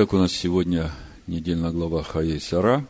Итак, 0.00 0.14
у 0.14 0.16
нас 0.16 0.32
сегодня 0.32 0.90
недельная 1.26 1.72
глава 1.72 2.02
Хаей 2.02 2.40
Сара, 2.40 2.86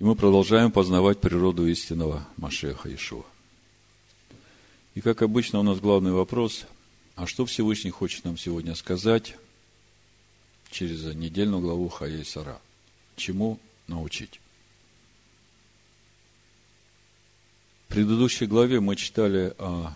и 0.00 0.02
мы 0.02 0.16
продолжаем 0.16 0.72
познавать 0.72 1.20
природу 1.20 1.68
истинного 1.68 2.26
Машеха 2.36 2.92
Ишуа. 2.92 3.22
И, 4.96 5.02
как 5.02 5.22
обычно, 5.22 5.60
у 5.60 5.62
нас 5.62 5.78
главный 5.78 6.10
вопрос, 6.10 6.66
а 7.14 7.28
что 7.28 7.46
Всевышний 7.46 7.92
хочет 7.92 8.24
нам 8.24 8.36
сегодня 8.36 8.74
сказать 8.74 9.36
через 10.72 11.04
недельную 11.14 11.62
главу 11.62 11.88
Хаей 11.88 12.24
Сара? 12.24 12.60
Чему 13.14 13.60
научить? 13.86 14.40
В 17.86 17.92
предыдущей 17.94 18.46
главе 18.46 18.80
мы 18.80 18.96
читали 18.96 19.54
о 19.58 19.92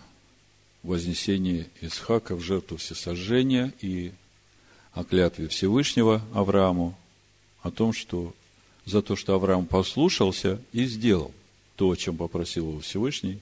вознесении 0.81 1.67
Исхака 1.81 2.37
в 2.37 2.39
жертву 2.39 2.77
всесожжения 2.77 3.73
и 3.81 4.13
о 4.95 5.03
клятве 5.03 5.49
Всевышнего 5.49 6.21
Аврааму, 6.33 6.97
о 7.61 7.69
том, 7.69 7.93
что 7.93 8.33
за 8.85 9.01
то, 9.01 9.15
что 9.15 9.35
Авраам 9.35 9.65
послушался 9.65 10.59
и 10.71 10.85
сделал 10.85 11.31
то, 11.75 11.91
о 11.91 11.95
чем 11.95 12.15
попросил 12.15 12.69
его 12.69 12.79
Всевышний, 12.79 13.39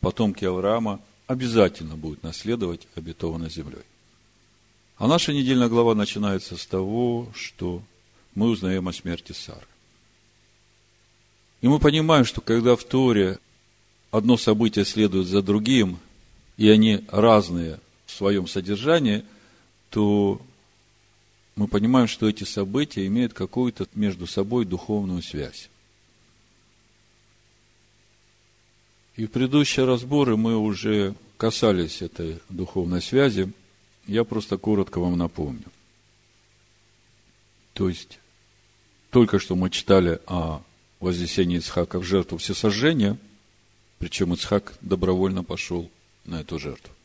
потомки 0.00 0.44
Авраама 0.44 1.00
обязательно 1.26 1.96
будут 1.96 2.22
наследовать 2.22 2.88
обетованной 2.94 3.50
землей. 3.50 3.82
А 4.96 5.06
наша 5.06 5.34
недельная 5.34 5.68
глава 5.68 5.94
начинается 5.94 6.56
с 6.56 6.66
того, 6.66 7.28
что 7.34 7.82
мы 8.34 8.48
узнаем 8.48 8.88
о 8.88 8.92
смерти 8.92 9.32
Сары. 9.32 9.66
И 11.60 11.68
мы 11.68 11.78
понимаем, 11.78 12.24
что 12.24 12.40
когда 12.40 12.74
в 12.74 12.84
Торе 12.84 13.38
одно 14.10 14.38
событие 14.38 14.86
следует 14.86 15.26
за 15.26 15.42
другим, 15.42 15.98
и 16.56 16.70
они 16.70 17.04
разные 17.10 17.80
в 18.06 18.12
своем 18.12 18.46
содержании, 18.46 19.24
то 19.90 20.40
мы 21.56 21.68
понимаем, 21.68 22.06
что 22.06 22.28
эти 22.28 22.44
события 22.44 23.06
имеют 23.06 23.32
какую-то 23.32 23.86
между 23.94 24.26
собой 24.26 24.66
духовную 24.66 25.22
связь. 25.22 25.70
И 29.16 29.24
в 29.24 29.30
предыдущие 29.30 29.86
разборы 29.86 30.36
мы 30.36 30.56
уже 30.56 31.14
касались 31.38 32.02
этой 32.02 32.38
духовной 32.50 33.00
связи. 33.00 33.50
Я 34.06 34.24
просто 34.24 34.58
коротко 34.58 35.00
вам 35.00 35.16
напомню. 35.16 35.64
То 37.72 37.88
есть, 37.88 38.18
только 39.10 39.38
что 39.38 39.56
мы 39.56 39.70
читали 39.70 40.20
о 40.26 40.62
вознесении 41.00 41.56
Ицхака 41.56 41.98
в 41.98 42.04
жертву 42.04 42.36
всесожжения, 42.36 43.16
причем 43.98 44.34
Ицхак 44.34 44.74
добровольно 44.82 45.42
пошел 45.42 45.90
на 46.26 46.42
эту 46.42 46.58
жертву. 46.58 46.95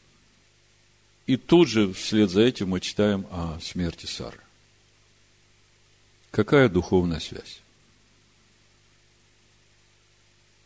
И 1.28 1.38
тут 1.38 1.68
же 1.68 1.94
вслед 1.94 2.30
за 2.30 2.42
этим 2.42 2.70
мы 2.70 2.80
читаем 2.80 3.26
о 3.32 3.60
смерти 3.62 4.06
Сары. 4.06 4.40
Какая 6.32 6.70
духовная 6.70 7.20
связь? 7.20 7.62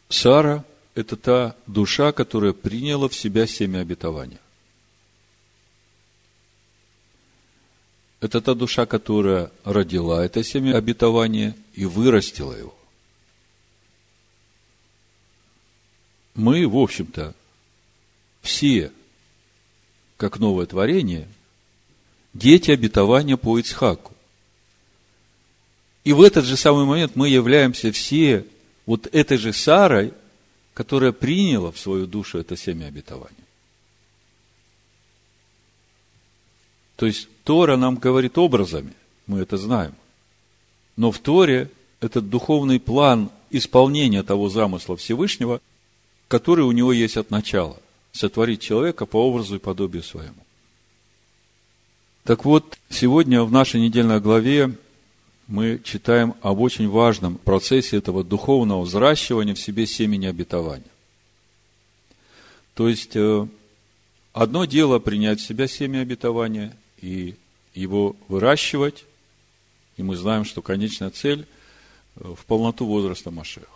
Сара– 0.09 0.63
это 0.95 1.17
та 1.17 1.55
душа, 1.67 2.11
которая 2.11 2.53
приняла 2.53 3.09
в 3.09 3.15
себя 3.15 3.47
семя 3.47 3.79
обетования. 3.79 4.39
Это 8.21 8.41
та 8.41 8.55
душа, 8.55 8.85
которая 8.85 9.51
родила 9.63 10.23
это 10.23 10.43
семя 10.43 10.77
обетования 10.77 11.55
и 11.73 11.85
вырастила 11.85 12.53
его. 12.53 12.75
Мы, 16.33 16.67
в 16.67 16.77
общем-то, 16.77 17.35
все, 18.41 18.91
как 20.17 20.39
новое 20.39 20.65
творение, 20.65 21.27
дети 22.33 22.71
обетования 22.71 23.37
по 23.37 23.57
Ицхаку. 23.59 24.13
И 26.03 26.13
в 26.13 26.21
этот 26.21 26.45
же 26.45 26.55
самый 26.55 26.85
момент 26.85 27.15
мы 27.15 27.29
являемся 27.29 27.91
все 27.91 28.45
вот 28.85 29.07
этой 29.11 29.37
же 29.37 29.53
Сарой, 29.53 30.13
которая 30.73 31.11
приняла 31.11 31.71
в 31.71 31.79
свою 31.79 32.05
душу 32.05 32.37
это 32.37 32.55
семя 32.55 32.85
обетования. 32.85 33.33
То 36.95 37.05
есть 37.07 37.27
Тора 37.43 37.75
нам 37.75 37.95
говорит 37.95 38.37
образами, 38.37 38.93
мы 39.27 39.39
это 39.39 39.57
знаем. 39.57 39.95
Но 40.95 41.11
в 41.11 41.19
Торе 41.19 41.69
этот 41.99 42.29
духовный 42.29 42.79
план 42.79 43.31
исполнения 43.49 44.23
того 44.23 44.49
замысла 44.49 44.95
Всевышнего, 44.95 45.59
который 46.27 46.63
у 46.63 46.71
него 46.71 46.93
есть 46.93 47.17
от 47.17 47.31
начала 47.31 47.79
сотворить 48.15 48.61
человека 48.61 49.05
по 49.05 49.17
образу 49.17 49.57
и 49.57 49.59
подобию 49.59 50.01
своему. 50.01 50.45
Так 52.23 52.45
вот, 52.45 52.77
сегодня 52.89 53.43
в 53.43 53.51
нашей 53.51 53.81
недельной 53.81 54.19
главе 54.19 54.75
мы 55.47 55.79
читаем 55.83 56.33
об 56.41 56.59
очень 56.61 56.89
важном 56.89 57.35
процессе 57.35 57.97
этого 57.97 58.23
духовного 58.23 58.81
взращивания 58.81 59.53
в 59.53 59.59
себе 59.59 59.85
семени 59.85 60.25
обетования. 60.25 60.89
То 62.73 62.89
есть, 62.89 63.15
э, 63.15 63.47
одно 64.33 64.65
дело 64.65 64.99
принять 64.99 65.39
в 65.39 65.45
себя 65.45 65.67
семя 65.67 65.99
обетования 65.99 66.75
и 67.01 67.35
его 67.75 68.15
выращивать, 68.27 69.05
и 69.97 70.03
мы 70.03 70.15
знаем, 70.15 70.45
что 70.45 70.61
конечная 70.61 71.11
цель 71.11 71.45
э, 72.15 72.33
в 72.35 72.45
полноту 72.45 72.85
возраста 72.85 73.29
Машеха. 73.29 73.74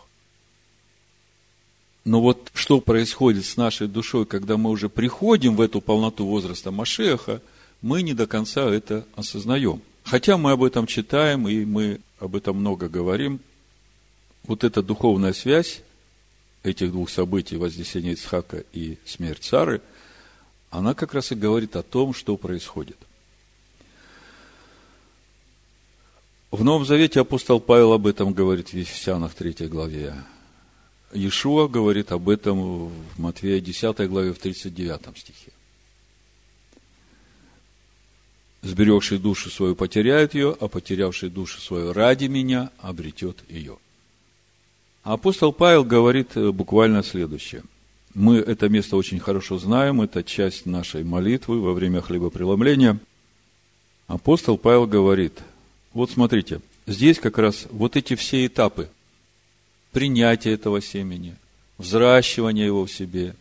Но 2.06 2.22
вот 2.22 2.50
что 2.54 2.80
происходит 2.82 3.46
с 3.46 3.58
нашей 3.58 3.88
душой, 3.88 4.26
когда 4.26 4.58
мы 4.58 4.70
уже 4.70 4.90
приходим 4.90 5.56
в 5.56 5.62
эту 5.62 5.82
полноту 5.82 6.26
возраста 6.26 6.72
Машеха, 6.72 7.42
мы 7.82 8.02
не 8.02 8.14
до 8.14 8.28
конца 8.28 8.70
это 8.70 9.06
осознаем. 9.16 9.82
Хотя 10.04 10.38
мы 10.38 10.52
об 10.52 10.64
этом 10.64 10.88
читаем, 10.88 11.48
и 11.48 11.66
мы 11.66 12.00
об 12.20 12.36
этом 12.36 12.58
много 12.58 12.90
говорим, 12.90 13.40
вот 14.44 14.64
эта 14.64 14.82
духовная 14.82 15.34
связь 15.34 15.82
этих 16.64 16.92
двух 16.92 17.10
событий, 17.10 17.58
вознесения 17.58 18.14
Ицхака 18.14 18.64
и 18.74 18.98
смерть 19.06 19.44
Сары, 19.44 19.81
она 20.72 20.94
как 20.94 21.14
раз 21.14 21.31
и 21.31 21.36
говорит 21.36 21.76
о 21.76 21.84
том, 21.84 22.14
что 22.14 22.38
происходит. 22.38 22.98
В 26.52 26.64
Новом 26.64 26.86
Завете 26.86 27.22
апостол 27.22 27.60
Павел 27.60 27.94
об 27.94 28.08
этом 28.08 28.34
говорит 28.34 28.70
в 28.70 28.74
Ефесянах 28.74 29.36
3 29.36 29.68
главе. 29.68 30.16
Иешуа 31.14 31.68
говорит 31.68 32.12
об 32.12 32.30
этом 32.30 32.88
в 32.88 32.92
Матвея 33.18 33.59
10 33.59 34.08
главе 34.09 34.34
в 34.34 34.40
39 34.40 35.18
стихе. 35.18 35.52
Сберегший 38.62 39.18
душу 39.18 39.50
свою 39.50 39.75
потеряет 39.75 40.34
ее, 40.34 40.56
а 40.59 40.68
потерявший 40.68 41.30
душу 41.30 41.62
свою 41.62 41.94
ради 41.94 42.25
меня 42.25 42.72
обретет 42.80 43.38
ее. 43.50 43.78
Апостол 45.03 45.53
Павел 45.53 45.86
говорит 45.86 46.36
э, 46.36 46.52
буквально 46.52 47.02
следующее. 47.03 47.64
Мы 48.14 48.38
это 48.38 48.68
место 48.68 48.98
очень 48.98 49.19
хорошо 49.19 49.58
знаем, 49.59 50.02
это 50.02 50.24
часть 50.24 50.66
нашей 50.66 51.03
молитвы 51.03 51.62
во 51.62 51.74
время 51.74 52.02
хлебопреломления. 52.02 53.00
Апостол 54.08 54.58
Павел 54.58 54.88
говорит, 54.88 55.40
вот 55.94 56.12
смотрите, 56.12 56.59
здесь 56.86 57.18
как 57.18 57.38
раз 57.38 57.66
вот 57.72 57.96
эти 57.96 58.16
все 58.16 58.46
этапы 58.46 58.90
принятия 59.91 60.53
этого 60.53 60.81
семени, 60.81 61.35
взращивания 61.77 62.66
его 62.66 62.85
в 62.85 62.91
себе. 62.91 63.35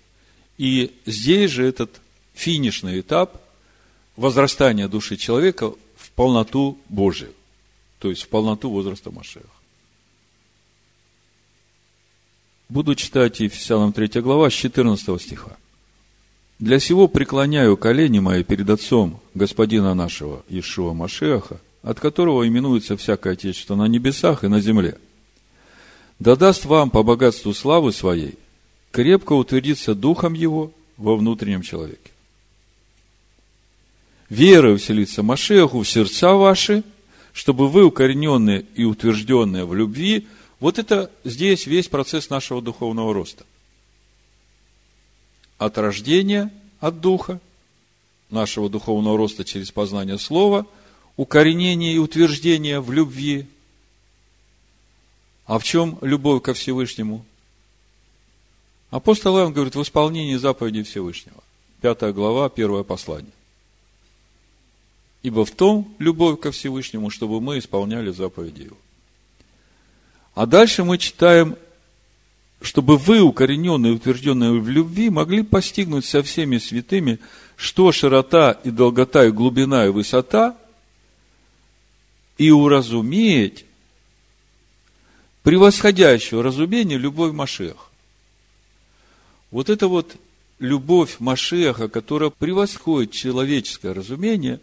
И 0.56 0.94
здесь 1.06 1.50
же 1.50 1.64
этот 1.64 2.00
финишный 2.34 3.00
этап– 3.00 3.42
возрастания 4.18 4.88
души 4.88 5.16
человека 5.16 5.72
в 5.96 6.10
полноту 6.10 6.76
Божию, 6.88 7.32
то 8.00 8.10
есть 8.10 8.22
в 8.22 8.28
полноту 8.28 8.68
возраста 8.68 9.10
Машеха. 9.10 9.46
Буду 12.68 12.94
читать 12.96 13.40
Ефесянам 13.40 13.92
3 13.92 14.20
глава 14.20 14.50
с 14.50 14.52
14 14.52 15.22
стиха. 15.22 15.56
«Для 16.58 16.80
сего 16.80 17.08
преклоняю 17.08 17.76
колени 17.76 18.18
мои 18.18 18.42
перед 18.42 18.68
Отцом 18.68 19.20
Господина 19.34 19.94
нашего 19.94 20.44
Ишуа 20.48 20.92
Машеха, 20.92 21.60
от 21.82 22.00
которого 22.00 22.46
именуется 22.46 22.96
всякое 22.96 23.34
Отечество 23.34 23.76
на 23.76 23.86
небесах 23.86 24.42
и 24.42 24.48
на 24.48 24.60
земле. 24.60 24.98
Да 26.18 26.36
даст 26.36 26.64
вам 26.64 26.90
по 26.90 27.02
богатству 27.02 27.54
славы 27.54 27.92
своей 27.92 28.34
крепко 28.90 29.34
утвердиться 29.34 29.94
Духом 29.94 30.34
Его 30.34 30.72
во 30.96 31.16
внутреннем 31.16 31.62
человеке 31.62 32.10
верой 34.28 34.76
вселиться 34.76 35.22
Машеху 35.22 35.80
в 35.80 35.88
сердца 35.88 36.34
ваши, 36.34 36.82
чтобы 37.32 37.68
вы, 37.68 37.84
укорененные 37.84 38.64
и 38.74 38.84
утвержденные 38.84 39.64
в 39.64 39.74
любви, 39.74 40.26
вот 40.60 40.78
это 40.78 41.10
здесь 41.24 41.66
весь 41.66 41.88
процесс 41.88 42.30
нашего 42.30 42.60
духовного 42.60 43.14
роста. 43.14 43.44
От 45.56 45.78
рождения, 45.78 46.52
от 46.80 47.00
Духа, 47.00 47.40
нашего 48.30 48.68
духовного 48.68 49.16
роста 49.16 49.44
через 49.44 49.70
познание 49.70 50.18
Слова, 50.18 50.66
укоренение 51.16 51.94
и 51.94 51.98
утверждение 51.98 52.80
в 52.80 52.92
любви. 52.92 53.46
А 55.48 55.58
в 55.58 55.64
чем 55.64 55.98
любовь 56.02 56.42
ко 56.42 56.52
Всевышнему? 56.52 57.24
Апостол 58.90 59.38
Иоанн 59.38 59.54
говорит, 59.54 59.74
в 59.74 59.82
исполнении 59.82 60.36
заповедей 60.36 60.82
Всевышнего. 60.82 61.42
Пятая 61.80 62.12
глава, 62.12 62.50
первое 62.50 62.82
послание. 62.82 63.32
Ибо 65.22 65.46
в 65.46 65.50
том 65.50 65.94
любовь 65.98 66.38
ко 66.38 66.50
Всевышнему, 66.50 67.08
чтобы 67.08 67.40
мы 67.40 67.58
исполняли 67.58 68.10
заповеди 68.10 68.64
Его. 68.64 68.76
А 70.34 70.44
дальше 70.44 70.84
мы 70.84 70.98
читаем, 70.98 71.56
чтобы 72.60 72.98
вы, 72.98 73.22
укорененные 73.22 73.92
и 73.92 73.96
утвержденные 73.96 74.60
в 74.60 74.68
любви, 74.68 75.08
могли 75.08 75.42
постигнуть 75.42 76.04
со 76.04 76.22
всеми 76.22 76.58
святыми, 76.58 77.20
что 77.56 77.90
широта 77.90 78.52
и 78.52 78.70
долгота 78.70 79.24
и 79.24 79.30
глубина 79.30 79.86
и 79.86 79.88
высота, 79.88 80.58
и 82.36 82.50
уразуметь 82.50 83.64
превосходящего 85.48 86.42
разумения 86.42 86.98
любовь 86.98 87.32
Машех. 87.32 87.90
Вот 89.50 89.70
это 89.70 89.88
вот 89.88 90.14
любовь 90.58 91.20
Машеха, 91.20 91.88
которая 91.88 92.28
превосходит 92.28 93.12
человеческое 93.12 93.94
разумение, 93.94 94.60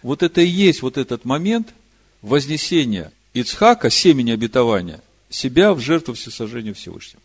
вот 0.00 0.22
это 0.22 0.40
и 0.40 0.46
есть 0.46 0.80
вот 0.80 0.96
этот 0.96 1.24
момент 1.24 1.74
вознесения 2.22 3.10
Ицхака, 3.34 3.90
семени 3.90 4.30
обетования, 4.30 5.00
себя 5.28 5.74
в 5.74 5.80
жертву 5.80 6.14
всесожжения 6.14 6.72
Всевышнего. 6.72 7.20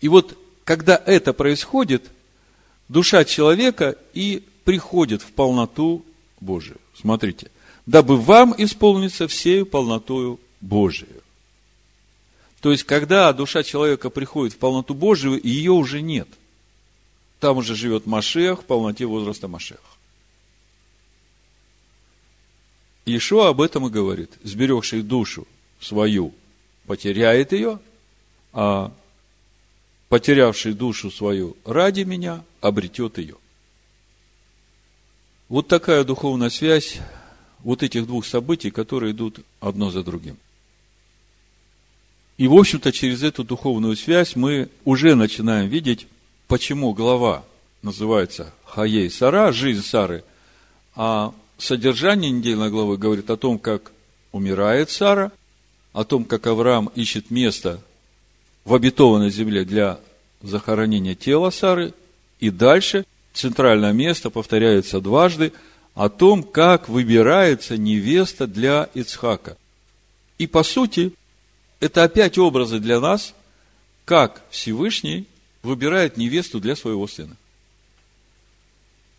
И 0.00 0.06
вот, 0.06 0.38
когда 0.62 0.94
это 0.94 1.32
происходит, 1.32 2.08
душа 2.88 3.24
человека 3.24 3.96
и 4.14 4.44
приходит 4.62 5.22
в 5.22 5.32
полноту 5.32 6.04
Божию. 6.40 6.78
Смотрите. 6.94 7.50
Дабы 7.84 8.16
вам 8.16 8.54
исполниться 8.56 9.26
всею 9.26 9.66
полнотою 9.66 10.38
Божию. 10.60 11.22
То 12.60 12.72
есть, 12.72 12.84
когда 12.84 13.32
душа 13.32 13.62
человека 13.62 14.10
приходит 14.10 14.54
в 14.54 14.58
полноту 14.58 14.94
Божию, 14.94 15.40
ее 15.42 15.72
уже 15.72 16.02
нет. 16.02 16.28
Там 17.38 17.56
уже 17.56 17.74
живет 17.74 18.06
Машех 18.06 18.62
в 18.62 18.64
полноте 18.64 19.06
возраста 19.06 19.48
Машеха. 19.48 19.80
Ишуа 23.06 23.48
об 23.48 23.62
этом 23.62 23.86
и 23.86 23.90
говорит. 23.90 24.30
Сберегший 24.42 25.02
душу 25.02 25.48
свою 25.80 26.34
потеряет 26.86 27.52
ее, 27.52 27.78
а 28.52 28.92
потерявший 30.08 30.74
душу 30.74 31.10
свою 31.10 31.56
ради 31.64 32.02
меня 32.02 32.44
обретет 32.60 33.16
ее. 33.18 33.36
Вот 35.48 35.66
такая 35.66 36.04
духовная 36.04 36.50
связь 36.50 36.98
вот 37.60 37.82
этих 37.82 38.06
двух 38.06 38.26
событий, 38.26 38.70
которые 38.70 39.12
идут 39.12 39.40
одно 39.60 39.90
за 39.90 40.04
другим. 40.04 40.36
И, 42.40 42.48
в 42.48 42.54
общем-то, 42.54 42.90
через 42.90 43.22
эту 43.22 43.44
духовную 43.44 43.96
связь 43.96 44.34
мы 44.34 44.70
уже 44.86 45.14
начинаем 45.14 45.68
видеть, 45.68 46.06
почему 46.48 46.94
глава 46.94 47.44
называется 47.82 48.54
Хаей 48.64 49.10
Сара, 49.10 49.52
жизнь 49.52 49.84
Сары, 49.84 50.24
а 50.96 51.34
содержание 51.58 52.30
недельной 52.30 52.70
главы 52.70 52.96
говорит 52.96 53.28
о 53.28 53.36
том, 53.36 53.58
как 53.58 53.92
умирает 54.32 54.88
Сара, 54.88 55.32
о 55.92 56.04
том, 56.04 56.24
как 56.24 56.46
Авраам 56.46 56.90
ищет 56.94 57.30
место 57.30 57.82
в 58.64 58.72
обетованной 58.72 59.30
земле 59.30 59.66
для 59.66 60.00
захоронения 60.40 61.14
тела 61.14 61.50
Сары, 61.50 61.92
и 62.38 62.48
дальше 62.48 63.04
центральное 63.34 63.92
место 63.92 64.30
повторяется 64.30 65.02
дважды 65.02 65.52
о 65.94 66.08
том, 66.08 66.42
как 66.42 66.88
выбирается 66.88 67.76
невеста 67.76 68.46
для 68.46 68.88
Ицхака. 68.94 69.58
И 70.38 70.46
по 70.46 70.62
сути, 70.62 71.12
это 71.80 72.04
опять 72.04 72.38
образы 72.38 72.78
для 72.78 73.00
нас, 73.00 73.34
как 74.04 74.42
Всевышний 74.50 75.26
выбирает 75.62 76.16
невесту 76.16 76.60
для 76.60 76.76
своего 76.76 77.06
сына. 77.06 77.36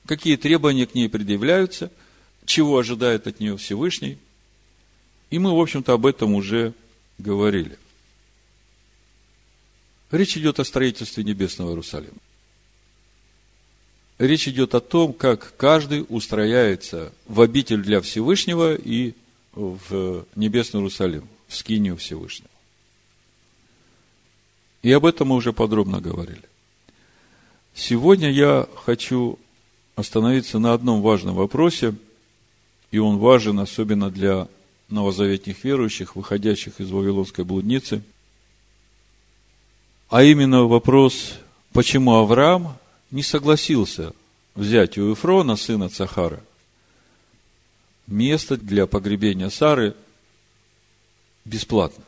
Какие 0.05 0.37
требования 0.37 0.85
к 0.85 0.95
ней 0.95 1.09
предъявляются, 1.09 1.91
чего 2.45 2.77
ожидает 2.77 3.27
от 3.27 3.39
нее 3.39 3.57
Всевышний. 3.57 4.17
И 5.29 5.39
мы, 5.39 5.55
в 5.55 5.59
общем-то, 5.59 5.93
об 5.93 6.05
этом 6.05 6.33
уже 6.33 6.73
говорили. 7.17 7.77
Речь 10.11 10.37
идет 10.37 10.59
о 10.59 10.65
строительстве 10.65 11.23
небесного 11.23 11.69
Иерусалима. 11.69 12.17
Речь 14.17 14.47
идет 14.47 14.75
о 14.75 14.81
том, 14.81 15.13
как 15.13 15.55
каждый 15.57 16.05
устрояется 16.07 17.11
в 17.25 17.41
обитель 17.41 17.81
для 17.81 18.01
Всевышнего 18.01 18.75
и 18.75 19.13
в 19.53 20.25
небесный 20.35 20.79
Иерусалим, 20.79 21.27
в 21.47 21.55
скинию 21.55 21.97
Всевышнего. 21.97 22.50
И 24.81 24.92
об 24.92 25.06
этом 25.06 25.30
мы 25.30 25.36
уже 25.36 25.54
подробно 25.54 26.01
говорили. 26.01 26.44
Сегодня 27.74 28.31
я 28.31 28.68
хочу 28.83 29.38
остановиться 29.95 30.60
на 30.60 30.74
одном 30.74 31.01
важном 31.01 31.36
вопросе, 31.36 31.95
и 32.89 32.98
он 32.98 33.18
важен 33.18 33.60
особенно 33.60 34.10
для 34.10 34.48
новозаветних 34.89 35.63
верующих, 35.63 36.16
выходящих 36.16 36.80
из 36.80 36.92
Вавилонской 36.92 37.45
блудницы, 37.45 38.01
а 40.10 40.24
именно 40.24 40.66
вопрос, 40.66 41.36
почему 41.72 42.16
Авраам 42.16 42.78
не 43.12 43.24
согласился 43.24 44.13
взять 44.56 44.98
у 44.98 45.12
Ефрона, 45.12 45.56
сына 45.56 45.88
Цахара, 45.88 46.42
место 48.07 48.57
для 48.57 48.88
погребения 48.88 49.50
Сары 49.50 49.95
бесплатно. 51.45 52.04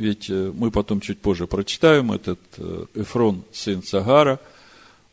Ведь 0.00 0.30
э, 0.30 0.50
мы 0.54 0.70
потом 0.70 1.02
чуть 1.02 1.18
позже 1.18 1.46
прочитаем, 1.46 2.10
этот 2.10 2.40
э, 2.56 2.86
Эфрон, 2.94 3.42
сын 3.52 3.82
Цагара, 3.82 4.40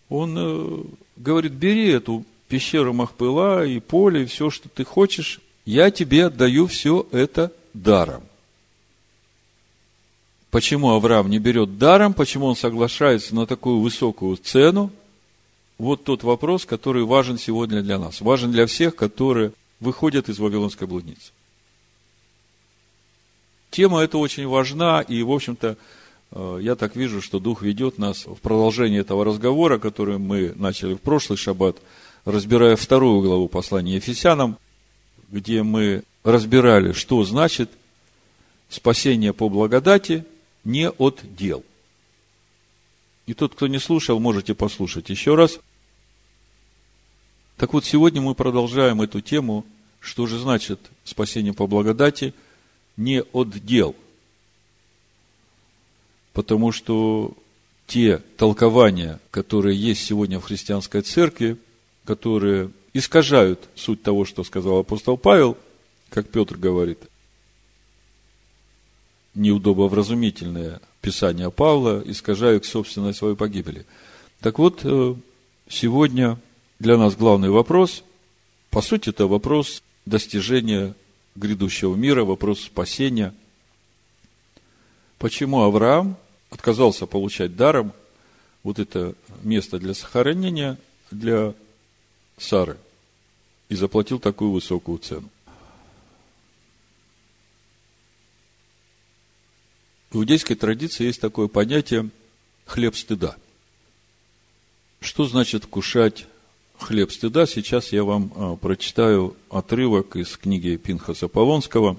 он 0.08 0.36
э, 0.38 0.84
говорит, 1.18 1.52
бери 1.52 1.90
эту 1.90 2.24
пещеру 2.48 2.94
Махпыла 2.94 3.66
и 3.66 3.82
поле, 3.82 4.24
и 4.24 4.26
все, 4.26 4.50
что 4.50 4.70
ты 4.70 4.86
хочешь, 4.86 5.42
я 5.66 5.92
тебе 5.92 6.28
отдаю 6.28 6.68
все 6.68 7.06
это 7.12 7.52
даром. 7.74 8.24
Почему 10.52 10.92
Авраам 10.92 11.30
не 11.30 11.40
берет 11.40 11.78
даром, 11.78 12.14
почему 12.14 12.46
он 12.46 12.56
соглашается 12.56 13.36
на 13.36 13.46
такую 13.46 13.82
высокую 13.82 14.38
цену, 14.38 14.90
вот 15.78 16.06
тот 16.06 16.24
вопрос, 16.24 16.66
который 16.66 17.04
важен 17.04 17.38
сегодня 17.38 17.82
для 17.82 18.00
нас, 18.00 18.22
важен 18.22 18.54
для 18.54 18.66
всех, 18.66 18.96
которые 18.96 19.52
выходят 19.82 20.30
из 20.30 20.40
Вавилонской 20.40 20.88
блудницы. 20.88 21.34
Тема 23.70 24.02
эта 24.02 24.18
очень 24.18 24.48
важна, 24.48 25.02
и, 25.02 25.22
в 25.24 25.32
общем-то, 25.32 25.78
э, 26.32 26.60
я 26.62 26.76
так 26.76 26.96
вижу, 26.96 27.22
что 27.22 27.40
Дух 27.40 27.62
ведет 27.62 27.98
нас 27.98 28.26
в 28.26 28.36
продолжение 28.36 29.02
этого 29.02 29.26
разговора, 29.26 29.78
который 29.78 30.18
мы 30.18 30.54
начали 30.56 30.94
в 30.94 31.02
прошлый 31.02 31.38
шаббат, 31.38 31.78
разбирая 32.26 32.76
вторую 32.76 33.22
главу 33.22 33.48
послания 33.48 33.96
Ефесянам, 33.96 34.58
где 35.30 35.64
мы 35.64 36.04
разбирали, 36.24 36.94
что 36.94 37.24
значит 37.24 37.70
спасение 38.70 39.34
по 39.34 39.50
благодати 39.50 40.26
не 40.64 40.90
от 40.90 41.22
дел. 41.24 41.64
И 43.26 43.34
тот, 43.34 43.54
кто 43.54 43.68
не 43.68 43.80
слушал, 43.80 44.20
можете 44.20 44.56
послушать 44.56 45.10
еще 45.10 45.36
раз. 45.36 45.60
Так 47.58 47.74
вот, 47.74 47.84
сегодня 47.84 48.22
мы 48.22 48.36
продолжаем 48.36 49.02
эту 49.02 49.20
тему, 49.20 49.66
что 50.00 50.28
же 50.28 50.40
значит 50.40 50.80
спасение 51.04 51.54
по 51.54 51.68
благодати– 51.68 52.34
не 52.98 53.22
от 53.22 53.50
дел. 53.66 53.96
Потому 56.34 56.72
что 56.72 57.34
те 57.86 58.18
толкования, 58.38 59.20
которые 59.32 59.80
есть 59.80 60.04
сегодня 60.04 60.40
в 60.40 60.44
христианской 60.44 61.02
церкви, 61.02 61.58
которые 62.04 62.72
искажают 62.94 63.70
суть 63.76 64.04
того, 64.04 64.26
что 64.26 64.44
сказал 64.44 64.80
апостол 64.80 65.18
Павел, 65.18 65.58
как 66.10 66.28
Петр 66.30 66.58
говорит, 66.58 67.00
неудобовразумительное 69.36 70.82
писание 71.02 71.52
Павла 71.52 72.02
искажают 72.06 72.66
собственной 72.66 73.14
своей 73.14 73.36
погибели. 73.36 73.86
Так 74.42 74.60
вот, 74.60 74.82
э, 74.84 75.16
сегодня 75.70 76.40
для 76.80 76.98
нас 76.98 77.16
главный 77.16 77.50
вопрос, 77.50 78.04
по 78.70 78.82
сути, 78.82 79.10
это 79.10 79.28
вопрос 79.28 79.84
достижения 80.06 80.96
грядущего 81.38 81.96
мира, 81.96 82.24
вопрос 82.24 82.62
спасения. 82.62 83.34
Почему 85.20 85.62
Авраам 85.62 86.18
отказался 86.50 87.06
получать 87.06 87.56
даром 87.56 87.94
вот 88.64 88.80
это 88.80 89.16
место 89.44 89.80
для 89.80 89.94
сохранения 89.94 90.78
для 91.12 91.54
Сары 92.38 92.78
и 93.70 93.76
заплатил 93.76 94.20
такую 94.20 94.52
высокую 94.52 94.98
цену? 94.98 95.30
В 100.10 100.18
иудейской 100.18 100.56
традиции 100.56 101.06
есть 101.06 101.22
такое 101.22 101.48
понятие 101.48 102.10
хлеб 102.66 102.96
стыда. 102.96 103.36
Что 105.00 105.26
значит 105.26 105.66
кушать 105.66 106.28
хлеб 106.80 107.12
стыда. 107.12 107.46
Сейчас 107.46 107.92
я 107.92 108.04
вам 108.04 108.32
а, 108.36 108.56
прочитаю 108.56 109.36
отрывок 109.50 110.16
из 110.16 110.38
книги 110.38 110.78
Пинхаса 110.78 111.28
Полонского. 111.28 111.98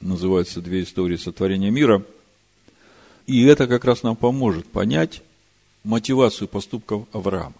Называется 0.00 0.60
«Две 0.60 0.82
истории 0.82 1.16
сотворения 1.16 1.70
мира». 1.70 2.02
И 3.26 3.44
это 3.44 3.66
как 3.66 3.84
раз 3.84 4.02
нам 4.02 4.16
поможет 4.16 4.66
понять 4.66 5.22
мотивацию 5.84 6.48
поступков 6.48 7.06
Авраама. 7.12 7.54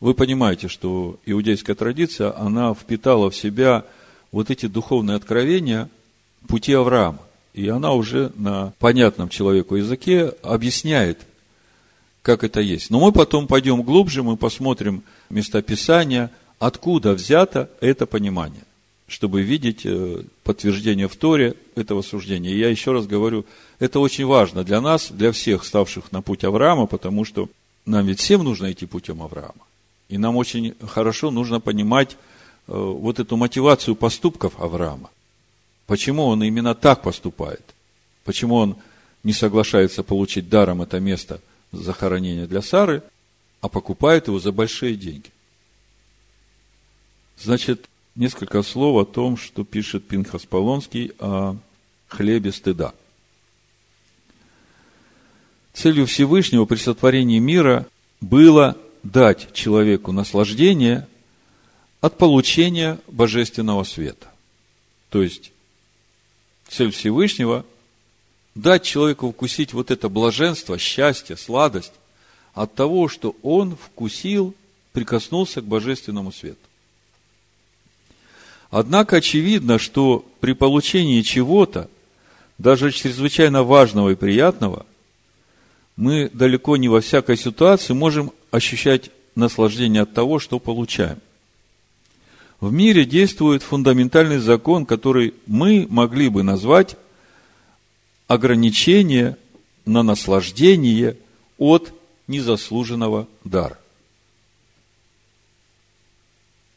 Вы 0.00 0.14
понимаете, 0.14 0.68
что 0.68 1.18
иудейская 1.26 1.76
традиция, 1.76 2.36
она 2.36 2.74
впитала 2.74 3.30
в 3.30 3.36
себя 3.36 3.84
вот 4.32 4.50
эти 4.50 4.66
духовные 4.66 5.16
откровения 5.16 5.88
пути 6.48 6.72
Авраама. 6.72 7.20
И 7.54 7.68
она 7.68 7.92
уже 7.92 8.32
на 8.34 8.72
понятном 8.78 9.28
человеку 9.28 9.76
языке 9.76 10.34
объясняет, 10.42 11.20
как 12.22 12.44
это 12.44 12.60
есть. 12.60 12.90
Но 12.90 13.00
мы 13.00 13.12
потом 13.12 13.46
пойдем 13.46 13.82
глубже, 13.82 14.22
мы 14.22 14.36
посмотрим 14.36 15.02
местописания, 15.28 16.30
откуда 16.58 17.12
взято 17.14 17.68
это 17.80 18.06
понимание, 18.06 18.62
чтобы 19.08 19.42
видеть 19.42 19.84
э, 19.84 20.22
подтверждение 20.44 21.08
в 21.08 21.16
Торе 21.16 21.54
этого 21.74 22.02
суждения. 22.02 22.50
И 22.50 22.58
я 22.58 22.70
еще 22.70 22.92
раз 22.92 23.06
говорю, 23.06 23.44
это 23.80 23.98
очень 23.98 24.24
важно 24.24 24.62
для 24.62 24.80
нас, 24.80 25.10
для 25.10 25.32
всех, 25.32 25.64
ставших 25.64 26.12
на 26.12 26.22
путь 26.22 26.44
Авраама, 26.44 26.86
потому 26.86 27.24
что 27.24 27.48
нам 27.84 28.06
ведь 28.06 28.20
всем 28.20 28.44
нужно 28.44 28.70
идти 28.70 28.86
путем 28.86 29.22
Авраама. 29.22 29.66
И 30.08 30.18
нам 30.18 30.36
очень 30.36 30.74
хорошо 30.86 31.32
нужно 31.32 31.58
понимать 31.60 32.12
э, 32.12 32.72
вот 32.74 33.18
эту 33.18 33.36
мотивацию 33.36 33.96
поступков 33.96 34.54
Авраама. 34.60 35.10
Почему 35.86 36.26
он 36.26 36.44
именно 36.44 36.76
так 36.76 37.02
поступает? 37.02 37.74
Почему 38.24 38.54
он 38.54 38.76
не 39.24 39.32
соглашается 39.32 40.04
получить 40.04 40.48
даром 40.48 40.80
это 40.82 41.00
место 41.00 41.40
захоронения 41.72 42.46
для 42.46 42.62
Сары, 42.62 43.02
а 43.60 43.68
покупает 43.68 44.28
его 44.28 44.38
за 44.38 44.52
большие 44.52 44.94
деньги? 44.96 45.30
Значит, 47.38 47.88
несколько 48.14 48.62
слов 48.62 49.02
о 49.02 49.10
том, 49.10 49.36
что 49.36 49.64
пишет 49.64 50.06
Пинхас 50.06 50.44
Полонский 50.44 51.12
о 51.18 51.56
хлебе 52.08 52.52
стыда. 52.52 52.94
Целью 55.72 56.06
Всевышнего 56.06 56.66
при 56.66 56.76
сотворении 56.76 57.38
мира 57.38 57.86
было 58.20 58.76
дать 59.02 59.52
человеку 59.54 60.12
наслаждение 60.12 61.08
от 62.00 62.18
получения 62.18 62.98
божественного 63.08 63.84
света. 63.84 64.28
То 65.08 65.22
есть, 65.22 65.52
цель 66.68 66.90
Всевышнего– 66.90 67.64
дать 68.54 68.82
человеку 68.84 69.30
вкусить 69.30 69.72
вот 69.72 69.90
это 69.90 70.08
блаженство, 70.08 70.78
счастье, 70.78 71.36
сладость 71.36 71.92
от 72.54 72.74
того, 72.74 73.08
что 73.08 73.34
он 73.42 73.76
вкусил, 73.76 74.54
прикоснулся 74.92 75.60
к 75.60 75.64
божественному 75.64 76.32
свету. 76.32 76.58
Однако 78.70 79.16
очевидно, 79.16 79.78
что 79.78 80.24
при 80.40 80.52
получении 80.52 81.20
чего-то, 81.22 81.88
даже 82.58 82.90
чрезвычайно 82.90 83.64
важного 83.64 84.10
и 84.10 84.14
приятного, 84.14 84.86
мы 85.96 86.30
далеко 86.32 86.76
не 86.76 86.88
во 86.88 87.00
всякой 87.00 87.36
ситуации 87.36 87.92
можем 87.92 88.32
ощущать 88.50 89.10
наслаждение 89.34 90.02
от 90.02 90.14
того, 90.14 90.38
что 90.38 90.58
получаем. 90.58 91.18
В 92.60 92.72
мире 92.72 93.04
действует 93.04 93.62
фундаментальный 93.62 94.38
закон, 94.38 94.86
который 94.86 95.34
мы 95.46 95.86
могли 95.90 96.28
бы 96.28 96.42
назвать 96.42 96.96
ограничение 98.26 99.36
на 99.84 100.02
наслаждение 100.02 101.16
от 101.58 101.92
незаслуженного 102.26 103.28
дара. 103.44 103.78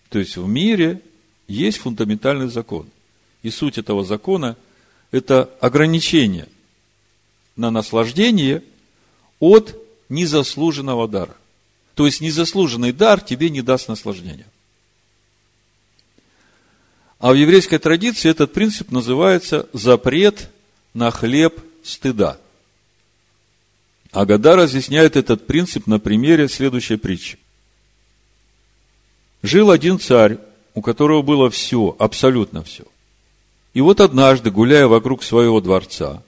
То 0.10 0.20
есть 0.20 0.38
в 0.38 0.48
мире 0.48 1.02
есть 1.48 1.78
фундаментальный 1.80 2.50
закон. 2.50 2.90
И 3.44 3.50
суть 3.50 3.78
этого 3.78 4.04
закона– 4.04 4.58
это 5.12 5.50
ограничение 5.62 6.48
на 7.56 7.70
наслаждение 7.72 8.64
от 9.40 9.76
незаслуженного 10.10 11.08
дара. 11.08 11.36
То 11.96 12.06
есть 12.06 12.22
незаслуженный 12.22 12.92
дар 12.92 13.22
тебе 13.22 13.50
не 13.50 13.62
даст 13.62 13.88
наслаждения. 13.88 14.48
А 17.20 17.32
в 17.32 17.36
еврейской 17.36 17.78
традиции 17.78 18.30
этот 18.30 18.54
принцип 18.54 18.92
называется 18.92 19.70
запрет 19.74 20.50
на 20.96 21.12
хлеб 21.12 21.60
стыда. 21.84 22.40
Агада 24.12 24.56
разъясняет 24.56 25.18
этот 25.18 25.46
принцип 25.46 25.88
на 25.88 26.00
примере 26.00 26.48
следующей 26.48 26.96
притчи. 26.96 27.38
Жил 29.44 29.70
один 29.72 30.00
царь, 30.00 30.40
у 30.74 30.82
которого 30.82 31.22
было 31.22 31.50
все, 31.50 31.96
абсолютно 32.00 32.64
все. 32.64 32.86
И 33.74 33.82
вот 33.82 34.00
однажды, 34.00 34.52
гуляя 34.52 34.88
вокруг 34.88 35.22
своего 35.22 35.60
дворца, 35.60 36.24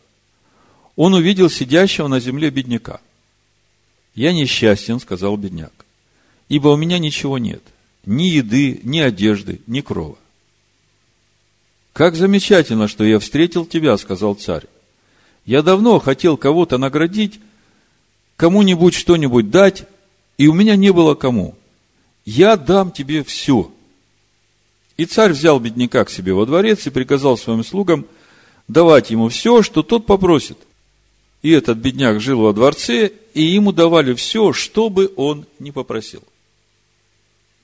он 0.98 1.14
увидел 1.14 1.50
сидящего 1.50 2.10
на 2.10 2.20
земле 2.20 2.50
бедняка. 2.50 3.00
«Я 4.16 4.34
несчастен»,— 4.34 5.00
сказал 5.02 5.38
бедняк,— 5.38 5.86
«ибо 6.50 6.68
у 6.70 6.76
меня 6.76 7.00
ничего 7.00 7.38
нет, 7.38 7.64
ни 8.06 8.26
еды, 8.26 8.82
ни 8.84 9.00
одежды, 9.00 9.62
ни 9.66 9.80
крова». 9.80 10.18
«Как 11.98 12.16
замечательно, 12.16 12.88
что 12.88 13.04
я 13.04 13.18
встретил 13.18 13.66
тебя»,— 13.66 13.98
сказал 13.98 14.36
царь. 14.36 14.66
«Я 15.48 15.64
давно 15.64 15.98
хотел 15.98 16.38
кого-то 16.38 16.78
наградить, 16.78 17.40
кому-нибудь 18.36 18.94
что-нибудь 18.94 19.50
дать, 19.50 19.86
и 20.38 20.46
у 20.46 20.54
меня 20.54 20.76
не 20.76 20.94
было 20.94 21.16
кому. 21.16 21.56
Я 22.24 22.56
дам 22.56 22.92
тебе 22.92 23.24
все». 23.24 23.72
И 24.98 25.06
царь 25.06 25.32
взял 25.32 25.60
бедняка 25.60 26.06
к 26.06 26.12
себе 26.12 26.36
во 26.36 26.46
дворец 26.46 26.86
и 26.86 26.92
приказал 26.92 27.36
своим 27.36 27.64
слугам 27.64 28.06
давать 28.68 29.10
ему 29.10 29.30
все, 29.30 29.64
что 29.64 29.82
тот 29.82 30.06
попросит. 30.06 30.60
И 31.42 31.50
этот 31.50 31.80
бедняк 31.80 32.22
жил 32.22 32.42
во 32.42 32.54
дворце, 32.54 33.12
и 33.34 33.42
ему 33.42 33.72
давали 33.72 34.14
все, 34.14 34.54
что 34.54 34.92
бы 34.92 35.12
он 35.16 35.48
ни 35.58 35.72
попросил. 35.72 36.22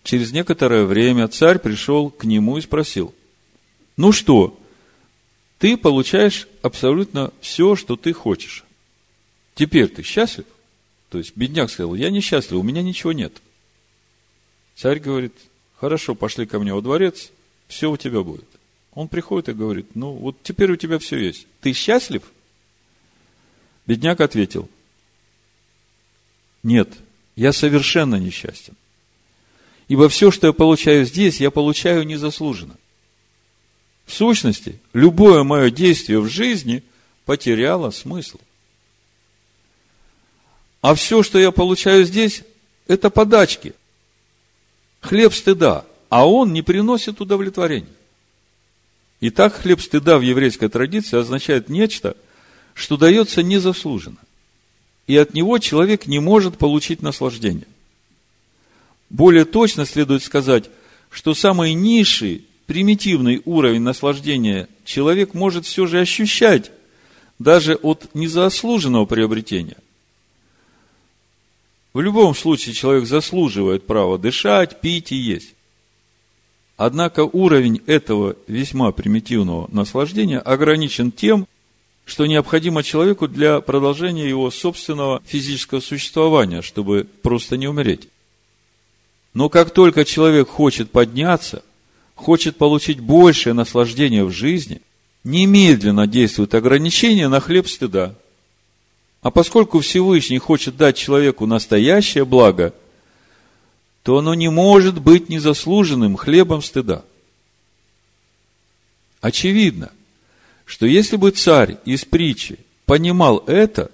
Через 0.02 0.32
некоторое 0.32 0.86
время 0.86 1.28
царь 1.28 1.60
пришел 1.60 2.10
к 2.10 2.26
нему 2.26 2.58
и 2.58 2.62
спросил, 2.62 3.14
ну 3.98 4.12
что, 4.12 4.60
ты 5.60 5.78
получаешь 5.78 6.48
абсолютно 6.62 7.32
все, 7.42 7.76
что 7.76 7.96
ты 7.96 8.14
хочешь. 8.14 8.64
Теперь 9.56 9.88
ты 9.88 10.04
счастлив? 10.04 10.46
То 11.10 11.20
есть 11.20 11.36
бедняк 11.36 11.70
сказал, 11.70 11.96
я 11.96 12.10
несчастлив, 12.10 12.60
у 12.60 12.64
меня 12.64 12.82
ничего 12.82 13.12
нет. 13.12 13.34
Царь 14.76 15.00
говорит, 15.00 15.34
Хорошо, 15.84 16.16
пошли 16.16 16.46
ко 16.46 16.60
мне 16.60 16.74
во 16.74 16.80
дворец, 16.80 17.30
все 17.68 17.92
у 17.92 17.98
тебя 17.98 18.22
будет. 18.24 18.48
Он 18.94 19.10
приходит 19.10 19.50
и 19.50 19.54
говорит, 19.54 19.98
ну 19.98 20.14
вот 20.14 20.38
теперь 20.42 20.72
у 20.72 20.78
тебя 20.78 20.98
все 20.98 21.18
есть. 21.18 21.46
Ты 21.60 21.74
счастлив? 21.74 22.24
Бедняк 23.86 24.22
ответил, 24.22 24.70
нет, 26.64 26.88
я 27.36 27.52
совершенно 27.52 28.16
несчастен. 28.16 28.76
Ибо 29.90 30.08
все, 30.08 30.32
что 30.32 30.48
я 30.48 30.54
получаю 30.54 31.04
здесь, 31.04 31.42
я 31.42 31.52
получаю 31.52 32.06
незаслуженно. 32.06 32.78
В 34.06 34.14
сущности, 34.14 34.80
любое 34.94 35.44
мое 35.44 35.70
действие 35.72 36.20
в 36.20 36.28
жизни 36.28 36.84
потеряло 37.26 37.92
смысл. 37.92 38.40
А 40.82 40.96
все, 40.96 41.24
что 41.24 41.40
я 41.40 41.52
получаю 41.52 42.06
здесь, 42.06 42.44
это 42.88 43.10
подачки 43.10 43.74
хлеб 45.04 45.34
стыда, 45.34 45.86
а 46.10 46.28
он 46.28 46.54
не 46.54 46.62
приносит 46.62 47.22
удовлетворения. 47.22 47.88
Итак, 49.22 49.54
хлеб 49.56 49.82
стыда 49.82 50.18
в 50.18 50.22
еврейской 50.22 50.70
традиции 50.70 51.18
означает 51.20 51.70
нечто, 51.70 52.18
что 52.74 52.98
дается 52.98 53.44
незаслуженно. 53.44 54.18
И 55.06 55.16
от 55.18 55.34
него 55.34 55.60
человек 55.60 56.08
не 56.08 56.20
может 56.20 56.58
получить 56.58 57.02
наслаждение. 57.02 57.68
Более 59.10 59.46
точно 59.46 59.86
следует 59.86 60.24
сказать, 60.24 60.70
что 61.10 61.34
самый 61.34 61.74
низший, 61.74 62.46
примитивный 62.66 63.42
уровень 63.46 63.82
наслаждения 63.82 64.68
человек 64.86 65.34
может 65.34 65.66
все 65.66 65.86
же 65.86 66.00
ощущать 66.00 66.72
даже 67.40 67.76
от 67.76 68.14
незаслуженного 68.14 69.06
приобретения. 69.06 69.78
В 71.94 72.02
любом 72.02 72.34
случае 72.34 72.74
человек 72.74 73.06
заслуживает 73.06 73.86
права 73.86 74.18
дышать, 74.18 74.82
пить 74.82 75.12
и 75.12 75.16
есть. 75.16 75.54
Однако 76.76 77.22
уровень 77.22 77.82
этого 77.86 78.36
весьма 78.48 78.92
примитивного 78.92 79.70
наслаждения 79.72 80.40
ограничен 80.40 81.12
тем, 81.12 81.48
что 82.06 82.26
необходимо 82.26 82.84
человеку 82.84 83.28
для 83.28 83.62
продолжения 83.62 84.28
его 84.28 84.50
собственного 84.50 85.22
физического 85.26 85.80
существования, 85.80 86.62
чтобы 86.62 87.08
просто 87.22 87.58
не 87.58 87.68
умереть. 87.68 88.10
Но 89.34 89.50
как 89.50 89.72
только 89.72 90.04
человек 90.04 90.50
хочет 90.50 90.92
подняться, 90.92 91.64
хочет 92.16 92.58
получить 92.58 93.00
большее 93.00 93.54
наслаждение 93.54 94.24
в 94.24 94.32
жизни, 94.32 94.82
немедленно 95.24 96.08
действует 96.08 96.54
ограничение 96.54 97.28
на 97.28 97.40
хлеб 97.40 97.68
стыда– 97.68 98.16
а 99.24 99.32
поскольку 99.32 99.80
Всевышний 99.80 100.38
хочет 100.38 100.76
дать 100.76 100.98
человеку 100.98 101.46
настоящее 101.46 102.26
благо, 102.26 102.74
то 104.04 104.18
оно 104.18 104.34
не 104.34 104.50
может 104.50 105.00
быть 105.02 105.30
незаслуженным 105.30 106.18
хлебом 106.18 106.62
стыда. 106.62 107.06
Очевидно, 109.22 109.92
что 110.66 110.86
если 110.86 111.16
бы 111.16 111.32
царь 111.32 111.78
из 111.86 112.04
притчи 112.04 112.60
понимал 112.86 113.38
это, 113.48 113.90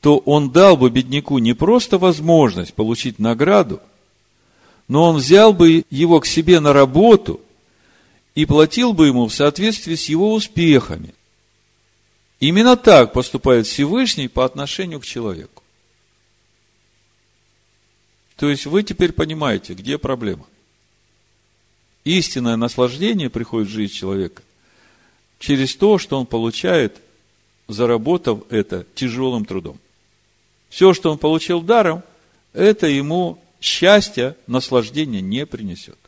то 0.00 0.16
он 0.16 0.50
дал 0.50 0.78
бы 0.78 0.88
бедняку 0.88 1.36
не 1.36 1.52
просто 1.52 1.98
возможность 1.98 2.72
получить 2.72 3.18
награду, 3.18 3.82
но 4.88 5.04
он 5.10 5.16
взял 5.16 5.52
бы 5.52 5.84
его 5.90 6.20
к 6.20 6.26
себе 6.26 6.60
на 6.60 6.72
работу 6.72 7.40
и 8.34 8.46
платил 8.46 8.94
бы 8.94 9.06
ему 9.06 9.26
в 9.26 9.34
соответствии 9.34 9.94
с 9.94 10.08
его 10.08 10.32
успехами. 10.32 11.14
Именно 12.40 12.76
так 12.76 13.12
поступает 13.12 13.66
Всевышний 13.66 14.28
по 14.28 14.44
отношению 14.44 15.00
к 15.00 15.04
человеку. 15.04 15.62
То 18.36 18.48
есть 18.48 18.66
вы 18.66 18.82
теперь 18.82 19.12
понимаете, 19.12 19.74
где 19.74 19.98
проблема. 19.98 20.46
Истинное 22.04 22.56
наслаждение 22.56 23.28
приходит 23.28 23.68
в 23.68 23.72
жизнь 23.72 23.92
человека 23.92 24.42
через 25.38 25.74
то, 25.76 25.98
что 25.98 26.18
он 26.18 26.26
получает, 26.26 26.96
заработав 27.66 28.50
это 28.50 28.86
тяжелым 28.94 29.44
трудом. 29.44 29.78
Все, 30.70 30.94
что 30.94 31.10
он 31.10 31.18
получил 31.18 31.60
даром, 31.60 32.02
это 32.52 32.86
ему 32.86 33.38
счастья, 33.60 34.36
наслаждения 34.46 35.20
не 35.20 35.46
принесет. 35.46 35.98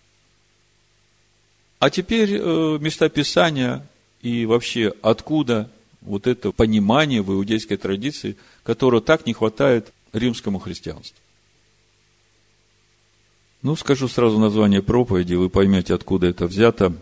А 1.78 1.90
теперь 1.90 2.34
э, 2.34 2.78
места 2.80 3.08
Писания 3.08 3.86
и 4.20 4.44
вообще 4.46 4.92
откуда 5.02 5.70
вот 6.02 6.26
это 6.26 6.52
понимание 6.52 7.22
в 7.22 7.32
иудейской 7.32 7.76
традиции, 7.76 8.36
которого 8.62 9.00
так 9.00 9.26
не 9.26 9.32
хватает 9.32 9.92
римскому 10.12 10.58
христианству. 10.58 11.16
Ну, 13.62 13.76
скажу 13.76 14.08
сразу 14.08 14.38
название 14.38 14.82
проповеди, 14.82 15.34
вы 15.34 15.50
поймете, 15.50 15.94
откуда 15.94 16.26
это 16.26 16.46
взято, 16.46 16.94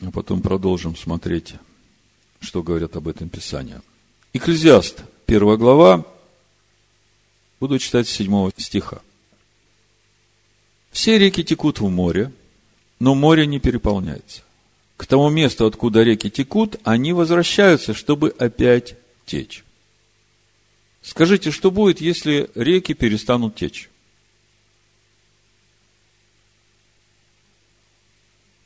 а 0.00 0.10
потом 0.10 0.40
продолжим 0.40 0.96
смотреть, 0.96 1.54
что 2.40 2.62
говорят 2.62 2.96
об 2.96 3.08
этом 3.08 3.28
Писания. 3.28 3.82
Экклезиаст, 4.32 5.02
первая 5.26 5.58
глава, 5.58 6.04
буду 7.60 7.78
читать 7.78 8.08
с 8.08 8.12
седьмого 8.12 8.52
стиха. 8.56 9.02
Все 10.96 11.18
реки 11.18 11.44
текут 11.44 11.78
в 11.78 11.90
море, 11.90 12.32
но 13.00 13.14
море 13.14 13.46
не 13.46 13.60
переполняется. 13.60 14.40
К 14.96 15.06
тому 15.06 15.28
месту, 15.28 15.66
откуда 15.66 16.02
реки 16.02 16.30
текут, 16.30 16.76
они 16.84 17.12
возвращаются, 17.12 17.92
чтобы 17.92 18.30
опять 18.38 18.96
течь. 19.26 19.62
Скажите, 21.02 21.50
что 21.50 21.70
будет, 21.70 22.00
если 22.00 22.48
реки 22.54 22.94
перестанут 22.94 23.56
течь? 23.56 23.90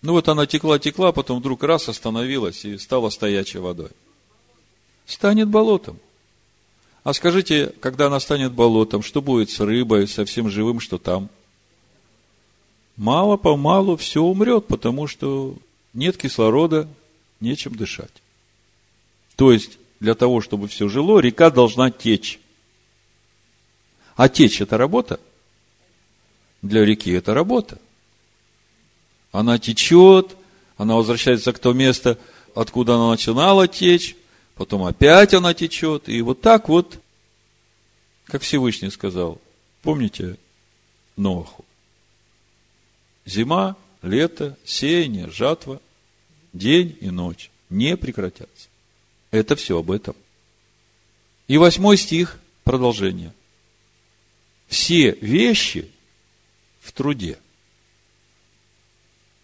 Ну 0.01 0.13
вот 0.13 0.29
она 0.29 0.47
текла, 0.47 0.79
текла, 0.79 1.11
потом 1.11 1.41
вдруг 1.41 1.65
раз 1.65 1.89
остановилась 1.89 2.65
и 2.65 2.79
стала 2.79 3.11
стоячей 3.11 3.59
водой. 3.59 3.91
Станет 5.05 5.49
болотом. 5.49 5.99
А 7.03 7.13
скажите, 7.13 7.73
когда 7.81 8.07
она 8.07 8.21
станет 8.21 8.53
болотом, 8.53 9.03
что 9.03 9.21
будет 9.21 9.51
с 9.51 9.59
рыбой, 9.59 10.07
со 10.07 10.25
всем 10.25 10.49
живым, 10.49 10.79
что 10.79 10.97
там? 10.97 11.29
Мало-помалу 12.97 13.97
все 13.97 14.23
умрет, 14.23 14.67
потому 14.67 15.07
что 15.07 15.55
нет 15.95 16.17
кислорода, 16.17 16.89
нечем 17.41 17.75
дышать. 17.75 18.23
То 19.37 19.53
есть, 19.53 19.79
для 20.01 20.15
того, 20.15 20.41
чтобы 20.41 20.69
все 20.69 20.89
жило, 20.89 21.19
река 21.19 21.51
должна 21.51 21.91
течь. 21.91 22.39
А 24.17 24.29
течь– 24.29 24.61
это 24.63 24.77
работа? 24.77 25.19
Для 26.63 26.85
реки 26.85 27.11
это 27.11 27.33
работа– 27.33 27.79
она 29.33 29.59
течет, 29.59 30.37
она 30.77 30.97
возвращается 30.97 31.53
к 31.53 31.59
тому 31.59 31.77
месту, 31.77 32.19
откуда 32.55 32.97
она 32.97 33.11
начинала 33.11 33.69
течь, 33.69 34.17
потом 34.55 34.85
опять 34.85 35.35
она 35.35 35.55
течет. 35.55 36.09
И 36.09 36.21
вот 36.23 36.41
так 36.41 36.69
вот, 36.69 36.99
как 38.25 38.43
Всевышний 38.43 38.91
сказал, 38.91 39.41
помните 39.83 40.37
Ноху? 41.17 41.60
Зима, 43.27 43.77
лето, 44.03 44.57
сеяние, 44.65 45.31
жатва, 45.31 45.81
день 46.53 46.97
и 47.01 47.11
ночь 47.11 47.51
не 47.69 47.97
прекратятся. 47.97 48.69
Это 49.31 49.57
все 49.57 49.79
об 49.79 49.91
этом. 49.91 50.17
И 51.49 51.59
восьмой 51.59 51.97
стих, 51.97 52.39
продолжение. 52.65 53.33
Все 54.69 55.13
вещи 55.21 55.91
в 56.81 56.93
труде– 56.93 57.39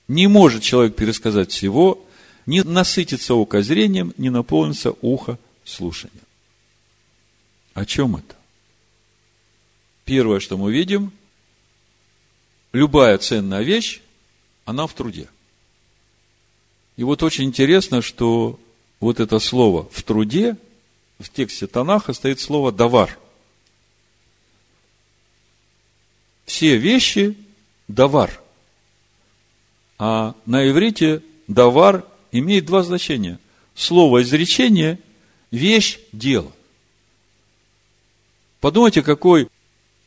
не 0.09 0.29
может 0.29 0.63
человек 0.63 0.95
пересказать 0.95 1.51
всего, 1.51 2.05
не 2.47 2.63
насытиться 2.63 3.35
око 3.35 3.63
зрением, 3.63 4.15
не 4.19 4.31
наполниться 4.31 4.95
ухо 5.01 5.39
слушанием. 5.65 6.21
О 7.75 7.85
чем 7.85 8.17
это? 8.17 8.37
Первое, 10.05 10.39
что 10.39 10.57
мы 10.57 10.73
видим, 10.73 11.13
любая 12.73 13.19
ценная 13.19 13.63
вещь, 13.63 14.01
она 14.65 14.87
в 14.87 14.95
труде. 14.95 15.29
И 16.97 17.05
вот 17.05 17.23
очень 17.23 17.45
интересно, 17.45 18.03
что 18.03 18.59
вот 19.01 19.21
это 19.21 19.39
слово 19.39 19.89
«в 19.91 20.03
труде» 20.03 20.57
в 21.19 21.31
тексте 21.31 21.67
Танаха 21.67 22.13
стоит 22.13 22.41
слово 22.41 22.73
«давар». 22.73 23.19
Все 26.47 26.77
вещи– 26.77 27.37
давар– 27.89 28.41
а 29.99 30.35
на 30.45 30.69
иврите 30.69 31.23
давар 31.49 32.05
имеет 32.33 32.67
два 32.67 32.83
значения. 32.83 33.39
Слово 33.75 34.23
изречение, 34.23 34.99
вещь, 35.51 35.99
дело. 36.13 36.53
Подумайте, 38.61 39.03
какой 39.03 39.49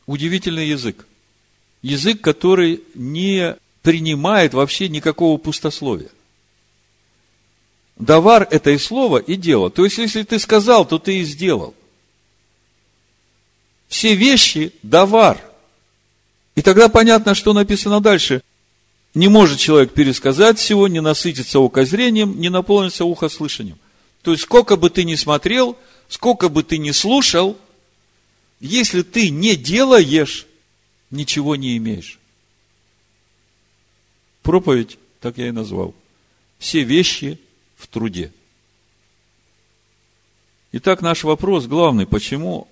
удивительный 0.06 0.68
язык. 0.68 1.06
Язык, 1.82 2.20
который 2.20 2.82
не 2.94 3.56
принимает 3.82 4.54
вообще 4.54 4.88
никакого 4.88 5.38
пустословия. 5.38 6.10
Давар– 7.96 8.48
это 8.50 8.70
и 8.70 8.78
слово, 8.78 9.18
и 9.18 9.36
дело. 9.36 9.70
То 9.70 9.84
есть, 9.84 9.98
если 9.98 10.22
ты 10.22 10.38
сказал, 10.38 10.86
то 10.86 10.98
ты 10.98 11.18
и 11.18 11.24
сделал. 11.24 11.74
Все 13.88 14.14
вещи– 14.14 14.72
давар. 14.82 15.38
И 16.54 16.62
тогда 16.62 16.88
понятно, 16.88 17.34
что 17.34 17.52
написано 17.52 18.00
дальше. 18.00 18.42
Не 19.14 19.28
может 19.28 19.58
человек 19.58 19.92
пересказать 19.92 20.58
всего, 20.58 20.88
не 20.88 21.00
насытиться 21.00 21.58
окозрением, 21.58 22.40
не 22.40 22.48
наполниться 22.48 23.04
ухо 23.04 23.28
слышанием. 23.28 23.78
То 24.22 24.32
есть, 24.32 24.44
сколько 24.44 24.76
бы 24.76 24.88
ты 24.88 25.04
ни 25.04 25.14
смотрел, 25.14 25.76
сколько 26.08 26.48
бы 26.48 26.62
ты 26.62 26.78
ни 26.78 26.92
слушал, 26.92 27.58
если 28.60 29.02
ты 29.02 29.30
не 29.30 29.56
делаешь, 29.56 30.46
ничего 31.10 31.56
не 31.56 31.76
имеешь. 31.76 32.18
Проповедь, 34.42 34.98
так 35.20 35.38
я 35.38 35.48
и 35.48 35.52
назвал. 35.52 35.94
Все 36.58 36.82
вещи 36.82 37.38
в 37.76 37.86
труде. 37.86 38.32
Итак, 40.72 41.02
наш 41.02 41.24
вопрос 41.24 41.66
главный, 41.66 42.06
почему 42.06 42.68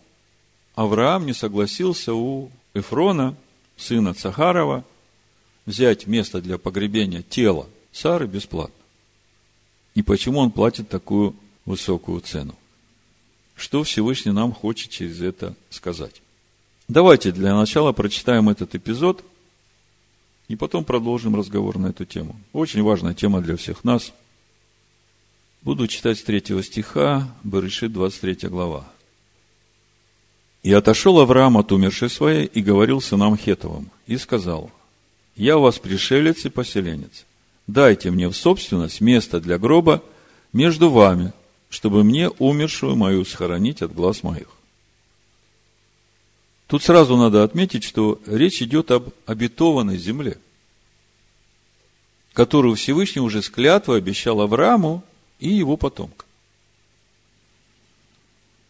Авраам 0.75 1.27
не 1.27 1.33
согласился 1.33 2.15
у 2.15 2.51
Эфрона, 2.75 3.37
сына 3.77 4.15
Цахарова, 4.15 4.85
взять 5.67 6.07
место 6.07 6.41
для 6.41 6.59
погребения 6.59 7.23
тела 7.23 7.69
Сары 7.93 8.27
бесплатно. 8.27 8.75
И 9.95 10.03
почему 10.03 10.39
он 10.39 10.53
платит 10.53 10.89
такую 10.89 11.35
высокую 11.65 12.21
цену? 12.21 12.55
Что 13.57 13.83
Всевышний 13.83 14.31
нам 14.31 14.53
хочет 14.53 14.91
через 14.91 15.21
это 15.21 15.57
сказать? 15.71 16.23
Давайте 16.89 17.33
для 17.33 17.55
начала 17.55 17.93
прочитаем 17.93 18.49
этот 18.49 18.75
эпизод 18.75 19.23
и 20.49 20.57
потом 20.57 20.85
продолжим 20.85 21.37
разговор 21.37 21.77
на 21.79 21.89
эту 21.89 22.07
тему. 22.07 22.35
Очень 22.55 22.83
важная 22.83 23.13
тема 23.13 23.43
для 23.43 23.57
всех 23.57 23.85
нас. 23.85 24.15
Буду 25.61 25.87
читать 25.87 26.19
с 26.19 26.23
третьего 26.23 26.63
стиха, 26.63 27.29
Берешит, 27.45 27.93
23 27.93 28.49
глава. 28.49 28.89
«И 30.63 30.73
отошел 30.73 31.21
Авраам 31.21 31.59
от 31.59 31.73
умершей 31.73 32.09
своей 32.09 32.47
и 32.47 32.63
говорил 32.63 33.03
сынам 33.03 33.37
Хетовым, 33.37 33.91
и 34.07 34.17
сказал, 34.17 34.71
я 35.37 35.59
у 35.59 35.63
вас 35.63 35.79
пришелец 35.79 36.45
и 36.47 36.49
поселенец. 36.49 37.27
Дайте 37.67 38.11
мне 38.11 38.29
в 38.29 38.35
собственность 38.35 39.01
место 39.01 39.41
для 39.41 39.59
гроба 39.59 40.03
между 40.53 40.91
вами, 40.91 41.33
чтобы 41.69 42.03
мне 42.03 42.31
умершую 42.31 42.97
мою 42.97 43.25
схоронить 43.25 43.83
от 43.83 43.95
глаз 43.95 44.23
моих. 44.23 44.49
Тут 46.69 46.83
сразу 46.83 47.17
надо 47.17 47.45
отметить, 47.45 47.83
что 47.83 48.21
речь 48.27 48.61
идет 48.61 48.91
об 48.91 49.09
обетованной 49.25 49.97
земле, 49.97 50.37
которую 52.35 52.77
Всевышний 52.77 53.23
уже 53.23 53.41
с 53.41 53.49
клятвой 53.49 53.99
обещал 53.99 54.43
Аврааму 54.43 55.03
и 55.41 55.49
его 55.49 55.79
потомкам. 55.79 56.29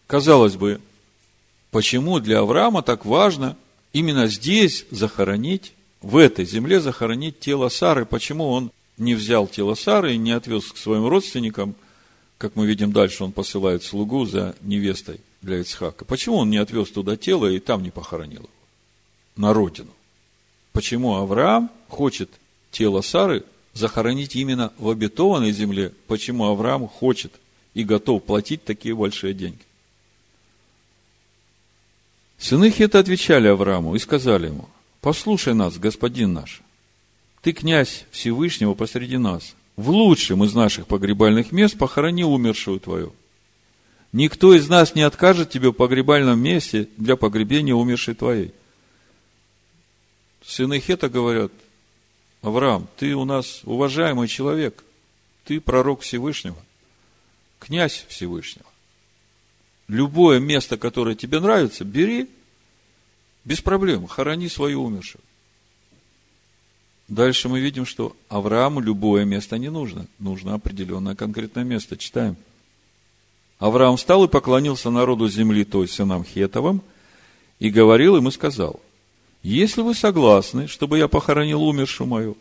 Казалось 0.07 0.55
бы, 0.55 0.81
почему 1.73 2.21
для 2.21 2.39
Авраама 2.39 2.83
так 2.83 3.05
важно 3.05 3.57
именно 3.93 4.29
здесь 4.29 4.87
захоронить 4.93 5.73
в 6.01 6.19
этой 6.19 6.45
земле 6.45 6.81
захоронить 6.81 7.41
тело 7.41 7.69
Сары. 7.69 8.07
Почему 8.07 8.49
он 8.49 8.71
не 8.97 9.17
взял 9.17 9.49
тело 9.49 9.75
Сары 9.75 10.15
и 10.15 10.19
не 10.19 10.31
отвез 10.31 10.71
к 10.71 10.77
своим 10.77 11.09
родственникам, 11.09 11.75
как 12.39 12.55
мы 12.55 12.69
видим 12.69 12.93
дальше, 12.93 13.25
он 13.25 13.33
посылает 13.33 13.83
слугу 13.83 14.25
за 14.25 14.55
невестой 14.61 15.21
для 15.43 15.61
Ицхака. 15.61 16.05
Почему 16.05 16.37
он 16.37 16.51
не 16.51 16.59
отвез 16.59 16.91
туда 16.91 17.17
тело 17.17 17.47
и 17.47 17.59
там 17.59 17.83
не 17.83 17.91
похоронил 17.91 18.41
его? 18.41 18.51
На 19.37 19.53
родину. 19.53 19.91
почему 20.73 21.15
Авраам 21.15 21.71
хочет 21.89 22.31
тело 22.71 23.01
Сары 23.01 23.45
захоронить 23.73 24.37
именно 24.37 24.73
в 24.79 24.89
обетованной 24.89 25.53
земле, 25.53 25.93
почему 26.07 26.47
Авраам 26.47 26.89
хочет 26.89 27.33
и 27.75 27.85
готов 27.85 28.25
платить 28.25 28.65
такие 28.65 28.95
большие 28.95 29.35
деньги. 29.35 29.63
Сыны 32.39 32.71
Хета 32.71 32.99
отвечали 32.99 33.49
Аврааму 33.49 33.95
и 33.95 33.99
сказали 33.99 34.47
ему, 34.47 34.69
послушай 35.01 35.55
нас, 35.55 35.79
господин 35.79 36.33
наш, 36.33 36.63
ты 37.43 37.53
князь 37.53 38.05
Всевышнего 38.11 38.75
посреди 38.75 39.17
нас, 39.17 39.55
в 39.77 39.91
лучшем 39.91 40.45
из 40.45 40.55
наших 40.55 40.87
погребальных 40.87 41.53
мест 41.53 41.79
похорони 41.79 42.25
умершую 42.25 42.81
твою. 42.81 43.13
Никто 44.13 44.55
из 44.55 44.69
нас 44.69 44.95
не 44.95 45.03
откажет 45.03 45.51
тебе 45.51 45.71
в 45.71 45.75
погребальном 45.75 46.41
месте 46.41 46.89
для 46.97 47.17
погребения 47.17 47.75
умершей 47.75 48.15
твоей. 48.15 48.53
Сыны 50.43 50.81
Хета 50.81 51.09
говорят, 51.11 51.53
Авраам, 52.41 52.89
ты 52.97 53.15
у 53.15 53.25
нас 53.25 53.61
уважаемый 53.65 54.29
человек, 54.29 54.83
ты 55.45 55.61
пророк 55.61 56.01
Всевышнего, 56.01 56.57
князь 57.59 58.07
Всевышнего. 58.09 58.69
Любое 59.89 60.39
место, 60.39 60.79
которое 60.79 61.15
тебе 61.15 61.41
нравится, 61.41 61.85
бери, 61.85 62.29
без 63.45 63.61
проблем, 63.61 64.07
хорони 64.07 64.49
свою 64.49 64.85
умершую. 64.85 65.23
Дальше 67.09 67.49
мы 67.49 67.61
видим, 67.61 67.87
что 67.87 68.15
Аврааму 68.29 68.81
любое 68.81 69.25
место 69.25 69.57
не 69.57 69.71
нужно. 69.71 70.07
Нужно 70.19 70.55
определенное 70.55 71.15
конкретное 71.15 71.65
место. 71.65 71.97
Читаем. 71.97 72.37
Авраам 73.59 73.97
встал 73.97 74.25
и 74.25 74.29
поклонился 74.29 74.91
народу 74.91 75.29
земли, 75.29 75.65
то 75.65 75.87
сынам 75.87 76.25
Хетовым, 76.25 76.83
и 77.59 77.71
говорил 77.71 78.17
им 78.17 78.29
и 78.29 78.33
сказал, 78.33 78.81
если 79.43 79.83
вы 79.83 79.95
согласны, 79.95 80.69
чтобы 80.69 80.99
я 80.99 81.09
похоронил 81.09 81.63
умершую 81.63 82.07
мою, 82.07 82.37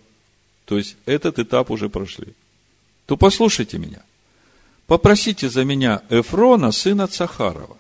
то 0.66 0.78
есть 0.78 0.96
этот 1.06 1.40
этап 1.40 1.72
уже 1.72 1.90
прошли, 1.90 2.34
то 3.06 3.18
послушайте 3.18 3.78
меня. 3.78 4.02
Попросите 4.86 5.50
за 5.50 5.64
меня 5.64 6.02
Эфрона, 6.10 6.72
сына 6.72 7.08
Цахарова, 7.08 7.78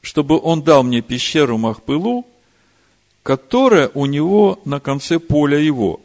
чтобы 0.00 0.38
он 0.40 0.62
дал 0.62 0.82
мне 0.82 1.00
пещеру 1.00 1.58
Махпылу, 1.58 2.26
которая 3.22 3.90
у 3.94 4.06
него 4.06 4.60
на 4.64 4.80
конце 4.80 5.20
поля 5.20 5.58
его, 5.58 6.00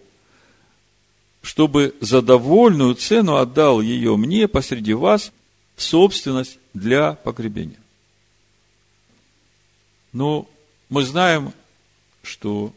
чтобы 1.41 1.95
за 1.99 2.21
довольную 2.21 2.93
цену 2.93 3.37
отдал 3.37 3.81
ее 3.81 4.15
мне 4.17 4.47
посреди 4.47 4.93
вас 4.93 5.31
в 5.77 5.83
собственность 5.83 6.59
для 6.73 7.13
погребения. 7.13 7.79
Но 10.11 10.49
мы 10.89 11.05
знаем, 11.05 11.53
что 12.23 12.73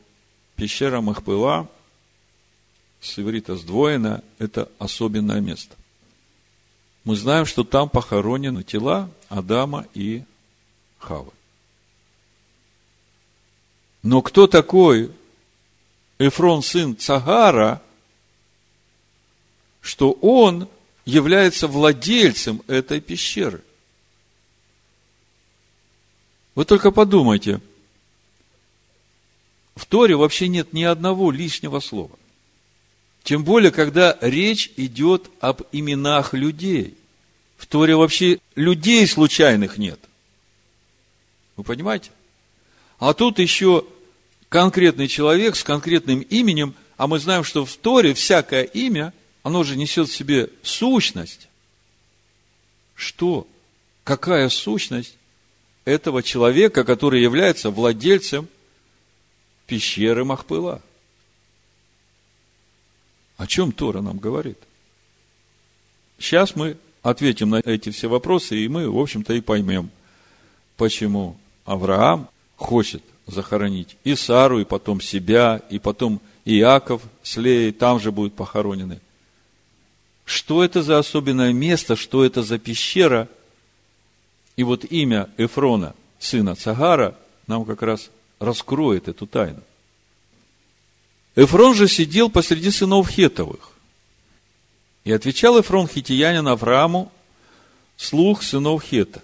пещера 0.54 1.00
Махпыла 1.00 1.68
с 3.00 3.18
иврита 3.18 3.56
сдвоена– 3.56 4.22
это 4.38 4.70
особенное 4.78 5.40
место. 5.40 5.74
Мы 7.04 7.16
знаем, 7.16 7.46
что 7.46 7.64
там 7.64 7.88
похоронены 7.88 8.62
тела 8.62 9.10
Адама 9.30 9.86
и 9.94 10.22
Хавы. 10.98 11.32
Но 14.02 14.20
кто 14.20 14.46
такой 14.46 15.10
Эфрон, 16.18 16.62
сын 16.62 16.94
Цагара, 16.94 17.80
что 19.80 20.12
он 20.12 20.68
является 21.10 21.66
владельцем 21.66 22.62
этой 22.66 23.00
пещеры? 23.00 23.62
Вы 26.54 26.64
только 26.64 26.90
подумайте, 26.90 27.60
в 29.74 29.86
Торе 29.86 30.16
вообще 30.16 30.48
нет 30.48 30.72
ни 30.72 30.82
одного 30.82 31.30
лишнего 31.30 31.80
слова. 31.80 32.18
Тем 33.22 33.44
более, 33.44 33.70
когда 33.70 34.16
речь 34.20 34.70
идет 34.76 35.30
об 35.40 35.62
именах 35.72 36.34
людей. 36.34 36.94
В 37.56 37.66
Торе 37.66 37.96
вообще 37.96 38.40
людей 38.54 39.06
случайных 39.06 39.78
нет. 39.78 40.00
Вы 41.56 41.64
понимаете? 41.64 42.10
А 42.98 43.12
тут 43.14 43.38
еще 43.38 43.84
конкретный 44.48 45.08
человек 45.08 45.56
с 45.56 45.62
конкретным 45.62 46.20
именем, 46.20 46.74
а 46.96 47.06
мы 47.06 47.18
знаем, 47.18 47.44
что 47.44 47.64
в 47.64 47.76
Торе 47.76 48.14
всякое 48.14 48.64
имя, 48.64 49.12
оно 49.42 49.64
же 49.64 49.76
несет 49.76 50.08
в 50.08 50.14
себе 50.14 50.50
сущность. 50.62 51.48
Что? 52.94 53.46
Какая 54.04 54.48
сущность 54.48 55.16
этого 55.84 56.22
человека, 56.22 56.84
который 56.84 57.22
является 57.22 57.70
владельцем 57.70 58.48
пещеры 59.66 60.24
Махпыла? 60.24 60.82
О 63.36 63.46
чем 63.46 63.72
Тора 63.72 64.02
нам 64.02 64.18
говорит? 64.18 64.58
Сейчас 66.18 66.54
мы 66.54 66.76
ответим 67.02 67.50
на 67.50 67.62
эти 67.64 67.90
все 67.90 68.08
вопросы, 68.08 68.58
и 68.58 68.68
мы, 68.68 68.90
в 68.90 68.98
общем-то, 68.98 69.32
и 69.32 69.40
поймем, 69.40 69.90
почему 70.76 71.38
Авраам 71.64 72.28
хочет 72.56 73.02
захоронить 73.26 73.96
и 74.04 74.14
Сару, 74.14 74.60
и 74.60 74.64
потом 74.64 75.00
себя, 75.00 75.62
и 75.70 75.78
потом 75.78 76.20
Иаков 76.44 77.02
с 77.22 77.36
Леей 77.36 77.72
там 77.72 77.98
же 78.00 78.12
будут 78.12 78.34
похоронены. 78.34 79.00
Что 80.30 80.62
это 80.62 80.80
за 80.84 80.96
особенное 80.96 81.52
место, 81.52 81.96
что 81.96 82.24
это 82.24 82.44
за 82.44 82.60
пещера? 82.60 83.26
И 84.54 84.62
вот 84.62 84.84
имя 84.84 85.28
Эфрона, 85.38 85.92
сына 86.20 86.54
Цагара, 86.54 87.16
нам 87.48 87.64
как 87.64 87.82
раз 87.82 88.10
раскроет 88.38 89.08
эту 89.08 89.26
тайну. 89.26 89.60
Эфрон 91.34 91.74
же 91.74 91.88
сидел 91.88 92.30
посреди 92.30 92.70
сынов 92.70 93.08
Хетовых. 93.08 93.72
И 95.02 95.10
отвечал 95.10 95.60
Эфрон 95.60 95.88
хитиянин 95.88 96.46
Аврааму, 96.46 97.10
слух 97.96 98.44
сынов 98.44 98.84
Хета. 98.84 99.22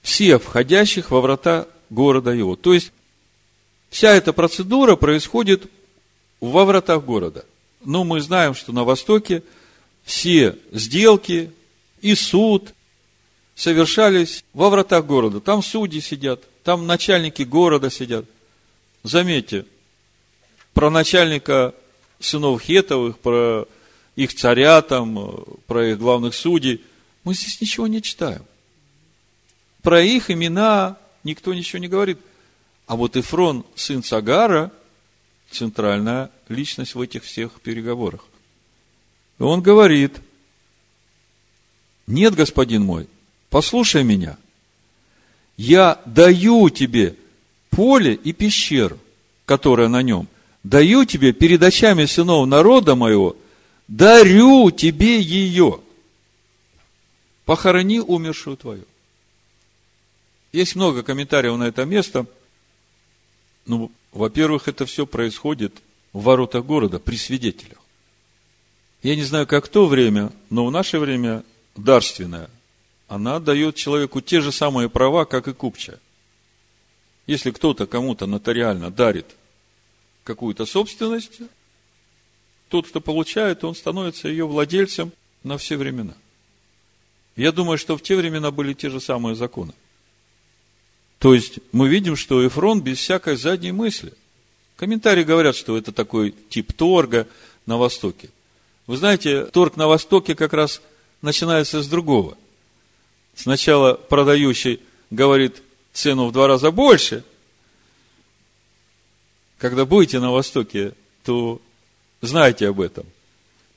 Все 0.00 0.38
входящих 0.38 1.10
во 1.10 1.20
врата 1.20 1.68
города 1.90 2.30
его. 2.30 2.56
То 2.56 2.72
есть, 2.72 2.92
вся 3.90 4.14
эта 4.14 4.32
процедура 4.32 4.96
происходит 4.96 5.70
во 6.40 6.64
вратах 6.64 7.04
города. 7.04 7.44
Но 7.84 8.04
мы 8.04 8.22
знаем, 8.22 8.54
что 8.54 8.72
на 8.72 8.84
Востоке 8.84 9.42
все 10.04 10.58
сделки 10.70 11.50
и 12.00 12.14
суд 12.14 12.74
совершались 13.54 14.44
во 14.52 14.70
вратах 14.70 15.06
города. 15.06 15.40
Там 15.40 15.62
судьи 15.62 16.00
сидят, 16.00 16.42
там 16.64 16.86
начальники 16.86 17.42
города 17.42 17.90
сидят. 17.90 18.24
Заметьте, 19.02 19.66
про 20.74 20.90
начальника 20.90 21.74
сынов 22.18 22.62
Хетовых, 22.62 23.18
про 23.18 23.66
их 24.16 24.34
царя, 24.34 24.82
там, 24.82 25.44
про 25.66 25.90
их 25.90 25.98
главных 25.98 26.34
судей, 26.34 26.84
мы 27.24 27.34
здесь 27.34 27.60
ничего 27.60 27.86
не 27.86 28.02
читаем. 28.02 28.44
Про 29.82 30.02
их 30.02 30.30
имена 30.30 30.96
никто 31.24 31.52
ничего 31.54 31.78
не 31.78 31.88
говорит. 31.88 32.18
А 32.86 32.96
вот 32.96 33.16
Ифрон, 33.16 33.64
сын 33.74 34.02
Сагара, 34.02 34.72
центральная 35.50 36.30
личность 36.48 36.94
в 36.94 37.00
этих 37.00 37.24
всех 37.24 37.60
переговорах. 37.60 38.24
Он 39.38 39.60
говорит, 39.60 40.20
нет, 42.06 42.34
господин 42.34 42.84
мой, 42.84 43.08
послушай 43.50 44.04
меня. 44.04 44.36
Я 45.56 46.00
даю 46.06 46.68
тебе 46.70 47.16
поле 47.70 48.14
и 48.14 48.32
пещеру, 48.32 48.98
которая 49.44 49.88
на 49.88 50.02
нем. 50.02 50.28
Даю 50.62 51.04
тебе 51.04 51.32
перед 51.32 51.62
очами 51.62 52.04
сынов 52.04 52.46
народа 52.46 52.94
моего, 52.94 53.36
дарю 53.88 54.70
тебе 54.70 55.20
ее. 55.20 55.80
Похорони 57.44 57.98
умершую 57.98 58.56
твою. 58.56 58.84
Есть 60.52 60.76
много 60.76 61.02
комментариев 61.02 61.56
на 61.56 61.64
это 61.64 61.84
место. 61.84 62.26
Ну, 63.66 63.90
во-первых, 64.12 64.68
это 64.68 64.86
все 64.86 65.06
происходит 65.06 65.82
в 66.12 66.22
воротах 66.22 66.64
города 66.64 66.98
при 66.98 67.16
свидетелях. 67.16 67.81
Я 69.02 69.16
не 69.16 69.24
знаю, 69.24 69.46
как 69.46 69.68
то 69.68 69.86
время, 69.86 70.32
но 70.48 70.64
в 70.64 70.70
наше 70.70 70.98
время 70.98 71.44
дарственная, 71.76 72.48
она 73.08 73.40
дает 73.40 73.74
человеку 73.74 74.20
те 74.20 74.40
же 74.40 74.52
самые 74.52 74.88
права, 74.88 75.24
как 75.24 75.48
и 75.48 75.52
купчая. 75.52 75.98
Если 77.26 77.50
кто-то 77.50 77.86
кому-то 77.86 78.26
нотариально 78.26 78.90
дарит 78.90 79.26
какую-то 80.24 80.66
собственность, 80.66 81.40
тот, 82.68 82.86
кто 82.88 83.00
получает, 83.00 83.64
он 83.64 83.74
становится 83.74 84.28
ее 84.28 84.46
владельцем 84.46 85.12
на 85.42 85.58
все 85.58 85.76
времена. 85.76 86.14
Я 87.36 87.52
думаю, 87.52 87.78
что 87.78 87.96
в 87.96 88.02
те 88.02 88.16
времена 88.16 88.50
были 88.50 88.72
те 88.72 88.88
же 88.88 89.00
самые 89.00 89.34
законы. 89.34 89.72
То 91.18 91.34
есть 91.34 91.58
мы 91.72 91.88
видим, 91.88 92.16
что 92.16 92.46
Эфрон 92.46 92.80
без 92.80 92.98
всякой 92.98 93.36
задней 93.36 93.72
мысли. 93.72 94.12
Комментарии 94.76 95.22
говорят, 95.22 95.54
что 95.56 95.76
это 95.76 95.92
такой 95.92 96.34
тип 96.48 96.72
торга 96.72 97.28
на 97.66 97.78
Востоке. 97.78 98.30
Вы 98.86 98.96
знаете, 98.96 99.46
торг 99.46 99.76
на 99.76 99.86
Востоке 99.86 100.34
как 100.34 100.52
раз 100.52 100.82
начинается 101.20 101.82
с 101.82 101.86
другого. 101.86 102.36
Сначала 103.34 103.94
продающий 103.94 104.80
говорит 105.10 105.62
цену 105.92 106.26
в 106.26 106.32
два 106.32 106.48
раза 106.48 106.70
больше, 106.70 107.24
когда 109.58 109.84
будете 109.84 110.18
на 110.18 110.32
Востоке, 110.32 110.92
то 111.24 111.60
знайте 112.20 112.68
об 112.68 112.80
этом. 112.80 113.06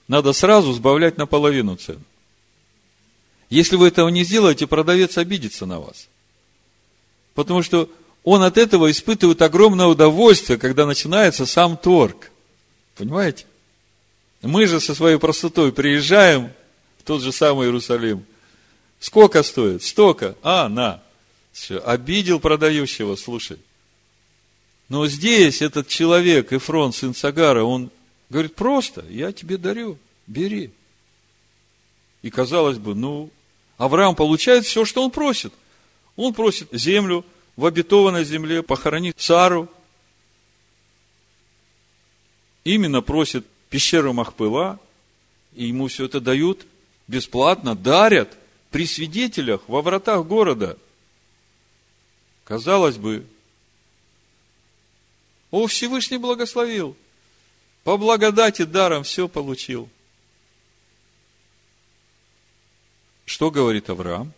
Надо 0.07 0.33
сразу 0.33 0.73
сбавлять 0.73 1.17
наполовину 1.17 1.75
цену. 1.75 2.01
Если 3.49 3.75
вы 3.75 3.87
этого 3.89 4.09
не 4.09 4.23
сделаете, 4.23 4.65
продавец 4.65 5.17
обидится 5.17 5.65
на 5.65 5.79
вас. 5.79 6.07
Потому 7.35 7.61
что 7.61 7.89
он 8.23 8.41
от 8.41 8.57
этого 8.57 8.89
испытывает 8.89 9.41
огромное 9.43 9.85
удовольствие, 9.85 10.57
когда 10.57 10.87
начинается 10.87 11.45
сам 11.45 11.77
торг. 11.77 12.31
Понимаете? 12.95 13.45
Мы 14.45 14.67
же 14.67 14.79
со 14.79 14.93
своей 14.93 15.17
простотой 15.17 15.73
приезжаем 15.73 16.51
в 16.99 17.03
тот 17.03 17.21
же 17.23 17.31
самый 17.31 17.65
Иерусалим. 17.65 18.23
Сколько 18.99 19.41
стоит? 19.41 19.81
Столько. 19.81 20.36
А, 20.43 20.69
на. 20.69 21.01
Все. 21.51 21.79
Обидел 21.79 22.39
продающего, 22.39 23.15
слушай. 23.15 23.58
Но 24.88 25.08
здесь 25.08 25.63
этот 25.63 25.88
человек, 25.88 26.53
Эфрон, 26.53 26.93
сын 26.93 27.15
Сагара, 27.15 27.63
он 27.63 27.89
говорит, 28.29 28.53
просто, 28.53 29.03
я 29.10 29.31
тебе 29.31 29.58
дарю, 29.58 29.97
бери. 30.27 30.69
И 32.21 32.29
казалось 32.29 32.77
бы, 32.77 32.93
ну, 32.93 33.31
Авраам 33.77 34.15
получает 34.15 34.65
все, 34.65 34.86
что 34.86 35.03
он 35.03 35.10
просит. 35.10 35.53
Он 36.15 36.36
просит 36.36 36.69
землю, 36.71 37.25
в 37.55 37.65
обетованной 37.65 38.25
земле, 38.25 38.62
похоронить 38.62 39.19
Сару. 39.19 39.69
Именно 42.63 43.01
просит 43.01 43.45
пещеру 43.75 44.13
Махпыла, 44.13 44.79
и 45.53 45.65
ему 45.65 45.89
все 45.89 46.05
это 46.05 46.21
дают 46.21 46.65
бесплатно, 47.09 47.75
дарят 47.75 48.38
при 48.71 48.88
свидетелях 48.88 49.67
во 49.67 49.81
вратах 49.81 50.25
города. 50.25 50.77
Казалось 52.45 52.95
бы, 52.95 53.25
о, 55.51 55.67
Всевышний 55.67 56.17
благословил. 56.17 56.95
По 57.83 57.97
благодати 57.97 58.63
даром 58.63 59.03
все 59.03 59.27
получил. 59.27 59.89
Что 63.25 63.51
говорит 63.51 63.89
Авраам? 63.89 64.31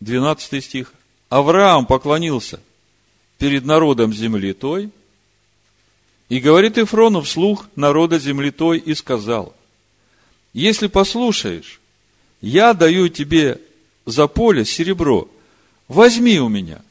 12 0.00 0.62
стих. 0.62 0.92
Авраам 1.30 1.86
поклонился 1.86 2.60
перед 3.38 3.64
народом 3.64 4.12
земли 4.12 4.52
той, 4.52 4.90
и 6.34 6.40
говорит 6.40 6.78
Ифрону 6.78 7.20
вслух 7.20 7.68
народа 7.76 8.18
земли 8.18 8.50
той 8.50 8.78
и 8.78 8.92
сказал, 8.96 9.54
если 10.52 10.88
послушаешь, 10.88 11.80
я 12.40 12.74
даю 12.74 13.08
тебе 13.08 13.60
за 14.04 14.26
поле 14.26 14.64
серебро, 14.64 15.28
возьми 15.86 16.40
у 16.40 16.48
меня, 16.48 16.82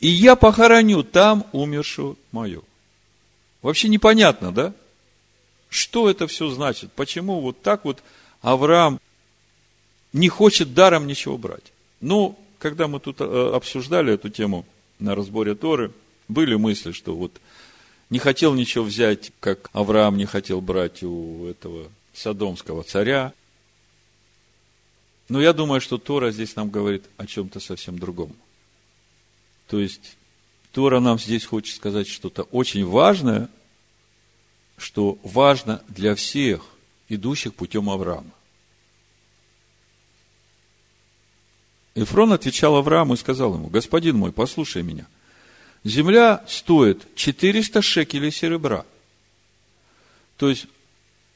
и 0.00 0.08
я 0.08 0.34
похороню 0.34 1.02
там 1.02 1.44
умершую 1.52 2.16
мою. 2.32 2.64
Вообще 3.60 3.88
непонятно, 3.90 4.50
да? 4.50 4.72
Что 5.68 6.08
это 6.08 6.26
все 6.26 6.48
значит? 6.48 6.90
Почему 6.92 7.40
вот 7.40 7.60
так 7.60 7.84
вот 7.84 8.02
Авраам 8.40 8.98
не 10.14 10.30
хочет 10.30 10.72
даром 10.72 11.06
ничего 11.06 11.36
брать? 11.36 11.70
Ну, 12.00 12.38
когда 12.58 12.88
мы 12.88 12.98
тут 12.98 13.20
э, 13.20 13.50
обсуждали 13.54 14.14
эту 14.14 14.30
тему 14.30 14.64
на 14.98 15.14
разборе 15.14 15.54
Торы, 15.54 15.92
были 16.28 16.54
мысли, 16.54 16.92
что 16.92 17.14
вот 17.14 17.38
не 18.14 18.20
хотел 18.20 18.54
ничего 18.54 18.84
взять, 18.84 19.32
как 19.40 19.70
Авраам 19.72 20.16
не 20.16 20.24
хотел 20.24 20.60
брать 20.60 21.02
у 21.02 21.48
этого 21.48 21.90
содомского 22.12 22.84
царя. 22.84 23.32
Но 25.28 25.40
я 25.40 25.52
думаю, 25.52 25.80
что 25.80 25.98
Тора 25.98 26.30
здесь 26.30 26.54
нам 26.54 26.70
говорит 26.70 27.06
о 27.16 27.26
чем-то 27.26 27.58
совсем 27.58 27.98
другом. 27.98 28.32
То 29.66 29.80
есть, 29.80 30.16
Тора 30.70 31.00
нам 31.00 31.18
здесь 31.18 31.44
хочет 31.44 31.74
сказать 31.74 32.06
что-то 32.06 32.44
очень 32.44 32.86
важное, 32.86 33.50
что 34.76 35.18
важно 35.24 35.82
для 35.88 36.14
всех, 36.14 36.64
идущих 37.08 37.52
путем 37.54 37.90
Авраама. 37.90 38.30
Эфрон 41.96 42.32
отвечал 42.32 42.76
Аврааму 42.76 43.14
и 43.14 43.16
сказал 43.16 43.54
ему, 43.54 43.66
господин 43.66 44.18
мой, 44.18 44.30
послушай 44.30 44.84
меня. 44.84 45.08
Земля 45.84 46.42
стоит 46.48 47.06
400 47.14 47.82
шекелей 47.82 48.32
серебра. 48.32 48.86
То 50.38 50.48
есть, 50.48 50.66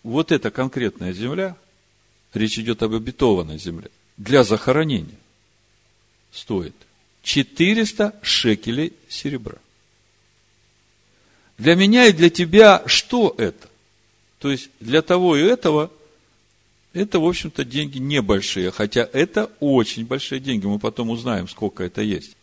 вот 0.02 0.32
эта 0.32 0.50
конкретная 0.50 1.12
земля, 1.12 1.54
речь 2.32 2.58
идет 2.58 2.82
об 2.82 2.94
обетованной 2.94 3.58
земле, 3.58 3.90
для 4.16 4.44
захоронения 4.44 5.18
стоит 6.32 6.74
400 7.22 8.18
шекелей 8.22 8.94
серебра. 9.08 9.58
Для 11.58 11.74
меня 11.74 12.06
и 12.06 12.12
для 12.12 12.30
тебя 12.30 12.82
что 12.86 13.34
это? 13.36 13.68
То 14.38 14.50
есть, 14.50 14.70
для 14.80 15.02
того 15.02 15.36
и 15.36 15.42
этого 15.42 15.90
это, 16.94 17.20
в 17.20 17.26
общем-то, 17.26 17.64
деньги 17.64 17.98
небольшие, 17.98 18.70
хотя 18.70 19.08
это 19.12 19.50
очень 19.60 20.06
большие 20.06 20.40
деньги. 20.40 20.64
Мы 20.66 20.78
потом 20.78 21.10
узнаем, 21.10 21.48
сколько 21.48 21.84
это 21.84 22.00
есть. 22.00 22.37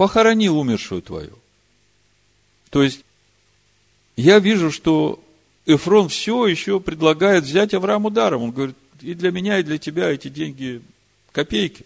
Похорони 0.00 0.48
умершую 0.48 1.02
твою. 1.02 1.36
То 2.70 2.82
есть, 2.82 3.04
я 4.16 4.38
вижу, 4.38 4.70
что 4.70 5.22
Эфрон 5.66 6.08
все 6.08 6.46
еще 6.46 6.80
предлагает 6.80 7.44
взять 7.44 7.74
Аврааму 7.74 8.08
даром. 8.08 8.44
Он 8.44 8.50
говорит, 8.50 8.76
и 9.02 9.12
для 9.12 9.30
меня, 9.30 9.58
и 9.58 9.62
для 9.62 9.76
тебя 9.76 10.08
эти 10.08 10.28
деньги 10.28 10.80
копейки. 11.32 11.84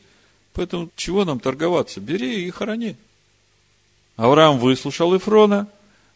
Поэтому 0.52 0.90
чего 0.94 1.24
нам 1.24 1.40
торговаться? 1.40 2.00
Бери 2.00 2.46
и 2.46 2.50
хорони. 2.50 2.94
Авраам 4.14 4.60
выслушал 4.60 5.16
Эфрона, 5.16 5.66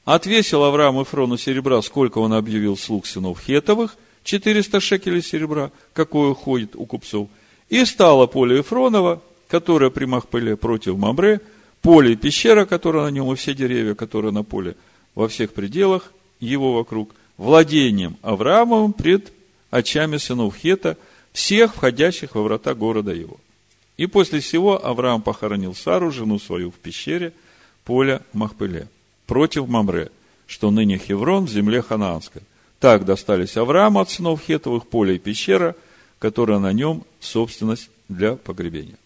отвесил 0.05 0.63
Авраам 0.63 1.03
Эфрону 1.03 1.37
серебра, 1.37 1.83
сколько 1.83 2.19
он 2.19 2.33
объявил 2.33 2.77
слуг 2.77 3.07
сынов 3.07 3.41
Хетовых– 3.41 3.97
400 4.23 4.79
шекелей 4.79 5.23
серебра, 5.23 5.73
какое 5.95 6.33
ходит 6.33 6.77
у 6.77 6.87
купцов. 6.87 7.29
И 7.71 7.85
стало 7.85 8.29
поле 8.29 8.59
Ефронова, 8.59 9.21
которое 9.49 9.91
при 9.91 10.05
Махпеле 10.05 10.57
против 10.57 10.97
Мамре, 10.97 11.41
поле 11.89 12.13
и 12.13 12.17
пещера, 12.17 12.67
которая 12.67 13.05
на 13.05 13.11
нем, 13.11 13.33
и 13.33 13.35
все 13.35 13.55
деревья, 13.55 13.95
которые 13.95 14.31
на 14.31 14.43
поле, 14.43 14.77
во 15.15 15.27
всех 15.27 15.55
пределах 15.55 16.13
его 16.39 16.75
вокруг, 16.75 17.15
владением 17.39 18.19
Авраамовым 18.21 18.93
пред 18.93 19.33
очами 19.71 20.19
сынов 20.19 20.55
Хета, 20.55 20.99
всех 21.33 21.75
входящих 21.75 22.35
во 22.35 22.43
врата 22.43 22.75
города 22.75 23.15
его. 23.15 23.39
И 23.97 24.05
после 24.05 24.41
всего 24.41 24.85
Авраам 24.85 25.23
похоронил 25.23 25.75
Сару, 25.75 26.11
жену 26.11 26.39
свою, 26.39 26.71
в 26.71 26.75
пещере 26.75 27.33
поля 27.87 28.21
Махпеле, 28.35 28.89
против 29.27 29.67
Мамре, 29.67 30.11
что 30.47 30.71
ныне 30.71 30.99
Хеврон 30.99 31.47
в 31.47 31.51
земле 31.51 31.81
ханаанской– 31.81 32.43
так 32.81 33.07
достались 33.07 33.57
Аврааму 33.57 34.01
от 34.01 34.11
сынов 34.11 34.43
Хетовых 34.43 34.87
поле 34.87 35.17
и 35.17 35.19
пещера, 35.19 35.75
которая 36.19 36.59
на 36.59 36.75
нем 36.75 37.05
собственность 37.19 37.89
для 38.11 38.37
погребения. 38.37 38.99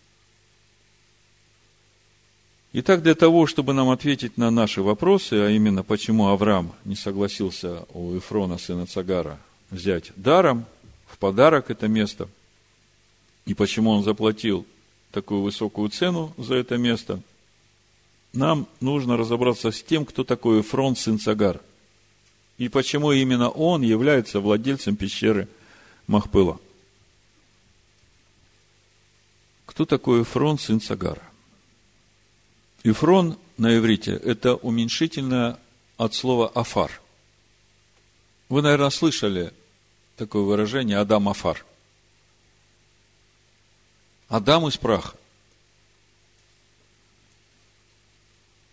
Итак, 2.75 3.03
для 3.03 3.15
того, 3.15 3.47
чтобы 3.47 3.75
нам 3.75 3.91
ответить 3.91 4.39
на 4.39 4.51
наши 4.51 4.83
вопросы, 4.83 5.35
а 5.35 5.51
именно, 5.51 5.83
почему 5.83 6.29
Авраам 6.29 6.73
не 6.85 6.97
согласился 6.97 7.85
у 7.93 8.15
Ефрона, 8.15 8.57
сына 8.57 8.87
Цагара, 8.87 9.39
взять 9.71 10.13
даром, 10.17 10.65
в 11.07 11.19
подарок 11.19 11.71
это 11.71 11.87
место, 11.87 12.29
и 13.45 13.53
почему 13.53 13.91
он 13.91 14.03
заплатил 14.03 14.67
такую 15.11 15.43
высокую 15.43 15.91
цену 15.91 16.33
за 16.39 16.55
это 16.55 16.79
место, 16.79 17.21
нам 18.33 18.67
нужно 18.81 19.19
разобраться 19.19 19.71
с 19.71 19.83
тем, 19.83 20.07
кто 20.07 20.25
такой 20.25 20.59
Ефрон, 20.59 20.97
сын 20.97 21.19
Цагара– 21.19 21.61
и 22.63 22.69
почему 22.69 23.11
именно 23.11 23.49
он 23.49 23.83
является 23.83 24.39
владельцем 24.39 24.95
пещеры 24.95 25.49
Махпыла. 26.07 26.61
Кто 29.67 29.85
такой 29.85 30.23
Эфрон, 30.23 30.61
сын 30.61 30.81
Сагара? 30.81 31.23
Эфрон 32.85 33.39
на 33.59 33.77
иврите– 33.77 34.13
это 34.25 34.57
уменьшительное 34.57 35.59
от 35.97 36.15
слова 36.15 36.49
«афар». 36.49 37.01
Вы, 38.49 38.61
наверное, 38.61 38.91
слышали 38.91 39.53
такое 40.17 40.43
выражение 40.43 40.99
«Адам 40.99 41.29
Афар». 41.29 41.65
Адам 44.29 44.67
из 44.67 44.77
праха. 44.77 45.17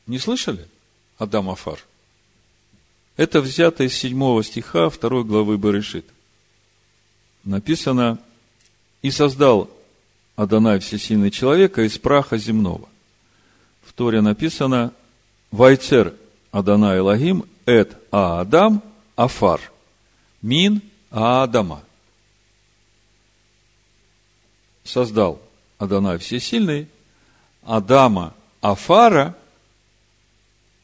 Не 0.07 0.17
слышали? 0.17 0.67
Адам 1.19 1.49
Афар. 1.49 1.85
Это 3.15 3.41
взято 3.41 3.83
из 3.83 3.93
7 3.93 4.41
стиха 4.41 4.89
2 4.89 5.23
главы 5.23 5.57
Барышит. 5.59 6.05
Написано, 7.43 8.17
«И 9.03 9.11
создал 9.11 9.69
Адонай 10.35 10.79
всесильный 10.79 11.29
человека 11.29 11.83
из 11.83 11.99
праха 11.99 12.37
земного». 12.37 12.88
Торе 13.99 14.21
написано, 14.21 14.93
«Вайцер 15.51 16.15
Адонай 16.51 17.01
Лагим 17.01 17.43
эт 17.65 17.97
Аадам 18.11 18.81
Афар, 19.17 19.59
мин 20.41 20.81
Аадама». 21.11 21.83
Создал 24.85 25.41
Адонай 25.77 26.17
всесильный 26.17 26.87
Адама 27.63 28.33
Афара 28.61 29.35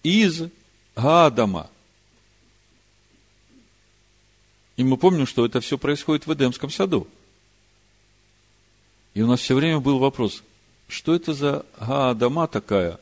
из 0.03 0.49
Гадама. 0.97 1.69
И 4.75 4.83
мы 4.83 4.97
помним, 4.97 5.25
что 5.25 5.45
это 5.45 5.61
все 5.61 5.77
происходит 5.77 6.27
в 6.27 6.33
Эдемском 6.33 6.69
саду. 6.69 7.07
И 9.13 9.21
у 9.21 9.27
нас 9.27 9.39
все 9.39 9.55
время 9.55 9.79
был 9.79 9.99
вопрос, 9.99 10.43
что 10.89 11.15
это 11.15 11.33
за 11.33 11.65
Гаадама 11.79 12.49
такая, 12.49 12.99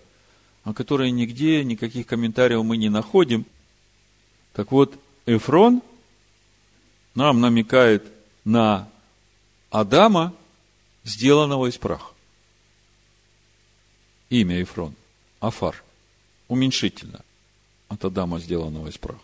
о 0.63 0.73
которой 0.73 1.11
нигде 1.11 1.63
никаких 1.63 2.07
комментариев 2.07 2.63
мы 2.63 2.77
не 2.77 2.89
находим. 2.89 3.45
Так 4.53 4.71
вот, 4.71 4.97
Эфрон 5.25 5.81
нам 7.15 7.41
намекает 7.41 8.05
на 8.45 8.89
Адама, 9.69 10.33
сделанного 11.03 11.69
из 11.69 11.77
праха. 11.77 12.11
Имя 14.29 14.61
Эфрон. 14.61 14.95
Афар. 15.39 15.83
Уменьшительно. 16.47 17.21
От 17.89 18.05
Адама, 18.05 18.39
сделанного 18.39 18.87
из 18.87 18.97
праха. 18.97 19.19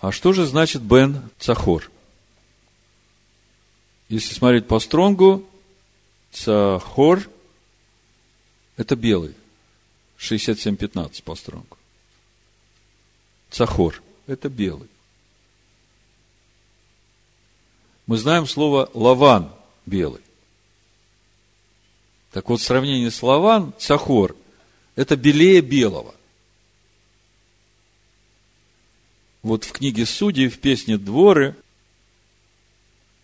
А 0.00 0.12
что 0.12 0.32
же 0.32 0.46
значит 0.46 0.82
Бен 0.82 1.28
Цахор? 1.38 1.90
Если 4.08 4.34
смотреть 4.34 4.68
по 4.68 4.78
стронгу, 4.78 5.44
Цахор– 6.30 7.28
это 8.76 8.96
белый. 8.96 9.34
67-15 10.18 11.22
по 11.22 11.34
стронгу. 11.34 11.76
Цахор– 13.50 14.02
это 14.26 14.48
белый. 14.48 14.88
Мы 18.06 18.18
знаем 18.18 18.46
слово 18.46 18.90
лаван– 18.94 19.50
белый. 19.86 20.20
Так 22.32 22.48
вот, 22.48 22.60
в 22.60 22.64
сравнении 22.64 23.08
с 23.08 23.22
лаван, 23.22 23.72
цахор– 23.78 24.36
это 24.96 25.16
белее 25.16 25.60
белого. 25.60 26.14
Вот 29.42 29.64
в 29.64 29.72
книге 29.72 30.06
Судей, 30.06 30.48
в 30.48 30.58
песне 30.58 30.96
«Дворы» 30.96 31.54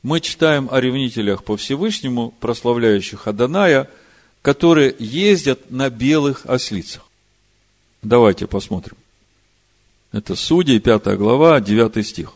мы 0.02 0.20
читаем 0.20 0.68
о 0.70 0.80
ревнителях 0.80 1.44
по 1.44 1.56
Всевышнему, 1.56 2.30
прославляющих 2.30 3.26
Аданая, 3.26 3.90
которые 4.42 4.94
ездят 4.98 5.70
на 5.70 5.90
белых 5.90 6.46
ослицах. 6.46 7.02
Давайте 8.02 8.46
посмотрим. 8.46 8.96
Это 10.12 10.34
Судей, 10.34 10.80
5 10.80 11.16
глава, 11.16 11.60
9 11.60 12.06
стих. 12.06 12.32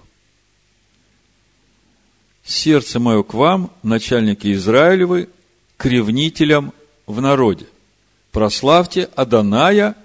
«Сердце 2.44 3.00
мое 3.00 3.22
к 3.22 3.32
вам, 3.32 3.72
начальники 3.82 4.52
Израилевы, 4.52 5.30
к 5.78 5.86
ревнителям 5.86 6.74
в 7.06 7.20
народе. 7.20 7.66
Прославьте 8.32 9.08
Аданая, 9.16 9.96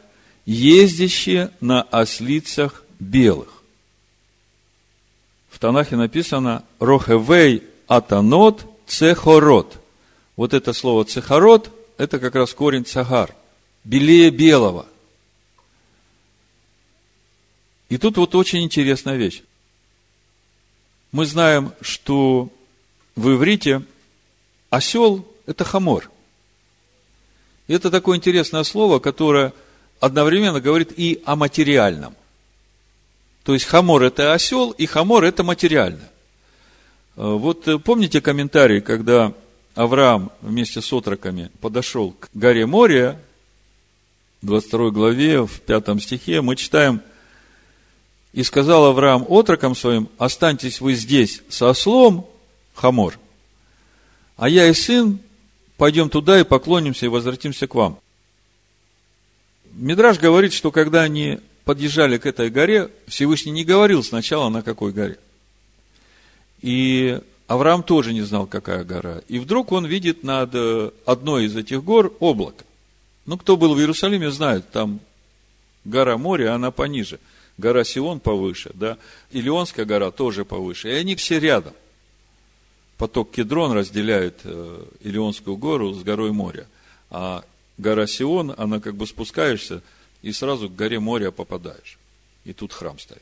ездящие 0.46 1.52
на 1.60 1.82
ослицах 1.82 2.86
белых. 3.00 3.62
В 5.50 5.60
Танахе 5.60 5.96
написано 5.96 6.64
Рохевей 6.80 7.64
Атанот 7.88 8.66
Цехорот. 8.88 9.78
Вот 10.36 10.54
это 10.54 10.74
слово 10.74 11.04
Цехорот, 11.04 11.72
это 12.00 12.18
как 12.18 12.34
раз 12.34 12.54
корень 12.54 12.86
цагар. 12.86 13.36
Белее 13.84 14.30
белого. 14.30 14.86
И 17.90 17.98
тут 17.98 18.16
вот 18.16 18.36
очень 18.36 18.64
интересная 18.64 19.18
вещь. 19.18 19.44
Мы 21.12 21.26
знаем, 21.26 21.74
что 21.82 22.50
в 23.16 23.36
иврите 23.36 23.84
осел– 24.70 25.28
это 25.46 25.66
хамор. 25.66 26.10
И 27.68 27.74
это 27.74 27.92
такое 27.92 28.18
интересное 28.18 28.64
слово, 28.64 29.00
которое 29.00 29.54
одновременно 30.00 30.62
говорит 30.62 30.94
и 30.96 31.22
о 31.26 31.36
материальном. 31.36 32.16
То 33.44 33.54
есть 33.54 33.66
хамор 33.66 34.04
это 34.04 34.34
осел, 34.34 34.72
и 34.72 34.86
хамор 34.86 35.26
это 35.26 35.44
материально. 35.44 36.08
Э, 37.18 37.34
вот 37.34 37.68
э, 37.68 37.78
помните 37.78 38.22
комментарий, 38.22 38.80
когда 38.80 39.34
Авраам 39.80 40.30
вместе 40.42 40.82
с 40.82 40.92
отроками 40.92 41.52
подошел 41.62 42.12
к 42.12 42.28
горе 42.34 42.66
Мория, 42.66 43.18
22 44.42 44.90
главе, 44.90 45.46
в 45.46 45.62
5 45.62 46.04
стихе, 46.04 46.42
мы 46.42 46.58
читаем, 46.58 47.02
«И 48.34 48.44
сказал 48.44 48.88
Авраам 48.88 49.26
отрокам 49.30 49.76
своим, 49.76 50.10
останьтесь 50.18 50.82
вы 50.82 50.96
здесь 50.96 51.44
со 51.48 51.70
ослом, 51.70 52.28
хамор, 52.74 53.18
а 54.36 54.50
я 54.50 54.68
и 54.68 54.74
сын 54.74 55.18
пойдем 55.78 56.10
туда 56.10 56.42
и 56.42 56.44
поклонимся 56.44 57.06
и 57.06 57.10
возвратимся 57.10 57.66
к 57.66 57.74
вам». 57.74 58.00
Мидраж 59.72 60.20
говорит, 60.20 60.52
что 60.52 60.72
когда 60.72 61.04
они 61.04 61.40
подъезжали 61.64 62.18
к 62.18 62.26
этой 62.26 62.50
горе, 62.50 62.92
Всевышний 63.08 63.54
не 63.54 63.64
говорил 63.64 64.04
сначала, 64.04 64.50
на 64.50 64.62
какой 64.62 64.92
горе. 64.92 65.18
И 66.62 67.22
Авраам 67.50 67.84
тоже 67.84 68.14
не 68.14 68.22
знал, 68.22 68.48
какая 68.48 68.84
гора. 68.84 69.22
И 69.28 69.40
вдруг 69.40 69.72
он 69.72 69.86
видит 69.86 70.24
над 70.24 70.52
э, 70.54 70.92
одной 71.06 71.46
из 71.46 71.56
этих 71.56 71.84
гор 71.84 72.14
облако. 72.20 72.64
Ну, 73.26 73.38
кто 73.38 73.58
был 73.58 73.74
в 73.76 73.80
Иерусалиме, 73.80 74.32
знает, 74.32 74.70
там 74.72 75.00
гора 75.84 76.18
моря, 76.18 76.56
она 76.56 76.72
пониже. 76.72 77.20
Гора 77.58 77.84
Сион 77.84 78.20
повыше, 78.20 78.72
да. 78.74 78.98
Илионская 79.32 79.86
гора 79.86 80.12
тоже 80.12 80.46
повыше. 80.46 80.90
И 80.90 80.94
они 80.94 81.16
все 81.16 81.40
рядом. 81.40 81.74
Поток 82.98 83.32
Кедрон 83.32 83.74
разделяет 83.74 84.40
э, 84.44 84.86
Илионскую 85.02 85.58
гору 85.58 85.94
с 85.94 86.04
горой 86.04 86.32
моря. 86.32 86.68
А 87.10 87.44
гора 87.78 88.08
Сион, 88.08 88.54
она 88.58 88.80
как 88.80 88.96
бы 88.96 89.06
спускаешься– 89.06 89.82
и 90.22 90.32
сразу 90.32 90.70
к 90.70 90.76
горе 90.76 91.00
моря 91.00 91.32
попадаешь. 91.32 91.98
И 92.46 92.54
тут 92.54 92.74
храм 92.74 92.98
стоит. 93.00 93.22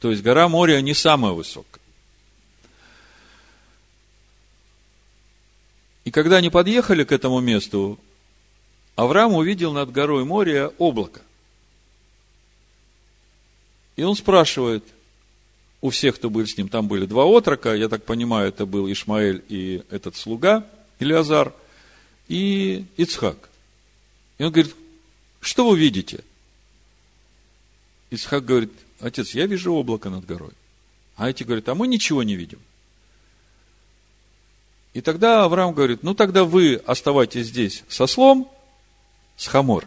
То 0.00 0.10
есть 0.10 0.22
гора 0.22 0.48
моря 0.48 0.80
не 0.80 0.94
самая 0.94 1.32
высокая. 1.32 1.82
И 6.06 6.12
когда 6.12 6.36
они 6.36 6.50
подъехали 6.50 7.02
к 7.02 7.10
этому 7.10 7.40
месту, 7.40 7.98
Авраам 8.94 9.34
увидел 9.34 9.72
над 9.72 9.90
горой 9.90 10.24
моря 10.24 10.68
облако. 10.78 11.20
И 13.96 14.04
он 14.04 14.14
спрашивает 14.14 14.84
у 15.80 15.90
всех, 15.90 16.14
кто 16.14 16.30
был 16.30 16.46
с 16.46 16.56
ним, 16.56 16.68
там 16.68 16.86
были 16.86 17.06
два 17.06 17.24
отрока, 17.24 17.74
я 17.74 17.88
так 17.88 18.04
понимаю, 18.04 18.50
это 18.50 18.66
был 18.66 18.90
Ишмаэль 18.90 19.42
и 19.48 19.82
этот 19.90 20.14
слуга, 20.14 20.64
Илиазар, 21.00 21.52
и 22.28 22.84
Ицхак. 22.96 23.50
И 24.38 24.44
он 24.44 24.52
говорит, 24.52 24.76
что 25.40 25.68
вы 25.68 25.76
видите? 25.76 26.22
Исхак 28.12 28.44
говорит, 28.44 28.72
отец, 29.00 29.34
я 29.34 29.46
вижу 29.46 29.74
облако 29.74 30.08
над 30.08 30.24
горой. 30.24 30.52
А 31.16 31.28
эти 31.28 31.42
говорят, 31.42 31.68
а 31.68 31.74
мы 31.74 31.88
ничего 31.88 32.22
не 32.22 32.36
видим. 32.36 32.60
И 34.96 35.02
тогда 35.02 35.44
Авраам 35.44 35.74
говорит, 35.74 36.02
ну 36.02 36.14
тогда 36.14 36.44
вы 36.44 36.80
оставайтесь 36.86 37.48
здесь 37.48 37.84
с 37.86 39.46
ослом, 39.46 39.66
с 39.66 39.69
חמור, 39.69 39.86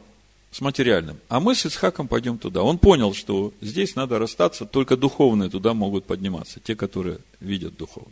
с 0.51 0.61
материальным, 0.61 1.17
а 1.29 1.39
мы 1.39 1.55
с 1.55 1.65
Ицхаком 1.65 2.07
пойдем 2.07 2.37
туда. 2.37 2.61
Он 2.61 2.77
понял, 2.77 3.15
что 3.15 3.51
здесь 3.59 3.95
надо 3.95 4.19
расстаться, 4.19 4.67
только 4.67 4.95
духовные 4.95 5.49
туда 5.49 5.73
могут 5.73 6.05
подниматься, 6.05 6.59
те, 6.59 6.75
которые 6.75 7.17
видят 7.39 7.75
духовно. 7.75 8.11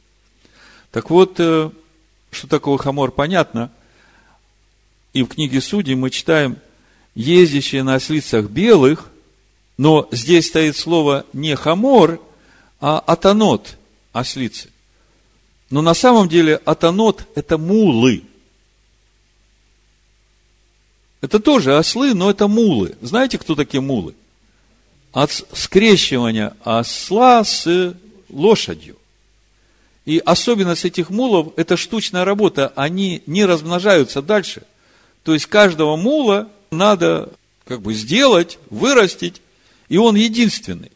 Так 0.89 1.11
вот, 1.11 1.35
э, 1.39 1.69
что 2.31 2.47
такое 2.47 2.79
хамор, 2.79 3.11
понятно. 3.11 3.71
И 5.13 5.21
в 5.21 5.27
книге 5.27 5.61
Судей 5.61 5.93
мы 5.93 6.09
читаем, 6.09 6.57
ездящие 7.13 7.83
на 7.83 7.93
ослицах 7.93 8.49
белых, 8.49 9.11
но 9.77 10.07
здесь 10.11 10.47
стоит 10.47 10.75
слово 10.75 11.27
не 11.31 11.55
хамор, 11.55 12.19
а 12.81 12.97
атанот, 12.97 13.77
ослицы. 14.13 14.71
Но 15.69 15.81
на 15.81 15.93
самом 15.93 16.29
деле 16.29 16.55
атанот– 16.65 17.25
это 17.35 17.57
мулы. 17.57 18.23
Это 21.19 21.39
тоже 21.39 21.77
ослы, 21.77 22.13
но 22.13 22.29
это 22.29 22.47
мулы. 22.47 22.95
Знаете, 23.01 23.37
кто 23.37 23.55
такие 23.55 23.81
мулы? 23.81 24.15
От 25.11 25.31
скрещивания 25.31 26.55
осла 26.63 27.43
с 27.43 27.95
лошадью. 28.29 28.97
И 30.05 30.19
особенность 30.19 30.85
этих 30.85 31.09
мулов– 31.09 31.51
это 31.57 31.75
штучная 31.75 32.23
работа. 32.23 32.71
Они 32.75 33.23
не 33.25 33.43
размножаются 33.43 34.21
дальше. 34.21 34.63
То 35.23 35.33
есть, 35.33 35.47
каждого 35.47 35.97
мула 35.97 36.49
надо 36.71 37.33
как 37.65 37.81
бы 37.81 37.93
сделать, 37.93 38.57
вырастить, 38.69 39.41
и 39.89 39.97
он 39.97 40.15
единственный. 40.15 40.91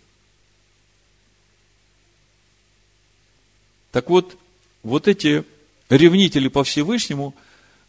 Так 3.91 4.10
вот, 4.10 4.38
вот 4.84 5.08
эти 5.08 5.44
ревнители 5.90 6.48
по 6.48 6.64
Всевышнему, 6.64 7.34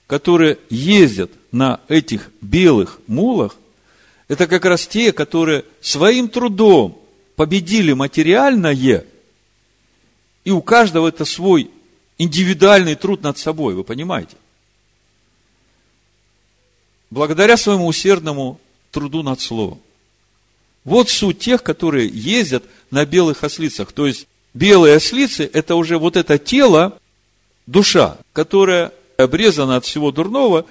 которые 0.07 0.59
ездят 0.70 1.30
на 1.53 1.80
этих 1.88 2.30
белых 2.40 3.01
мулах, 3.07 3.57
это 4.28 4.47
как 4.47 4.64
раз 4.64 4.86
те, 4.86 5.12
которые 5.12 5.64
своим 5.80 6.28
трудом 6.28 6.99
победили 7.36 7.93
материальное, 7.93 9.05
и 10.45 10.51
у 10.51 10.62
каждого 10.62 11.09
это 11.09 11.24
свой 11.24 11.70
индивидуальный 12.18 12.95
труд 12.95 13.22
над 13.22 13.38
собой, 13.38 13.74
вы 13.74 13.84
понимаете? 13.84 14.36
благодаря 17.12 17.59
своему 17.59 17.86
усердному 17.86 18.59
труду 18.90 19.22
над 19.22 19.38
словом. 19.38 19.78
Вот 20.82 21.11
суть 21.11 21.38
тех, 21.38 21.62
которые 21.62 22.09
ездят 22.09 22.64
на 22.90 23.05
белых 23.05 23.45
ослицах. 23.45 23.93
То 23.93 24.07
есть, 24.07 24.26
белые 24.55 24.96
ослицы– 24.96 25.48
это 25.53 25.74
уже 25.74 25.98
вот 25.98 26.16
это 26.16 26.38
тело, 26.38 26.98
душа, 27.66 28.18
которая 28.32 28.92
обрезана 29.16 29.76
от 29.76 29.84
всего 29.84 30.11
дурного, 30.12 30.66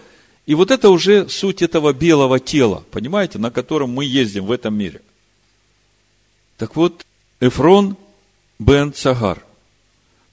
и 0.45 0.55
вот 0.55 0.71
это 0.71 0.89
уже 0.89 1.29
суть 1.29 1.61
этого 1.61 1.93
белого 1.93 2.39
тела, 2.39 2.83
понимаете, 2.91 3.39
на 3.39 3.51
котором 3.51 3.91
мы 3.91 4.05
ездим 4.05 4.45
в 4.45 4.51
этом 4.51 4.75
мире. 4.75 5.01
Так 6.57 6.75
вот, 6.75 7.05
Эфрон 7.39 7.97
бен 8.59 8.93
Цагар, 8.93 9.43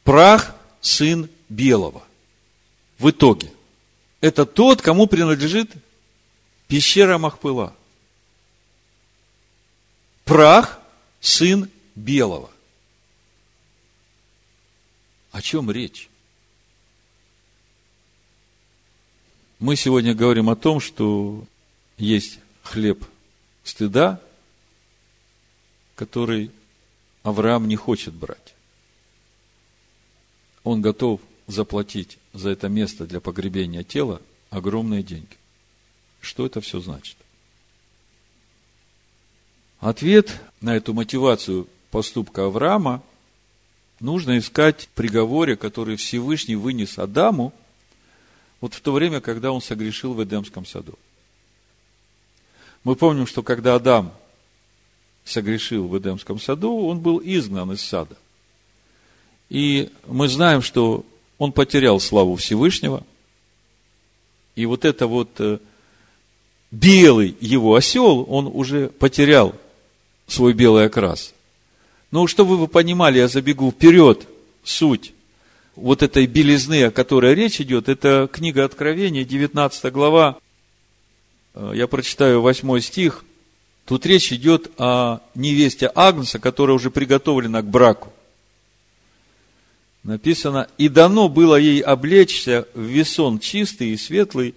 прах 0.05 0.55
сын 0.81 1.29
белого. 1.49 2.03
В 2.99 3.11
итоге, 3.11 3.51
это 4.21 4.45
тот, 4.45 4.83
кому 4.83 5.07
принадлежит 5.07 5.71
пещера 6.67 7.19
Махпыла. 7.19 7.75
Прах– 10.25 10.81
сын 11.21 11.71
белого. 11.95 12.51
О 15.31 15.43
чем 15.43 15.71
речь? 15.71 16.09
Мы 19.59 19.77
сегодня 19.77 20.15
говорим 20.15 20.49
о 20.51 20.57
том, 20.57 20.81
что 20.81 21.45
есть 21.97 22.39
хлеб 22.63 23.05
стыда, 23.65 24.21
который 25.97 26.51
Авраам 27.23 27.67
не 27.67 27.77
хочет 27.77 28.15
брать. 28.15 28.55
Он 30.63 30.81
готов 30.81 31.21
заплатить 31.47 32.19
за 32.33 32.51
это 32.51 32.69
место 32.69 33.07
для 33.07 33.21
погребения 33.21 33.83
тела 33.83 34.23
огромные 34.51 35.03
деньги. 35.03 35.37
Что 36.21 36.47
это 36.47 36.61
все 36.61 36.81
значит? 36.81 37.17
Ответ 39.81 40.41
на 40.61 40.77
эту 40.77 40.95
мотивацию 40.95 41.69
поступка 41.91 42.47
Авраама 42.47 43.03
нужно 44.01 44.39
искать 44.39 44.89
приговоре, 44.95 45.57
который 45.57 45.97
Всевышний 45.97 46.57
вынес 46.57 46.99
Адаму, 46.99 47.53
вот 48.61 48.75
в 48.75 48.81
то 48.81 48.93
время, 48.93 49.21
когда 49.21 49.53
он 49.53 49.61
согрешил 49.61 50.15
в 50.15 50.23
Эдемском 50.23 50.67
саду. 50.67 50.99
Мы 52.85 52.97
помним, 52.97 53.27
что 53.27 53.43
когда 53.43 53.75
Адам 53.75 54.13
согрешил 55.25 55.87
в 55.89 55.99
Эдемском 55.99 56.41
саду, 56.41 56.87
он 56.87 57.01
был 57.01 57.21
изгнан 57.23 57.73
из 57.73 57.83
сада. 57.83 58.17
И 59.49 59.91
мы 60.07 60.29
знаем, 60.29 60.63
что 60.63 61.05
он 61.39 61.53
потерял 61.53 62.01
славу 62.01 62.37
Всевышнего. 62.37 63.05
И 64.57 64.67
вот 64.67 64.85
это 64.85 65.07
вот 65.07 65.31
э, 65.39 65.59
белый 66.71 67.37
его 67.41 67.75
осел, 67.75 68.27
он 68.29 68.47
уже 68.47 68.89
потерял 68.89 69.55
свой 70.27 70.53
белый 70.53 70.87
окрас. 70.87 71.33
Но 72.11 72.27
чтобы 72.27 72.57
вы 72.57 72.69
понимали, 72.69 73.19
я 73.19 73.29
забегу 73.29 73.71
вперед 73.71 74.27
суть 74.65 75.13
вот 75.81 76.03
этой 76.03 76.27
белизны, 76.27 76.85
о 76.85 76.91
которой 76.91 77.35
речь 77.35 77.61
идет, 77.61 77.89
это 77.89 78.29
книга 78.33 78.65
Откровения, 78.65 79.25
19 79.25 79.93
глава, 79.93 80.39
э, 81.55 81.73
я 81.75 81.87
прочитаю 81.87 82.41
8 82.41 82.81
стих. 82.81 83.25
Тут 83.87 84.05
речь 84.05 84.33
идет 84.33 84.71
о 84.77 85.21
невесте 85.35 85.91
Агнца, 85.95 86.39
которая 86.39 86.75
уже 86.75 86.91
приготовлена 86.91 87.63
к 87.63 87.67
браку. 87.67 88.13
Написано, 90.03 90.69
и 90.79 90.89
дано 90.89 91.29
было 91.29 91.57
ей 91.57 91.81
облечься 91.81 92.67
в 92.75 92.83
весон 92.83 93.39
чистый 93.39 93.91
и 93.91 93.97
светлый, 93.97 94.55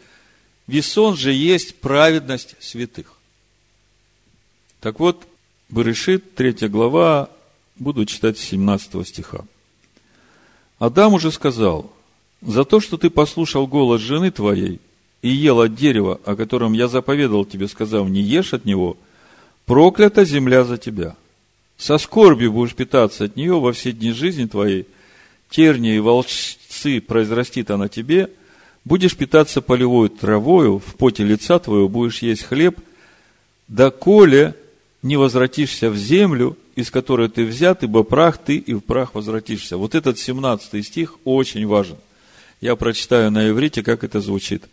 весон 0.68 1.18
же 1.18 1.32
есть 1.32 1.76
праведность 1.76 2.56
святых. 2.60 3.14
Так 4.80 5.00
вот, 5.00 5.28
Берешит, 5.70 6.36
3 6.36 6.68
глава, 6.68 7.30
буду 7.82 8.06
читать 8.06 8.38
с 8.38 8.42
17 8.42 9.08
стиха. 9.08 9.44
Адам 10.78 11.14
уже 11.14 11.32
сказал, 11.32 11.92
за 12.42 12.64
то, 12.64 12.80
что 12.80 12.98
ты 12.98 13.10
послушал 13.10 13.68
голос 13.68 14.02
жены 14.02 14.32
твоей 14.32 14.80
и 15.22 15.30
ел 15.30 15.62
от 15.62 15.76
дерева, 15.76 16.20
о 16.26 16.36
котором 16.36 16.74
я 16.74 16.88
заповедал 16.88 17.44
тебе, 17.44 17.68
сказав, 17.68 18.08
не 18.08 18.22
ешь 18.22 18.54
от 18.54 18.66
него, 18.66 18.98
проклята 19.66 20.26
земля 20.26 20.64
за 20.64 20.78
тебя. 20.78 21.16
Со 21.78 21.98
скорбью 21.98 22.52
будешь 22.52 22.76
питаться 22.76 23.26
от 23.26 23.36
нее 23.36 23.60
во 23.60 23.74
все 23.74 23.92
дни 23.92 24.12
жизни 24.12 24.46
твоей, 24.46 24.88
тернии 25.50 25.96
и 25.96 26.00
волчцы 26.00 27.02
произрастит 27.02 27.72
она 27.72 27.88
тебе, 27.88 28.30
будешь 28.86 29.18
питаться 29.18 29.62
полевой 29.62 30.10
травою, 30.10 30.78
в 30.78 30.96
поте 30.96 31.24
лица 31.24 31.58
твоего 31.58 31.90
будешь 31.90 32.22
есть 32.22 32.44
хлеб, 32.44 32.80
доколе 33.68 34.56
не 35.02 35.18
возвратишься 35.18 35.90
в 35.90 35.98
землю, 35.98 36.58
из 36.76 36.92
которой 36.92 37.30
ты 37.30 37.46
взят, 37.46 37.84
ибо 37.84 38.04
прах 38.04 38.38
ты 38.38 38.58
и 38.58 38.74
в 38.74 38.80
прах 38.80 39.16
возвратишься. 39.16 39.78
Вот 39.78 39.96
этот 39.96 40.18
17 40.18 40.86
стих 40.86 41.16
очень 41.26 41.68
важен. 41.68 41.98
Я 42.62 42.76
прочитаю 42.76 43.32
на 43.32 43.50
иврите, 43.50 43.84
как 43.84 44.04
это 44.04 44.22
звучит. 44.22 44.64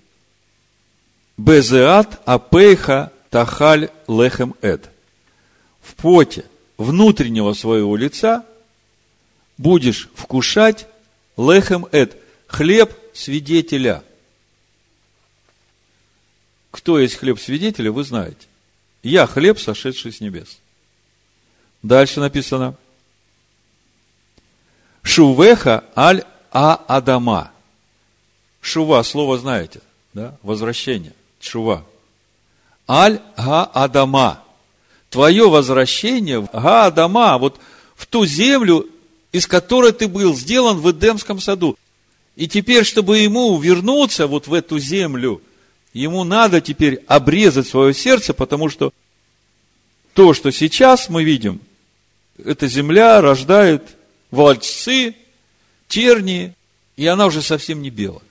Безеат 1.37 2.21
апейха 2.25 3.13
тахаль 3.31 3.91
лехем 4.07 4.55
эд. 4.61 4.91
В 5.81 5.95
поте 5.95 6.45
внутреннего 6.77 7.53
своего 7.55 7.97
лица 7.97 8.45
будешь 9.57 10.09
вкушать 10.15 10.87
лехем 11.37 11.87
эд, 11.93 12.17
хлеб 12.47 12.93
свидетеля. 13.15 14.03
Кто 16.71 16.99
есть 16.99 17.17
хлеб 17.17 17.41
свидетеля, 17.41 17.91
вы 17.91 18.05
знаете. 18.05 18.47
Я 19.03 19.27
хлеб, 19.27 19.59
сошедший 19.59 20.13
с 20.13 20.21
небес. 20.21 20.59
Дальше 21.83 22.21
написано. 22.21 22.75
Шувеха 25.03 25.85
аль 25.97 26.25
а 26.51 26.75
Адама. 26.87 27.51
Шува, 28.61 29.03
слово 29.03 29.39
знаете, 29.39 29.81
да? 30.13 30.37
Возвращение. 30.43 31.13
Шува. 31.41 31.85
Аль 32.89 33.21
га 33.37 33.65
Адама. 33.65 34.43
Твое 35.11 35.49
возвращение 35.49 36.41
в 36.41 36.51
га 36.53 36.87
Адама, 36.87 37.39
вот 37.39 37.61
в 37.97 38.07
ту 38.07 38.27
землю, 38.27 38.87
из 39.33 39.47
которой 39.47 39.93
ты 39.93 40.09
был 40.09 40.35
сделан 40.35 40.79
в 40.79 40.91
Эдемском 40.91 41.41
саду. 41.41 41.77
И 42.37 42.47
теперь, 42.49 42.85
чтобы 42.85 43.19
ему 43.19 43.59
вернуться 43.59 44.27
вот 44.27 44.47
в 44.47 44.55
эту 44.55 44.79
землю, 44.79 45.43
ему 45.93 46.25
надо 46.25 46.61
теперь 46.61 47.03
обрезать 47.07 47.67
свое 47.67 47.93
сердце, 47.93 48.33
потому 48.33 48.69
что 48.69 48.93
то, 50.19 50.35
что 50.35 50.51
сейчас 50.51 51.09
мы 51.09 51.23
видим, 51.23 51.61
эта 52.45 52.67
земля 52.67 53.21
рождает 53.21 53.97
волчцы, 54.33 55.15
тернии, 55.87 56.57
и 56.97 57.07
она 57.07 57.27
уже 57.27 57.41
совсем 57.41 57.83
не 57.83 57.91
белая. 57.91 58.25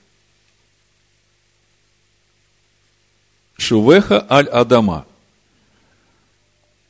Шувеха 3.56 4.26
аль-Адама. 4.28 5.06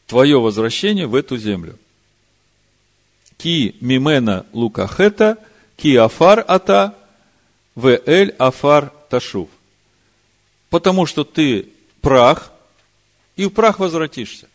Твое 0.09 0.41
возвращение 0.41 1.07
в 1.07 1.15
эту 1.15 1.37
землю. 1.37 1.79
Ки 3.37 3.77
мимена 3.81 4.47
лукахета, 4.53 5.39
ки 5.77 5.95
афар 5.95 6.45
ата, 6.49 6.99
в 7.77 7.87
эль 7.87 8.35
афар 8.37 8.93
ташув. 9.09 9.49
Потому 10.71 11.07
что 11.07 11.23
ты 11.23 11.69
прах, 12.01 12.51
и 13.37 13.45
в 13.45 13.51
прах 13.51 13.79
возвратишься. 13.79 14.49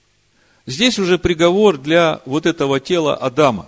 Здесь 0.65 0.97
уже 0.97 1.17
приговор 1.17 1.77
для 1.77 2.21
вот 2.25 2.45
этого 2.45 2.79
тела 2.79 3.15
Адама. 3.15 3.67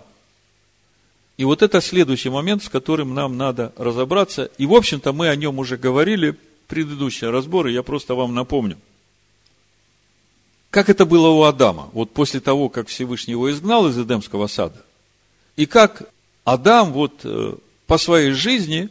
И 1.37 1.43
вот 1.43 1.61
это 1.61 1.81
следующий 1.81 2.29
момент, 2.29 2.63
с 2.63 2.69
которым 2.69 3.13
нам 3.13 3.35
надо 3.35 3.73
разобраться. 3.75 4.45
И, 4.57 4.65
в 4.65 4.73
общем-то, 4.73 5.11
мы 5.11 5.27
о 5.27 5.35
нем 5.35 5.59
уже 5.59 5.75
говорили 5.75 6.37
предыдущие 6.67 7.29
разборы, 7.29 7.71
я 7.71 7.83
просто 7.83 8.15
вам 8.15 8.33
напомню. 8.33 8.77
Как 10.69 10.89
это 10.89 11.05
было 11.05 11.27
у 11.27 11.43
Адама, 11.43 11.89
вот 11.93 12.11
после 12.11 12.39
того, 12.39 12.69
как 12.69 12.87
Всевышний 12.87 13.31
его 13.31 13.51
изгнал 13.51 13.87
из 13.87 13.97
Эдемского 13.97 14.47
сада. 14.47 14.81
И 15.57 15.65
как 15.65 16.09
Адам 16.43 16.93
вот 16.93 17.21
э, 17.23 17.55
по 17.87 17.97
своей 17.97 18.31
жизни, 18.31 18.89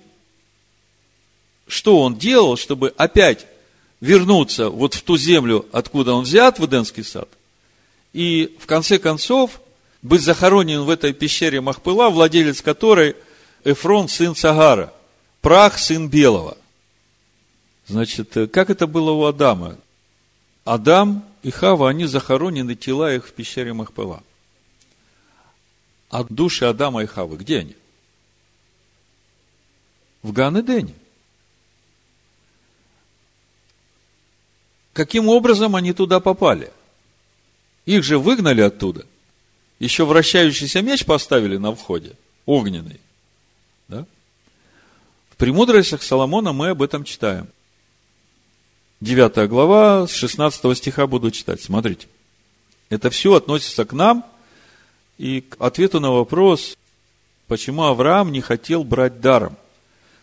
что 1.67 2.01
он 2.01 2.17
делал, 2.17 2.57
чтобы 2.57 2.93
опять 2.97 3.47
вернуться 4.01 4.69
вот 4.69 4.95
в 4.95 5.03
ту 5.03 5.17
землю, 5.17 5.67
откуда 5.73 6.13
он 6.13 6.25
взят, 6.25 6.59
в 6.59 6.67
Эдемский 6.67 7.03
сад– 7.03 7.29
и 8.15 8.57
в 8.59 8.67
конце 8.67 8.99
концов 8.99 9.61
быть 10.01 10.23
захоронен 10.23 10.85
в 10.85 10.91
этой 10.91 11.13
пещере 11.13 11.61
Махпыла, 11.61 12.09
владелец 12.09 12.63
которой 12.63 13.17
Эфрон, 13.65 14.09
сын 14.09 14.35
Сагара, 14.35 14.95
прах, 15.43 15.79
сын 15.79 16.09
Белого. 16.09 16.57
Значит, 17.87 18.35
э, 18.37 18.47
как 18.47 18.71
это 18.71 18.87
было 18.87 19.11
у 19.11 19.25
Адама? 19.25 19.77
Адам 20.65 21.23
и 21.43 21.51
Хава, 21.51 21.91
они 21.91 22.07
захоронены, 22.07 22.75
тела 22.75 23.15
их 23.15 23.27
в 23.27 23.33
пещере 23.33 23.75
Махпыла. 23.75 24.23
А 26.09 26.25
души 26.25 26.65
Адама 26.65 27.03
и 27.03 27.07
Хавы, 27.07 27.37
где 27.37 27.59
они? 27.59 27.77
В 30.23 30.33
Ганедене. 30.33 30.95
каким 34.95 35.29
образом 35.29 35.77
они 35.77 35.93
туда 35.93 36.21
попали? 36.21 36.73
Их 37.87 38.03
же 38.03 38.19
выгнали 38.19 38.61
оттуда. 38.61 39.05
Еще 39.79 40.05
вращающийся 40.05 40.83
меч 40.83 41.05
поставили 41.05 41.57
на 41.57 41.75
входе, 41.75 42.13
огненный. 42.47 43.01
Да? 43.89 44.07
В 45.31 45.37
«Премудростях 45.37 46.03
Соломона» 46.03 46.53
мы 46.53 46.71
об 46.71 46.83
этом 46.83 47.05
читаем. 47.05 47.49
9 49.01 49.49
глава, 49.49 50.07
с 50.07 50.13
16 50.13 50.79
стиха 50.79 51.07
буду 51.07 51.31
читать. 51.31 51.61
Смотрите. 51.61 52.07
Это 52.89 53.11
все 53.11 53.35
относится 53.35 53.85
к 53.85 53.93
нам 53.93 54.25
и 55.19 55.43
к 55.43 55.57
ответу 55.59 56.01
на 56.01 56.11
вопрос, 56.11 56.77
почему 57.49 57.83
Авраам 57.83 58.33
не 58.33 58.41
хотел 58.41 58.85
брать 58.85 59.21
даром. 59.21 59.57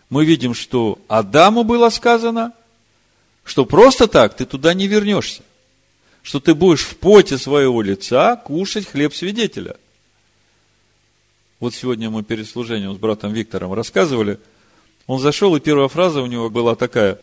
Мы 0.10 0.26
видим, 0.26 0.54
что 0.54 1.00
Адаму 1.08 1.64
было 1.64 1.90
сказано, 1.90 2.54
что 3.44 3.66
просто 3.66 4.08
так 4.08 4.36
ты 4.36 4.46
туда 4.46 4.74
не 4.74 4.88
вернешься. 4.88 5.44
Что 6.24 6.40
ты 6.40 6.54
будешь 6.54 6.82
в 6.82 6.98
поте 6.98 7.38
своего 7.38 7.82
лица 7.82 8.36
кушать 8.36 8.88
хлеб 8.88 9.14
свидетеля. 9.14 9.76
Вот 11.60 11.76
сегодня 11.76 12.10
мы 12.10 12.24
перед 12.24 12.48
служением 12.48 12.96
с 12.96 12.98
братом 12.98 13.34
Виктором 13.34 13.74
рассказывали. 13.74 14.40
Он 15.08 15.20
зашел, 15.20 15.56
и 15.56 15.60
первая 15.60 15.88
фраза 15.88 16.22
у 16.22 16.26
него 16.26 16.50
была 16.50 16.76
такая. 16.76 17.20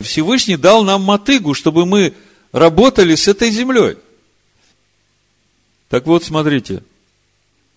Всевышний 0.00 0.56
дал 0.56 0.84
нам 0.84 1.02
мотыгу, 1.02 1.54
чтобы 1.54 1.86
мы 1.86 2.14
работали 2.52 3.14
с 3.14 3.28
этой 3.28 3.50
землей. 3.50 3.96
Так 5.88 6.06
вот, 6.06 6.24
смотрите, 6.24 6.82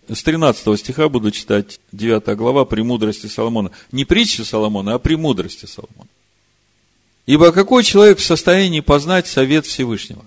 с 0.09 0.23
13 0.23 0.79
стиха 0.79 1.07
буду 1.07 1.31
читать 1.31 1.79
9 1.91 2.35
глава 2.35 2.65
«Премудрости 2.65 3.27
Соломона». 3.27 3.71
Не 3.91 4.03
притчи 4.03 4.41
Соломона, 4.41 4.95
а 4.95 4.99
«Премудрости 4.99 5.65
Соломона». 5.65 6.08
Ибо 7.29 7.51
какой 7.51 7.83
человек 7.83 8.17
в 8.17 8.23
состоянии 8.23 8.79
познать 8.79 9.27
совет 9.27 9.67
Всевышнего? 9.67 10.25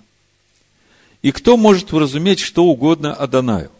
И 1.21 1.33
кто 1.33 1.57
может 1.57 1.91
уразуметь 1.91 2.39
что 2.39 2.63
угодно 2.63 3.13
Адонаю? 3.13 3.71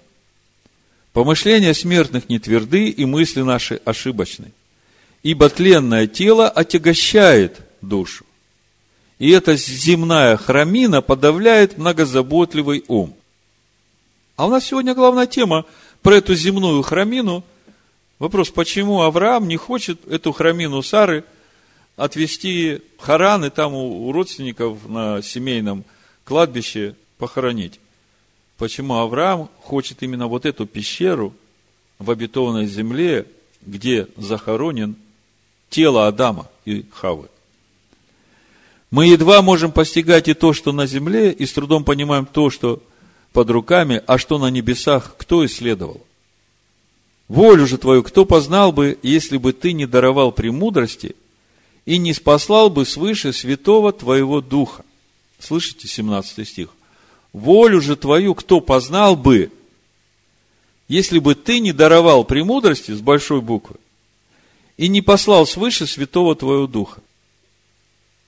Помышления 1.13 1.73
смертных 1.73 2.27
не 2.27 2.39
тверды, 2.39 2.89
и 2.89 3.05
мысли 3.05 3.39
наши 3.39 3.79
ошибочны. 3.85 4.51
Ибо 5.23 5.49
тленное 5.49 6.05
тело 6.05 6.49
отягощает 6.49 7.61
душу. 7.79 8.25
И 9.19 9.29
эта 9.29 9.55
земная 9.55 10.35
храмина 10.35 11.01
подавляет 11.01 11.77
многозаботливый 11.77 12.83
ум. 12.89 13.15
А 14.35 14.47
у 14.47 14.49
нас 14.49 14.65
сегодня 14.65 14.93
главная 14.93 15.27
тема 15.27 15.63
про 16.01 16.17
эту 16.17 16.35
земную 16.35 16.81
храмину. 16.81 17.45
Вопрос, 18.19 18.49
почему 18.49 19.01
Авраам 19.01 19.47
не 19.47 19.55
хочет 19.55 20.05
эту 20.09 20.33
храмину 20.33 20.81
Сары 20.83 21.23
отвезти 21.95 22.81
в 22.97 23.45
и 23.45 23.49
там 23.49 23.73
у 23.73 24.11
родственников 24.11 24.87
на 24.87 25.21
семейном 25.21 25.83
кладбище 26.23 26.95
похоронить? 27.17 27.79
Почему 28.57 28.95
Авраам 28.95 29.49
хочет 29.61 30.03
именно 30.03 30.27
вот 30.27 30.45
эту 30.45 30.65
пещеру 30.65 31.33
в 31.99 32.09
обетованной 32.11 32.67
земле, 32.67 33.25
где 33.61 34.07
захоронен 34.17 34.95
тело 35.69 36.07
Адама 36.07 36.49
и 36.65 36.85
Хавы? 36.93 37.29
Мы 38.91 39.07
едва 39.07 39.41
можем 39.41 39.71
постигать 39.71 40.27
и 40.27 40.35
то, 40.35 40.53
что 40.53 40.71
на 40.71 40.85
земле, 40.85 41.31
и 41.31 41.47
с 41.47 41.53
трудом 41.53 41.83
понимаем 41.83 42.27
то, 42.27 42.51
что 42.51 42.81
под 43.31 43.49
руками, 43.49 44.03
а 44.05 44.19
что 44.19 44.37
на 44.37 44.51
небесах, 44.51 45.15
кто 45.17 45.43
исследовал? 45.45 46.05
Волю 47.27 47.65
же 47.65 47.79
твою 47.79 48.03
кто 48.03 48.25
познал 48.25 48.71
бы, 48.71 48.99
если 49.01 49.37
бы 49.37 49.53
ты 49.53 49.73
не 49.73 49.87
даровал 49.87 50.31
премудрости 50.31 51.15
и 51.85 51.97
не 51.97 52.13
спаслал 52.13 52.69
бы 52.69 52.85
свыше 52.85 53.33
святого 53.33 53.91
твоего 53.91 54.41
духа? 54.41 54.85
Слышите, 55.39 55.87
17 55.87 56.47
стих. 56.47 56.69
Волю 57.33 57.81
же 57.81 57.95
твою 57.95 58.35
кто 58.35 58.61
познал 58.61 59.15
бы, 59.15 59.51
если 60.87 61.19
бы 61.19 61.35
ты 61.35 61.59
не 61.59 61.73
даровал 61.73 62.23
премудрости 62.23 62.91
с 62.91 63.01
большой 63.01 63.41
буквы 63.41 63.77
и 64.77 64.87
не 64.87 65.01
послал 65.01 65.45
свыше 65.45 65.87
святого 65.87 66.35
твоего 66.35 66.67
духа? 66.67 67.01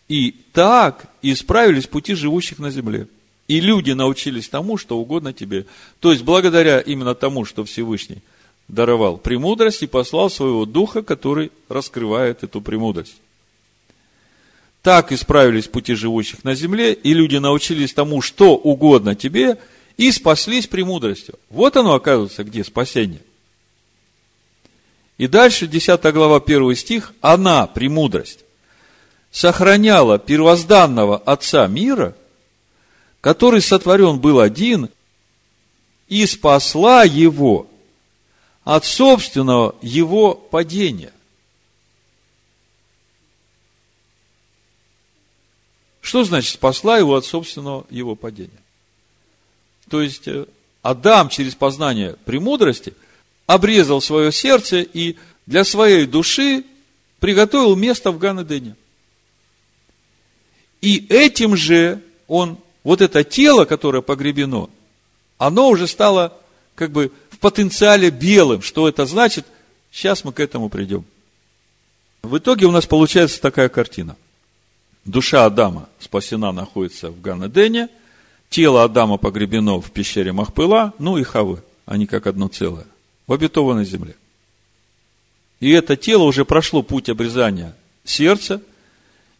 И 0.08 0.36
так 0.54 1.08
исправились 1.22 1.88
пути 1.88 2.14
живущих 2.14 2.60
на 2.60 2.70
земле. 2.70 3.08
И 3.48 3.60
люди 3.60 3.92
научились 3.92 4.50
тому, 4.50 4.78
что 4.78 4.98
угодно 4.98 5.34
тебе. 5.34 5.66
То 6.00 6.12
есть, 6.12 6.24
благодаря 6.24 6.80
именно 6.80 7.16
тому, 7.16 7.46
что 7.46 7.64
Всевышний 7.64 8.22
даровал 8.68 9.18
премудрость 9.18 9.84
и 9.84 9.88
послал 9.88 10.30
своего 10.30 10.66
духа, 10.66 11.04
который 11.04 11.52
раскрывает 11.70 12.44
эту 12.44 12.62
премудрость. 12.62 13.16
Так 14.86 15.12
исправились 15.12 15.68
пути 15.68 15.96
живущих 15.96 16.44
на 16.44 16.54
земле, 16.54 16.94
и 16.94 17.14
люди 17.16 17.38
научились 17.38 17.92
тому, 17.92 18.22
что 18.22 18.56
угодно 18.56 19.16
тебе, 19.16 19.58
и 19.98 20.12
спаслись 20.12 20.68
премудростью. 20.68 21.40
Вот 21.50 21.76
оно, 21.76 21.96
оказывается, 21.96 22.44
где 22.44 22.64
спасение. 22.64 23.22
И 25.18 25.26
дальше, 25.26 25.66
10 25.66 26.02
глава, 26.14 26.38
1 26.38 26.76
стих, 26.76 27.14
она, 27.20 27.66
премудрость, 27.66 28.46
сохраняла 29.32 30.20
первозданного 30.20 31.18
Отца 31.18 31.66
мира– 31.68 32.16
который 33.26 33.60
сотворен 33.60 34.20
был 34.20 34.40
один, 34.40 34.88
и 36.08 36.28
спасла 36.28 37.04
его 37.04 37.66
от 38.64 38.86
собственного 38.86 39.74
его 39.82 40.36
падения. 40.36 41.12
Что 46.06 46.24
значит 46.24 46.54
спасла 46.54 47.00
его 47.00 47.16
от 47.16 47.26
собственного 47.26 47.88
его 47.90 48.16
падения? 48.16 48.62
То 49.90 50.04
есть, 50.04 50.28
э, 50.28 50.46
Адам 50.84 51.30
через 51.30 51.56
познание 51.56 52.16
премудрости 52.26 52.94
обрезал 53.48 54.02
свое 54.02 54.32
сердце 54.32 54.82
и 54.82 55.16
для 55.48 55.64
своей 55.64 56.06
души 56.06 56.64
приготовил 57.20 57.76
место 57.76 58.12
в 58.12 58.20
Ганедене. 58.20 58.76
И 60.80 61.08
этим 61.10 61.58
же 61.58 62.04
он 62.28 62.60
вот 62.84 63.02
это 63.02 63.24
тело, 63.24 63.66
которое 63.66 64.04
погребено, 64.04 64.70
оно 65.40 65.70
уже 65.70 65.88
стало 65.88 66.38
как 66.76 66.92
бы 66.92 67.12
в 67.32 67.40
потенциале 67.40 68.12
белым. 68.12 68.62
Что 68.62 68.88
это 68.88 69.08
значит? 69.08 69.48
Сейчас 69.92 70.24
мы 70.24 70.34
к 70.34 70.40
этому 70.40 70.70
придем. 70.70 71.04
В 72.22 72.38
итоге 72.38 72.68
у 72.68 72.72
нас 72.72 72.86
получается 72.86 73.42
такая 73.42 73.70
картина. 73.70 74.16
Душа 75.06 75.46
Адама 75.46 75.88
спасена, 76.00 76.52
находится 76.52 77.12
в 77.12 77.22
Ганедене, 77.22 77.90
тело 78.50 78.84
Адама 78.84 79.18
погребено 79.18 79.80
в 79.80 79.92
пещере 79.92 80.32
Махпыла, 80.32 80.94
ну 80.98 81.18
и 81.18 81.24
Хавы, 81.24 81.62
они 81.86 82.08
как 82.08 82.26
одно 82.26 82.48
целое, 82.48 82.88
в 83.28 83.34
обетованной 83.34 83.86
земле. 83.86 84.16
И 85.60 85.70
это 85.70 85.96
тело 85.96 86.24
уже 86.24 86.44
прошло 86.44 86.82
путь 86.82 87.10
обрезания 87.10 87.76
сердца 88.04 88.62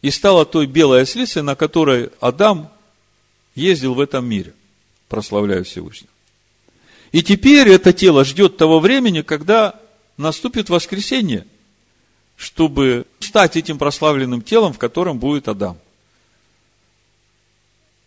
и 0.02 0.10
стало 0.10 0.46
той 0.46 0.66
белой 0.66 1.02
ослицей, 1.02 1.42
на 1.42 1.56
которой 1.56 2.10
Адам 2.20 2.70
ездил 3.56 3.94
в 3.94 4.00
этом 4.00 4.24
мире, 4.24 4.54
прославляя 5.08 5.64
Всевышнего. 5.64 6.10
И 7.10 7.22
теперь 7.22 7.68
это 7.68 7.92
тело 7.92 8.24
ждет 8.24 8.56
того 8.56 8.78
времени, 8.78 9.22
когда 9.22 9.80
наступит 10.16 10.68
воскресенье, 10.68 11.46
чтобы 12.36 13.06
стать 13.18 13.56
этим 13.56 13.78
прославленным 13.78 14.42
телом, 14.42 14.72
в 14.72 14.78
котором 14.78 15.18
будет 15.18 15.48
Адам. 15.48 15.78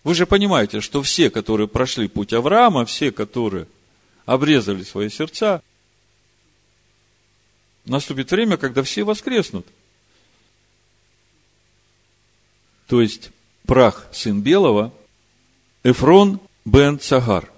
Вы 0.03 0.15
же 0.15 0.25
понимаете, 0.25 0.81
что 0.81 1.01
все, 1.01 1.29
которые 1.29 1.67
прошли 1.67 2.07
путь 2.07 2.33
Авраама, 2.33 2.85
все, 2.85 3.11
которые 3.11 3.67
обрезали 4.25 4.83
свои 4.83 5.09
сердца, 5.09 5.61
наступит 7.85 8.31
время, 8.31 8.57
когда 8.57 8.83
все 8.83 9.03
воскреснут. 9.03 9.65
То 12.87 13.01
есть, 13.01 13.31
прах, 13.65 14.07
сын 14.11 14.41
Белого, 14.41 14.93
Эфрон 15.83 16.39
бен 16.65 16.99
Цагар, 16.99 17.51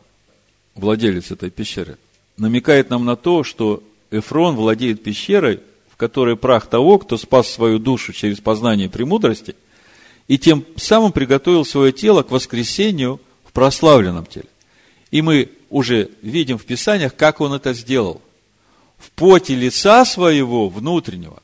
владелец 0.75 1.31
этой 1.31 1.49
пещеры, 1.49 1.97
намекает 2.37 2.89
нам 2.89 3.05
на 3.05 3.15
то, 3.15 3.43
что 3.43 3.83
Эфрон 4.09 4.55
владеет 4.55 5.03
пещерой, 5.03 5.61
в 6.01 6.03
которой 6.03 6.35
прах 6.35 6.65
того, 6.65 6.97
кто 6.97 7.15
спас 7.15 7.47
свою 7.47 7.77
душу 7.77 8.11
через 8.11 8.39
познание 8.39 8.89
премудрости, 8.89 9.55
и 10.27 10.39
тем 10.39 10.65
самым 10.75 11.11
приготовил 11.11 11.63
свое 11.63 11.91
тело 11.91 12.23
к 12.23 12.31
воскресению 12.31 13.21
в 13.45 13.51
прославленном 13.51 14.25
теле. 14.25 14.47
И 15.11 15.21
мы 15.21 15.51
уже 15.69 16.09
видим 16.23 16.57
в 16.57 16.65
Писаниях, 16.65 17.15
как 17.15 17.39
он 17.39 17.53
это 17.53 17.73
сделал. 17.73 18.19
В 18.97 19.11
поте 19.11 19.53
лица 19.53 20.03
своего 20.05 20.69
внутреннего 20.69 21.43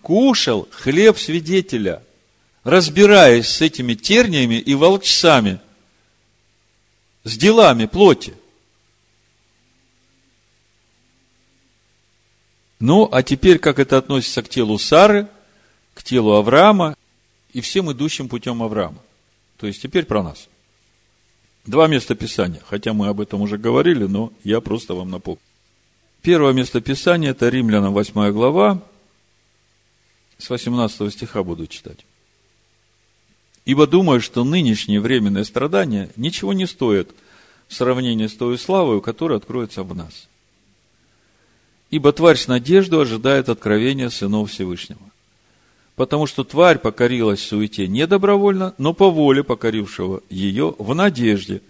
кушал 0.00 0.66
хлеб 0.70 1.18
свидетеля, 1.18 2.02
разбираясь 2.64 3.46
с 3.46 3.60
этими 3.60 3.92
терниями 3.92 4.54
и 4.54 4.74
волчцами– 4.74 5.60
с 7.24 7.36
делами 7.36 7.84
плоти. 7.84 8.32
Ну, 12.80 13.08
а 13.10 13.22
теперь, 13.22 13.58
как 13.58 13.78
это 13.78 13.98
относится 13.98 14.42
к 14.42 14.48
телу 14.48 14.78
Сары, 14.78 15.28
к 15.94 16.02
телу 16.02 16.32
Авраама 16.32 16.96
и 17.52 17.60
всем 17.60 17.90
идущим 17.90 18.28
путем 18.28 18.62
Авраама. 18.62 19.02
То 19.56 19.66
есть 19.66 19.82
теперь 19.82 20.04
про 20.04 20.22
нас. 20.22 20.48
Два 21.66 21.88
места 21.88 22.14
Писания, 22.14 22.62
хотя 22.64 22.92
мы 22.92 23.08
об 23.08 23.20
этом 23.20 23.42
уже 23.42 23.58
говорили, 23.58 24.04
но 24.04 24.32
я 24.44 24.60
просто 24.60 24.94
вам 24.94 25.10
напомню. 25.10 25.40
Первое 26.22 26.52
место 26.52 26.80
Писания– 26.80 27.30
это 27.32 27.48
Римлянам 27.48 27.92
8 27.92 28.32
глава, 28.32 28.82
с 30.38 30.48
18 30.48 31.12
стиха 31.12 31.42
буду 31.42 31.66
читать. 31.66 32.06
Ибо 33.64 33.86
думаю, 33.86 34.20
что 34.20 34.44
нынешние 34.44 35.00
временные 35.00 35.44
страдания 35.44 36.10
ничего 36.16 36.52
не 36.52 36.66
стоят 36.66 37.10
в 37.66 37.74
сравнении 37.74 38.26
с 38.26 38.34
той 38.34 38.56
славой, 38.56 39.02
которая 39.02 39.38
откроется 39.38 39.82
в 39.82 39.94
нас. 39.94 40.28
Ибо 41.90 42.12
тварь 42.12 42.36
с 42.36 42.48
надеждой 42.48 43.02
ожидает 43.02 43.48
откровения 43.48 44.10
сынов 44.10 44.50
Всевышнего. 44.50 45.00
Потому 45.96 46.26
что 46.26 46.44
тварь 46.44 46.78
покорилась 46.78 47.42
суете 47.42 47.88
не 47.88 48.06
добровольно, 48.06 48.74
но 48.78 48.92
по 48.92 49.10
воле 49.10 49.42
покорившего 49.42 50.22
ее 50.28 50.74
в 50.78 50.94
надежде, 50.94 51.62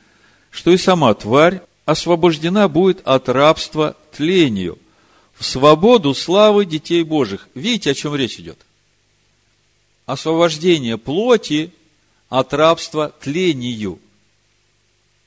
что 0.51 0.71
и 0.71 0.77
сама 0.77 1.14
тварь 1.14 1.62
освобождена 1.87 2.69
будет 2.69 3.01
от 3.05 3.29
рабства 3.29 3.97
тлению 4.12 4.79
в 5.35 5.45
свободу 5.45 6.14
славы 6.14 6.66
детей 6.66 7.05
Божьих. 7.05 7.49
Видите, 7.55 7.93
о 7.93 7.95
чем 7.95 8.14
речь 8.14 8.39
идет? 8.39 8.59
Освобождение 10.05 10.99
плоти 10.99 11.73
от 12.29 12.53
рабства 12.53 13.14
тлению. 13.21 13.99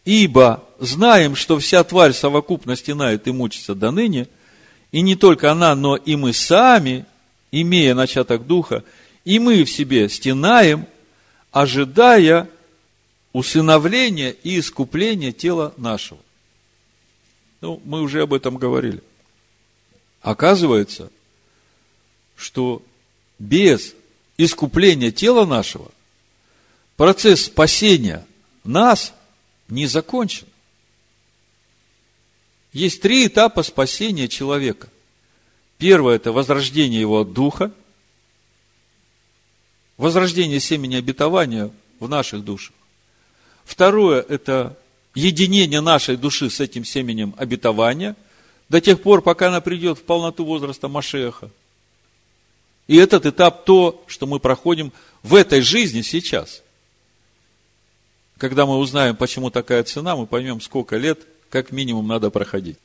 Ибо 0.04 0.64
знаем, 0.80 1.36
что 1.36 1.58
вся 1.60 1.84
тварь 1.84 2.14
совокупно 2.14 2.76
стенает 2.76 3.28
и 3.28 3.32
мучится 3.32 3.74
до 3.74 3.92
ныне, 3.92 4.28
и 4.92 5.02
не 5.02 5.16
только 5.16 5.52
она, 5.52 5.76
но 5.76 5.96
и 5.96 6.16
мы 6.16 6.34
сами, 6.34 7.06
имея 7.52 7.96
начаток 7.96 8.46
духа, 8.46 8.84
и 9.26 9.40
мы 9.40 9.64
в 9.64 9.72
себе 9.72 10.10
стенаем, 10.10 10.88
ожидая 11.52 12.50
усыновления 13.34 14.32
и 14.32 14.60
искупления 14.60 15.32
тела 15.32 15.74
нашего. 15.78 16.20
Ну, 17.62 17.82
мы 17.86 18.02
уже 18.02 18.22
об 18.22 18.34
этом 18.34 18.58
говорили. 18.58 19.02
Оказывается, 20.22 21.10
что 22.36 22.82
без 23.40 23.94
искупления 24.38 25.12
тела 25.12 25.46
нашего– 25.46 25.92
процесс 27.02 27.46
спасения 27.46 28.24
нас 28.64 29.12
не 29.68 29.88
закончен. 29.88 30.46
Есть 32.74 33.02
три 33.02 33.28
этапа 33.28 33.64
спасения 33.64 34.28
человека. 34.28 34.90
Первое– 35.78 36.16
это 36.18 36.32
возрождение 36.32 37.02
его 37.02 37.22
от 37.22 37.34
духа, 37.34 37.72
возрождение 39.98 40.60
семени 40.60 40.96
обетования 40.96 41.72
в 42.00 42.08
наших 42.08 42.44
душах. 42.44 42.76
Второе– 43.66 44.22
это 44.30 44.78
единение 45.16 45.82
нашей 45.82 46.18
души 46.18 46.50
с 46.50 46.60
этим 46.60 46.86
семенем 46.86 47.34
обетования 47.38 48.16
до 48.70 48.80
тех 48.80 49.02
пор, 49.02 49.22
пока 49.22 49.50
она 49.50 49.60
придет 49.60 49.98
в 49.98 50.04
полноту 50.04 50.46
возраста 50.46 50.88
Машеха. 50.88 51.50
И 52.88 52.96
этот 52.96 53.26
этап 53.26 53.66
то, 53.66 54.04
что 54.08 54.28
мы 54.28 54.40
проходим 54.40 54.94
в 55.24 55.36
этой 55.36 55.62
жизни 55.62 56.02
сейчас– 56.02 56.62
когда 58.42 58.66
мы 58.66 58.80
узнаем, 58.80 59.16
почему 59.16 59.52
такая 59.52 59.84
цена, 59.84 60.16
мы 60.16 60.26
поймем, 60.26 60.62
сколько 60.62 60.98
лет, 60.98 61.28
как 61.52 61.72
минимум, 61.72 62.08
надо 62.08 62.32
проходить. 62.32 62.78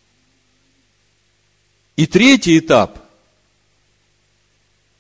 И 1.97 2.07
третий 2.07 2.59
этап, 2.59 2.99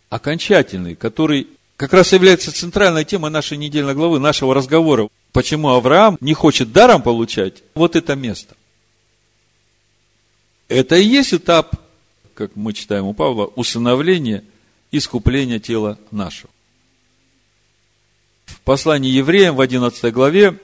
окончательный, 0.09 0.95
который 0.95 1.49
как 1.77 1.93
раз 1.93 2.15
является 2.15 2.53
центральной 2.53 3.05
темой 3.05 3.31
нашей 3.31 3.59
недельной 3.59 3.93
главы, 3.93 4.19
нашего 4.19 4.55
разговора. 4.55 5.09
Почему 5.33 5.69
Авраам 5.69 6.17
не 6.21 6.33
хочет 6.33 6.73
даром 6.73 7.03
получать 7.03 7.63
вот 7.75 7.95
это 7.97 8.17
место. 8.17 8.57
Это 10.69 10.97
и 10.97 11.05
есть 11.05 11.35
этап, 11.35 11.77
как 12.33 12.57
мы 12.57 12.73
читаем 12.73 13.05
у 13.05 13.13
Павла, 13.13 13.45
усыновления, 13.45 14.43
искупления 14.91 15.59
тела 15.59 15.99
нашего 16.11 16.51
в 18.47 18.61
послании 18.61 19.11
евреям 19.11 19.57
в 19.57 19.61
11 19.61 20.13
главе 20.13 20.59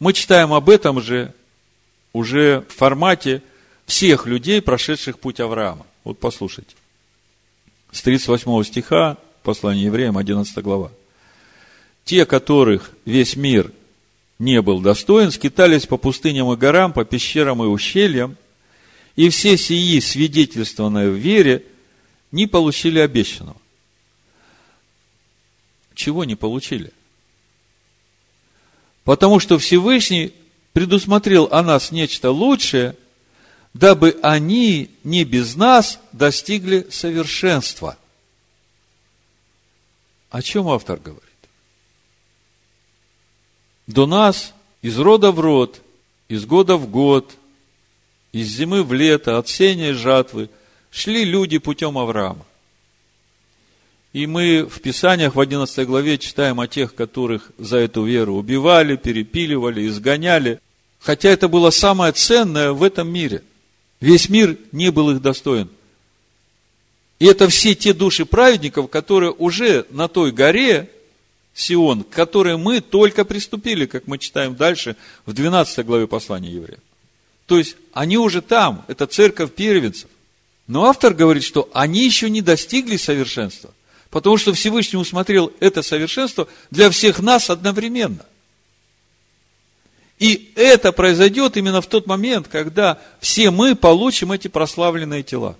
мы 0.00 0.12
читаем 0.12 0.52
об 0.52 0.68
этом 0.68 1.00
же 1.00 1.32
уже 2.16 2.64
в 2.68 2.72
формате 2.72 3.42
всех 3.84 4.26
людей, 4.26 4.62
прошедших 4.62 5.18
путь 5.18 5.38
Авраама. 5.38 5.84
Вот 6.02 6.18
послушайте. 6.18 6.74
С 7.92 8.00
38 8.00 8.64
стиха, 8.64 9.18
послание 9.42 9.84
евреям, 9.84 10.16
11 10.16 10.56
глава. 10.62 10.90
Те, 12.04 12.24
которых 12.24 12.90
весь 13.04 13.36
мир 13.36 13.70
не 14.38 14.62
был 14.62 14.80
достоин, 14.80 15.30
скитались 15.30 15.84
по 15.84 15.98
пустыням 15.98 16.50
и 16.52 16.56
горам, 16.56 16.94
по 16.94 17.04
пещерам 17.04 17.62
и 17.62 17.66
ущельям, 17.66 18.36
и 19.14 19.28
все 19.28 19.58
сии, 19.58 20.00
свидетельствованные 20.00 21.10
в 21.10 21.16
вере, 21.16 21.64
не 22.32 22.46
получили 22.46 22.98
обещанного. 22.98 23.56
Чего 25.94 26.24
не 26.24 26.34
получили? 26.34 26.92
Потому 29.04 29.38
что 29.38 29.58
Всевышний 29.58 30.32
предусмотрел 30.76 31.48
о 31.52 31.62
нас 31.62 31.90
нечто 31.90 32.30
лучшее, 32.30 32.96
дабы 33.72 34.18
они 34.22 34.90
не 35.04 35.24
без 35.24 35.56
нас 35.56 35.98
достигли 36.12 36.86
совершенства. 36.90 37.96
О 40.28 40.42
чем 40.42 40.68
автор 40.68 40.98
говорит? 40.98 41.22
До 43.86 44.04
нас 44.06 44.52
из 44.82 44.98
рода 44.98 45.32
в 45.32 45.40
род, 45.40 45.80
из 46.28 46.44
года 46.44 46.76
в 46.76 46.90
год, 46.90 47.34
из 48.32 48.48
зимы 48.48 48.82
в 48.82 48.92
лето, 48.92 49.38
от 49.38 49.48
сения 49.48 49.92
и 49.92 49.94
жатвы 49.94 50.50
шли 50.90 51.24
люди 51.24 51.56
путем 51.56 51.96
Авраама. 51.96 52.44
И 54.12 54.26
мы 54.26 54.66
в 54.66 54.82
Писаниях 54.82 55.36
в 55.36 55.40
11 55.40 55.86
главе 55.86 56.18
читаем 56.18 56.60
о 56.60 56.68
тех, 56.68 56.94
которых 56.94 57.50
за 57.56 57.78
эту 57.78 58.04
веру 58.04 58.34
убивали, 58.34 58.96
перепиливали, 58.96 59.86
изгоняли. 59.86 60.60
Хотя 61.06 61.28
это 61.28 61.46
было 61.46 61.70
самое 61.70 62.10
ценное 62.10 62.72
в 62.72 62.82
этом 62.82 63.08
мире. 63.08 63.44
Весь 64.00 64.28
мир 64.28 64.58
не 64.72 64.90
был 64.90 65.12
их 65.12 65.22
достоин. 65.22 65.68
И 67.20 67.26
это 67.26 67.48
все 67.48 67.76
те 67.76 67.92
души 67.92 68.26
праведников, 68.26 68.90
которые 68.90 69.30
уже 69.30 69.86
на 69.90 70.08
той 70.08 70.32
горе, 70.32 70.90
Сион, 71.54 72.02
к 72.02 72.08
которой 72.10 72.56
мы 72.56 72.80
только 72.80 73.24
приступили, 73.24 73.86
как 73.86 74.08
мы 74.08 74.18
читаем 74.18 74.56
дальше 74.56 74.96
в 75.26 75.32
12 75.32 75.86
главе 75.86 76.08
послания 76.08 76.50
евреев. 76.50 76.80
То 77.46 77.56
есть, 77.56 77.76
они 77.92 78.18
уже 78.18 78.42
там, 78.42 78.84
это 78.88 79.06
церковь 79.06 79.54
первенцев. 79.54 80.10
Но 80.66 80.86
автор 80.86 81.14
говорит, 81.14 81.44
что 81.44 81.70
они 81.72 82.04
еще 82.04 82.28
не 82.28 82.42
достигли 82.42 82.96
совершенства. 82.96 83.72
Потому 84.10 84.38
что 84.38 84.52
Всевышний 84.52 84.98
усмотрел 84.98 85.52
это 85.60 85.82
совершенство 85.82 86.48
для 86.72 86.90
всех 86.90 87.20
нас 87.20 87.48
одновременно. 87.48 88.26
И 90.18 90.52
это 90.56 90.92
произойдет 90.92 91.56
именно 91.56 91.80
в 91.80 91.86
тот 91.86 92.06
момент, 92.06 92.48
когда 92.48 92.98
все 93.20 93.50
мы 93.50 93.74
получим 93.74 94.32
эти 94.32 94.48
прославленные 94.48 95.22
тела. 95.22 95.56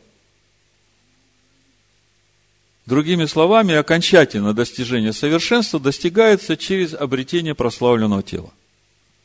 Другими 2.86 3.26
словами, 3.26 3.74
окончательно 3.74 4.54
достижение 4.54 5.12
совершенства 5.12 5.80
достигается 5.80 6.56
через 6.56 6.94
обретение 6.94 7.54
прославленного 7.54 8.22
тела. 8.22 8.50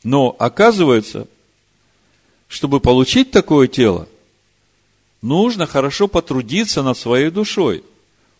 Но 0.02 0.34
оказывается, 0.38 1.28
чтобы 2.48 2.80
получить 2.80 3.30
такое 3.30 3.68
тело, 3.68 4.08
нужно 5.22 5.66
хорошо 5.66 6.08
потрудиться 6.08 6.82
над 6.82 6.98
своей 6.98 7.30
душой– 7.30 7.84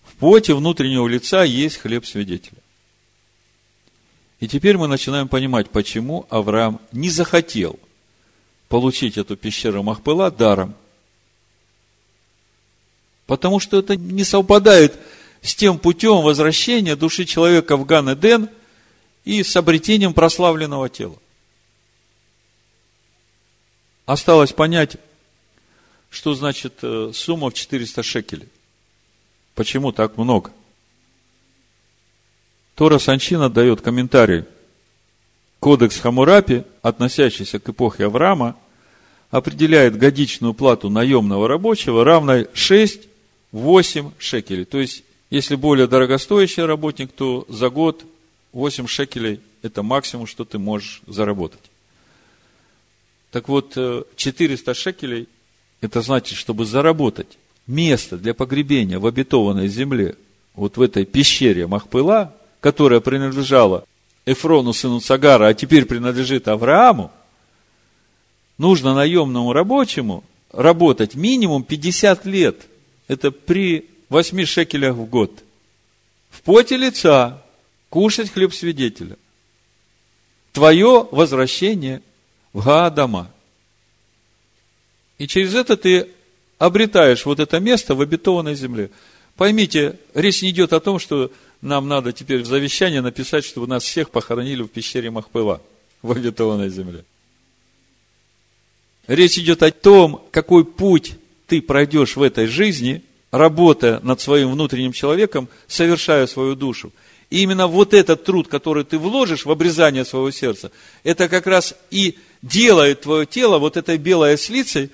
в 0.04 0.16
поте 0.16 0.54
внутреннего 0.54 1.06
лица 1.06 1.42
есть 1.42 1.78
хлеб 1.78 2.06
свидетеля. 2.06 2.61
И 4.42 4.48
теперь 4.48 4.76
мы 4.76 4.88
начинаем 4.88 5.28
понимать, 5.28 5.70
почему 5.70 6.26
Авраам 6.28 6.80
не 6.90 7.10
захотел 7.10 7.78
получить 8.68 9.16
эту 9.16 9.36
пещеру 9.36 9.84
Махпыла 9.84 10.32
даром. 10.32 10.74
Потому 13.26 13.60
что 13.60 13.78
это 13.78 13.94
не 13.94 14.24
совпадает 14.24 14.98
с 15.42 15.54
тем 15.54 15.78
путем 15.78 16.22
возвращения 16.22 16.96
души 16.96 17.24
человека 17.24 17.76
в 17.76 17.86
Ган-Эден 17.86 18.48
и 19.24 19.44
с 19.44 19.54
обретением 19.54 20.12
прославленного 20.12 20.88
тела. 20.88 21.18
Осталось 24.06 24.52
понять, 24.52 24.96
что 26.10 26.34
значит 26.34 26.80
э, 26.82 27.12
сумма 27.14 27.50
в 27.50 27.54
400 27.54 28.02
шекелей. 28.02 28.48
Почему 29.54 29.92
так 29.92 30.16
много? 30.16 30.50
Тора 32.74 32.98
Санчина 32.98 33.50
дает 33.50 33.80
комментарий. 33.80 34.44
Кодекс 35.60 36.00
Хамурапи, 36.00 36.64
относящийся 36.82 37.60
к 37.60 37.68
эпохе 37.68 38.06
Авраама, 38.06 38.56
определяет 39.30 39.96
годичную 39.96 40.54
плату 40.54 40.90
наемного 40.90 41.46
рабочего 41.48 42.04
равной 42.04 42.48
6-8 42.54 44.12
шекелей. 44.18 44.64
То 44.64 44.78
есть, 44.78 45.04
если 45.30 45.54
более 45.54 45.86
дорогостоящий 45.86 46.64
работник, 46.64 47.12
то 47.12 47.46
за 47.48 47.70
год 47.70 48.04
8 48.52 48.86
шекелей 48.86 49.40
Это 49.62 49.84
максимум, 49.84 50.26
что 50.26 50.44
ты 50.44 50.58
можешь 50.58 51.02
заработать. 51.06 51.60
Так 53.30 53.48
вот, 53.48 53.74
400 54.16 54.70
э, 54.70 54.74
шекелей, 54.74 55.28
это 55.80 56.02
значит, 56.02 56.36
чтобы 56.36 56.66
заработать 56.66 57.38
место 57.68 58.18
для 58.18 58.34
погребения 58.34 58.98
в 58.98 59.06
обетованной 59.06 59.68
земле, 59.68 60.16
вот 60.54 60.76
в 60.76 60.82
этой 60.82 61.04
пещере 61.04 61.68
Махпыла, 61.68 62.34
которая 62.62 63.00
принадлежала 63.00 63.84
Эфрону, 64.24 64.72
сыну 64.72 65.00
Цагара, 65.00 65.48
а 65.48 65.54
теперь 65.54 65.84
принадлежит 65.84 66.46
Аврааму, 66.46 67.10
нужно 68.56 68.94
наемному 68.94 69.52
рабочему 69.52 70.22
работать 70.52 71.16
минимум 71.16 71.64
50 71.64 72.24
лет. 72.24 72.68
Это 73.08 73.32
при 73.32 73.90
8 74.10 74.44
шекелях 74.44 74.94
в 74.94 75.06
год. 75.06 75.42
В 76.30 76.40
поте 76.42 76.76
лица 76.76 77.42
кушать 77.90 78.30
хлеб 78.30 78.54
свидетеля. 78.54 79.16
Твое 80.52 81.08
возвращение 81.10 82.00
в 82.52 82.64
Гаадама. 82.64 83.28
И 85.18 85.26
через 85.26 85.56
это 85.56 85.76
ты 85.76 86.10
обретаешь 86.58 87.26
вот 87.26 87.40
это 87.40 87.58
место 87.58 87.96
в 87.96 88.00
обетованной 88.00 88.54
земле. 88.54 88.92
Поймите, 89.36 89.98
речь 90.14 90.42
не 90.42 90.50
идет 90.50 90.72
о 90.72 90.78
том, 90.78 91.00
что 91.00 91.32
нам 91.62 91.86
надо 91.86 92.12
теперь 92.12 92.42
в 92.42 92.46
завещание 92.46 93.00
написать, 93.00 93.44
чтобы 93.44 93.68
нас 93.68 93.84
всех 93.84 94.10
похоронили 94.10 94.62
в 94.62 94.68
пещере 94.68 95.10
Махпыла 95.10 95.62
в 96.02 96.10
обетованной 96.10 96.68
земле. 96.68 97.04
Речь 99.06 99.38
идет 99.38 99.62
о 99.62 99.70
том, 99.70 100.26
какой 100.32 100.64
путь 100.64 101.14
ты 101.46 101.62
пройдешь 101.62 102.16
в 102.16 102.22
этой 102.22 102.46
жизни, 102.46 103.02
работая 103.30 104.00
над 104.00 104.20
своим 104.20 104.50
внутренним 104.50 104.92
человеком, 104.92 105.48
совершая 105.68 106.26
свою 106.26 106.56
душу. 106.56 106.92
И 107.30 107.42
именно 107.42 107.66
вот 107.66 107.94
этот 107.94 108.24
труд, 108.24 108.48
который 108.48 108.84
ты 108.84 108.98
вложишь 108.98 109.46
в 109.46 109.50
обрезание 109.50 110.04
своего 110.04 110.30
сердца, 110.30 110.70
это 111.04 111.28
как 111.28 111.46
раз 111.46 111.74
и 111.90 112.18
делает 112.42 113.02
твое 113.02 113.24
тело 113.24 113.58
вот 113.58 113.76
этой 113.76 113.98
белой 113.98 114.34
ослицей, 114.34 114.90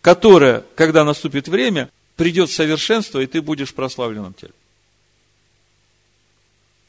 которая, 0.00 0.64
когда 0.74 1.04
наступит 1.04 1.48
время, 1.48 1.90
придет 2.16 2.48
в 2.48 2.54
совершенство, 2.54 3.20
и 3.20 3.26
ты 3.26 3.42
будешь 3.42 3.68
в 3.68 3.74
прославленном 3.74 4.34
теле. 4.34 4.52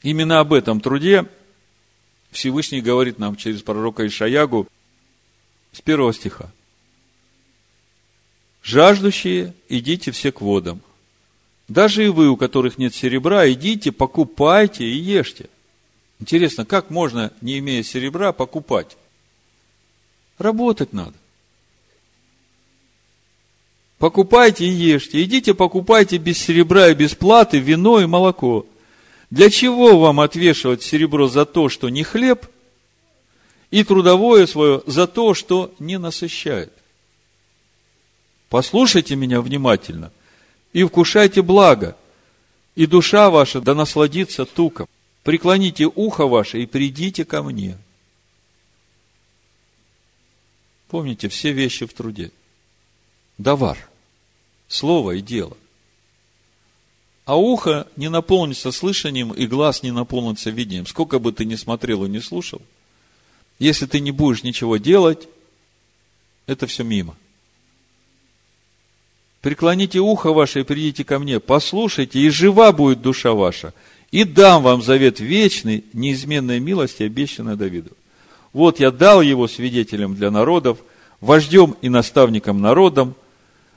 Именно 0.04 0.40
об 0.40 0.52
этом 0.52 0.82
труде 0.82 1.24
Всевышний 2.30 2.82
говорит 2.82 3.18
нам 3.18 3.36
через 3.36 3.62
пророка 3.62 4.06
Ишаягу 4.06 4.68
с 5.72 5.80
первого 5.80 6.12
стиха. 6.12 6.52
«Жаждущие, 8.62 9.54
идите 9.70 10.10
все 10.10 10.30
к 10.30 10.42
водам. 10.42 10.82
Даже 11.68 12.04
и 12.04 12.08
вы, 12.08 12.28
у 12.28 12.36
которых 12.36 12.76
нет 12.76 12.94
серебра, 12.94 13.50
идите, 13.50 13.92
покупайте 13.92 14.84
и 14.84 14.94
ешьте». 14.94 15.48
Интересно, 16.20 16.66
как 16.66 16.90
можно, 16.90 17.32
не 17.40 17.58
имея 17.58 17.82
серебра, 17.82 18.32
покупать? 18.32 18.98
Работать 20.36 20.92
надо. 20.92 21.14
Покупайте 23.96 24.66
и 24.66 24.70
ешьте. 24.70 25.22
Идите, 25.24 25.54
покупайте 25.54 26.18
без 26.18 26.38
серебра 26.38 26.90
и 26.90 26.94
без 26.94 27.14
платы 27.14 27.58
вино 27.58 28.00
и 28.00 28.06
молоко. 28.06 28.66
Для 29.34 29.50
чего 29.50 29.98
вам 29.98 30.20
отвешивать 30.20 30.84
серебро 30.84 31.26
за 31.26 31.44
то, 31.44 31.68
что 31.68 31.88
не 31.88 32.04
хлеб, 32.04 32.46
и 33.72 33.82
трудовое 33.82 34.46
свое 34.46 34.80
за 34.86 35.08
то, 35.08 35.34
что 35.34 35.74
не 35.80 35.98
насыщает? 35.98 36.72
Послушайте 38.48 39.16
меня 39.16 39.40
внимательно 39.40 40.12
и 40.72 40.84
вкушайте 40.84 41.42
благо, 41.42 41.96
и 42.76 42.86
душа 42.86 43.28
ваша 43.28 43.60
да 43.60 43.74
насладится 43.74 44.44
туком. 44.44 44.86
Преклоните 45.24 45.86
ухо 45.92 46.28
ваше 46.28 46.62
и 46.62 46.66
придите 46.66 47.24
ко 47.24 47.42
мне. 47.42 47.76
Помните, 50.86 51.28
все 51.28 51.50
вещи 51.50 51.86
в 51.86 51.92
труде. 51.92 52.30
Давар. 53.38 53.78
Слово 54.68 55.16
и 55.16 55.20
дело. 55.20 55.56
А 57.24 57.36
ухо 57.36 57.86
не 57.96 58.10
наполнится 58.10 58.70
слышанием, 58.70 59.32
и 59.32 59.46
глаз 59.46 59.82
не 59.82 59.92
наполнится 59.92 60.50
видением. 60.50 60.86
Сколько 60.86 61.18
бы 61.18 61.32
ты 61.32 61.44
ни 61.44 61.54
смотрел 61.54 62.04
и 62.04 62.08
не 62.08 62.20
слушал, 62.20 62.60
если 63.58 63.86
ты 63.86 64.00
не 64.00 64.10
будешь 64.10 64.42
ничего 64.42 64.76
делать, 64.76 65.28
это 66.46 66.66
все 66.66 66.84
мимо. 66.84 67.16
Преклоните 69.40 70.00
ухо 70.00 70.32
ваше 70.32 70.60
и 70.60 70.64
придите 70.64 71.04
ко 71.04 71.18
мне, 71.18 71.38
послушайте, 71.38 72.18
и 72.18 72.30
жива 72.30 72.72
будет 72.72 73.02
душа 73.02 73.32
ваша, 73.32 73.74
и 74.10 74.24
дам 74.24 74.62
вам 74.62 74.82
завет 74.82 75.20
вечный, 75.20 75.84
неизменной 75.92 76.60
милости, 76.60 77.02
обещанной 77.02 77.56
Давиду. 77.56 77.90
Вот 78.52 78.80
я 78.80 78.90
дал 78.90 79.20
его 79.20 79.48
свидетелем 79.48 80.14
для 80.14 80.30
народов, 80.30 80.78
вождем 81.20 81.76
и 81.82 81.88
наставником 81.88 82.60
народом, 82.60 83.14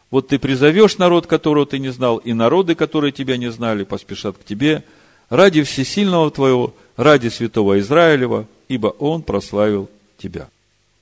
вот 0.10 0.30
ты 0.30 0.40
призовешь 0.40 0.98
народ, 0.98 1.28
которого 1.28 1.66
ты 1.66 1.80
не 1.80 1.90
знал, 1.90 2.18
и 2.18 2.34
народы, 2.34 2.76
которые 2.76 3.12
тебя 3.12 3.38
не 3.38 3.52
знали, 3.52 3.84
поспешат 3.84 4.38
к 4.38 4.44
тебе, 4.44 4.84
ради 5.30 5.64
всесильного 5.64 6.32
твоего, 6.32 6.74
ради 6.96 7.28
святого 7.28 7.80
Израилева, 7.80 8.48
ибо 8.70 8.88
он 8.88 9.22
прославил 9.22 9.90
тебя. 10.18 10.50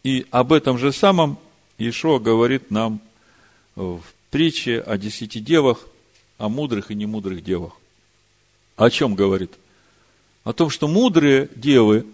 И 0.03 0.25
об 0.31 0.53
этом 0.53 0.77
же 0.77 0.91
самом 0.91 1.37
Ишуа 1.77 2.19
говорит 2.19 2.71
нам 2.71 2.99
в 3.75 4.01
притче 4.31 4.79
о 4.79 4.97
десяти 4.97 5.39
девах, 5.39 5.87
о 6.37 6.49
мудрых 6.49 6.91
и 6.91 6.95
немудрых 6.95 7.43
девах. 7.43 7.73
О 8.75 8.89
чем 8.89 9.15
говорит? 9.15 9.51
О 10.43 10.53
том, 10.53 10.69
что 10.69 10.87
мудрые 10.87 11.49
девы, 11.55 12.05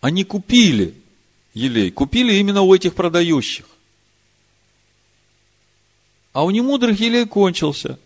они 0.00 0.24
купили 0.24 0.94
елей, 1.54 1.90
купили 1.90 2.34
именно 2.34 2.62
у 2.62 2.74
этих 2.74 2.94
продающих. 2.94 3.66
А 6.34 6.44
у 6.44 6.50
немудрых 6.50 6.98
елей 6.98 7.26
кончился. 7.26 7.96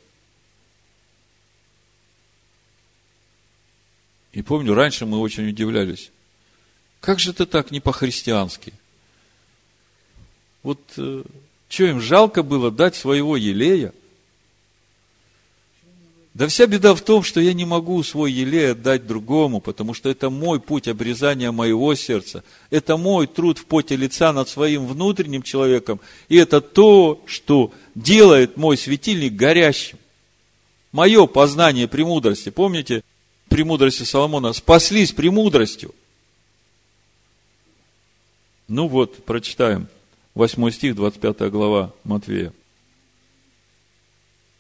И 4.33 4.43
помню, 4.43 4.75
раньше 4.75 5.07
мы 5.07 5.19
очень 5.19 5.49
удивлялись. 5.49 6.11
Как 7.01 7.19
же 7.19 7.31
это 7.31 7.47
так 7.47 7.71
не 7.71 7.81
по-христиански? 7.81 8.75
Вот 10.63 10.79
э, 10.99 11.23
что 11.71 11.85
им 11.85 12.03
жалко 12.03 12.43
было 12.43 12.71
дать 12.71 12.97
своего 12.97 13.35
елея? 13.35 13.95
Да 16.35 16.47
вся 16.47 16.67
беда 16.67 16.95
в 16.95 17.01
том, 17.01 17.25
что 17.25 17.41
я 17.41 17.53
не 17.53 17.65
могу 17.65 18.01
свой 18.05 18.31
елей 18.31 18.73
отдать 18.73 19.09
другому, 19.09 19.61
потому 19.61 19.93
что 19.93 20.09
это 20.09 20.31
мой 20.31 20.61
путь 20.61 20.87
обрезания 20.87 21.51
моего 21.51 21.95
сердца. 21.95 22.45
Это 22.71 22.97
мой 22.97 23.27
труд 23.27 23.59
в 23.59 23.65
поте 23.65 23.97
лица 23.97 24.33
над 24.33 24.49
своим 24.49 24.87
внутренним 24.87 25.43
человеком. 25.43 25.99
И 26.29 26.37
это 26.37 26.61
то, 26.61 27.21
что 27.27 27.73
делает 27.99 28.57
мой 28.57 28.77
светильник 28.77 29.35
горящим. 29.35 29.99
Мое 30.93 31.27
познание 31.27 31.89
премудрости. 31.89 32.51
Помните, 32.51 33.03
премудрости 33.49 34.05
Соломона? 34.05 34.53
Спаслись 34.53 35.13
премудростью. 35.13 35.95
Ну 38.69 38.87
вот, 38.89 39.25
прочитаем. 39.25 39.89
8 40.35 40.71
стих, 40.71 40.95
25 40.95 41.51
глава 41.51 41.93
Матвея. 42.05 42.53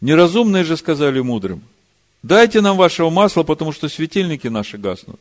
Неразумные 0.01 0.65
же 0.65 0.77
сказали 0.77 1.21
мудрым, 1.21 1.63
дайте 2.23 2.61
нам 2.61 2.77
вашего 2.77 3.11
масла, 3.11 3.43
потому 3.43 3.73
что 3.73 3.89
светильники 3.89 4.49
наши 4.49 4.79
гаснут. 4.79 5.21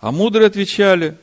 А 0.00 0.12
мудрые 0.12 0.46
отвечали, 0.46 1.16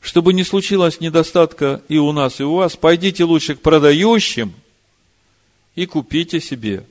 чтобы 0.00 0.32
не 0.32 0.44
случилось 0.44 1.00
недостатка 1.00 1.82
и 1.88 1.98
у 1.98 2.12
нас, 2.12 2.40
и 2.40 2.44
у 2.44 2.54
вас, 2.54 2.76
пойдите 2.76 3.24
лучше 3.24 3.54
к 3.54 3.60
продающим 3.60 4.54
и 5.74 5.86
купите 5.86 6.40
себе. 6.40 6.84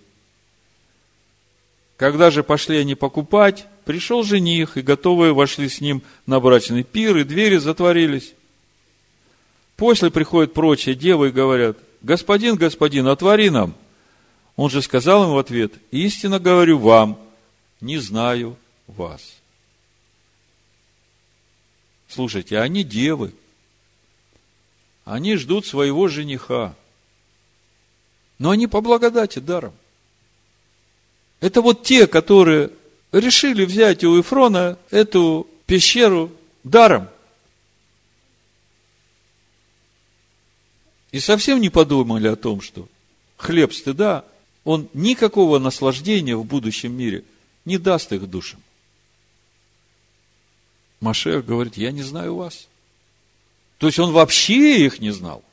Когда 1.98 2.32
же 2.32 2.44
пошли 2.44 2.78
они 2.78 2.96
покупать, 2.96 3.68
пришел 3.86 4.24
жених, 4.24 4.78
и 4.78 4.82
готовые 4.82 5.34
вошли 5.34 5.68
с 5.68 5.82
ним 5.82 6.02
на 6.26 6.40
брачный 6.40 6.84
пир, 6.84 7.18
и 7.18 7.24
двери 7.24 7.58
затворились. 7.58 8.34
После 9.76 10.10
приходят 10.12 10.54
прочие 10.54 10.96
девы 10.96 11.30
и 11.30 11.32
говорят, 11.32 11.78
господин, 12.02 12.56
господин, 12.56 13.08
отвори 13.08 13.50
нам– 13.50 13.76
он 14.60 14.70
же 14.70 14.82
сказал 14.82 15.24
им 15.24 15.30
в 15.30 15.38
ответ, 15.38 15.72
истинно 15.90 16.38
говорю 16.38 16.80
вам, 16.80 17.18
не 17.80 17.98
знаю 17.98 18.58
вас. 18.88 19.22
Слушайте, 22.10 22.60
они 22.60 22.84
девы. 22.84 23.34
Они 25.06 25.38
ждут 25.38 25.66
своего 25.66 26.10
жениха. 26.10 26.76
Но 28.40 28.52
они 28.52 28.68
по 28.68 28.82
благодати 28.82 29.40
даром. 29.40 29.74
Это 31.42 31.62
вот 31.62 31.84
те, 31.84 32.08
которые 32.08 32.72
решили 33.12 33.66
взять 33.66 34.04
у 34.04 34.18
Ефрона 34.18 34.78
эту 34.90 35.48
пещеру 35.66 36.32
даром. 36.64 37.08
И 41.12 41.20
совсем 41.20 41.60
не 41.60 41.70
подумали 41.70 42.28
о 42.28 42.36
том, 42.36 42.62
что 42.62 42.88
хлеб 43.38 43.74
стыда 43.74 44.26
он 44.64 44.90
никакого 44.94 45.58
наслаждения 45.58 46.36
в 46.36 46.46
будущем 46.46 46.94
мире 46.94 47.24
не 47.66 47.78
даст 47.78 48.12
их 48.12 48.30
душам. 48.30 48.62
Машех 51.00 51.46
говорит, 51.46 51.78
я 51.78 51.92
не 51.92 52.04
знаю 52.04 52.36
вас. 52.36 52.68
То 53.78 53.88
есть 53.88 54.00
он 54.00 54.12
вообще 54.12 54.86
их 54.86 55.00
не 55.00 55.12
знал. 55.12 55.44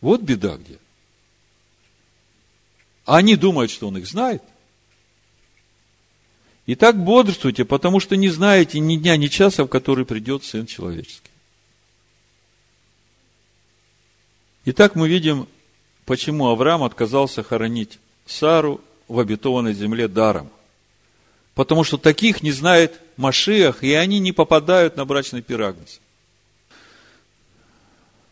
Вот 0.00 0.20
беда 0.20 0.56
где. 0.56 0.78
А 3.04 3.18
они 3.18 3.36
думают, 3.36 3.70
что 3.70 3.88
он 3.88 3.98
их 3.98 4.06
знает. 4.06 4.42
И 6.66 6.74
так 6.74 7.02
бодрствуйте, 7.02 7.64
потому 7.64 8.00
что 8.00 8.16
не 8.16 8.28
знаете 8.28 8.80
ни 8.80 8.96
дня, 8.96 9.16
ни 9.16 9.28
часа, 9.28 9.64
в 9.64 9.68
который 9.68 10.04
придет 10.04 10.44
Сын 10.44 10.66
Человеческий. 10.66 11.30
Итак, 14.64 14.96
мы 14.96 15.08
видим, 15.08 15.46
почему 16.04 16.48
Авраам 16.48 16.82
отказался 16.82 17.44
хоронить 17.44 18.00
Сару 18.26 18.80
в 19.06 19.20
обетованной 19.20 19.74
земле 19.74 20.08
даром. 20.08 20.50
Потому 21.54 21.84
что 21.84 21.98
таких 21.98 22.42
не 22.42 22.50
знает 22.50 23.00
Машиах, 23.16 23.84
и 23.84 23.92
они 23.94 24.18
не 24.18 24.32
попадают 24.32 24.96
на 24.96 25.04
брачный 25.04 25.42
пирагнус. 25.42 26.00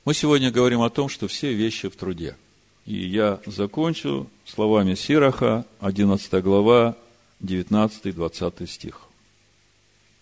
Мы 0.05 0.13
сегодня 0.13 0.51
говорим 0.51 0.83
о 0.83 0.91
том, 0.91 1.09
что 1.09 1.29
все 1.29 1.55
вещи 1.55 1.89
в 1.89 1.97
труде. 1.97 2.37
И 2.85 2.95
я 2.95 3.41
закончу 3.47 4.29
словами 4.45 4.95
Сираха, 4.95 5.65
11 5.81 6.43
глава, 6.43 6.97
19-20 7.43 8.67
стих. 8.67 9.01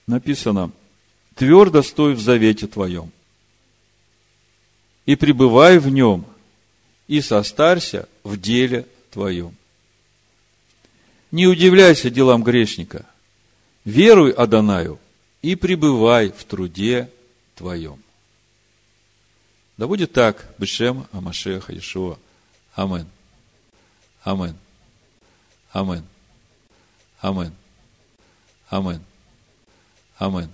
Написано, 0.06 0.70
«Твердо 1.34 1.82
стой 1.82 2.14
в 2.14 2.20
завете 2.20 2.68
твоем, 2.68 3.10
и 5.06 5.16
пребывай 5.16 5.78
в 5.78 5.88
нем, 5.88 6.24
и 7.08 7.20
состарься 7.20 8.08
в 8.22 8.40
деле 8.40 8.86
твоем. 9.10 9.56
Не 11.32 11.46
удивляйся 11.46 12.10
делам 12.10 12.44
грешника, 12.44 13.06
веруй 13.84 14.30
Адонаю 14.30 15.00
и 15.40 15.56
пребывай 15.56 16.30
в 16.30 16.44
труде 16.44 17.10
твоем. 17.56 17.98
Да 19.76 19.86
будет 19.86 20.12
так, 20.12 20.46
Бешем 20.58 21.06
Амашеха 21.12 21.76
Ишуа. 21.76 22.18
Амен. 22.74 23.08
Амен. 24.22 24.56
Амен. 25.72 26.04
Амен. 27.20 27.54
Амен. 28.68 29.04
Амен. 30.18 30.50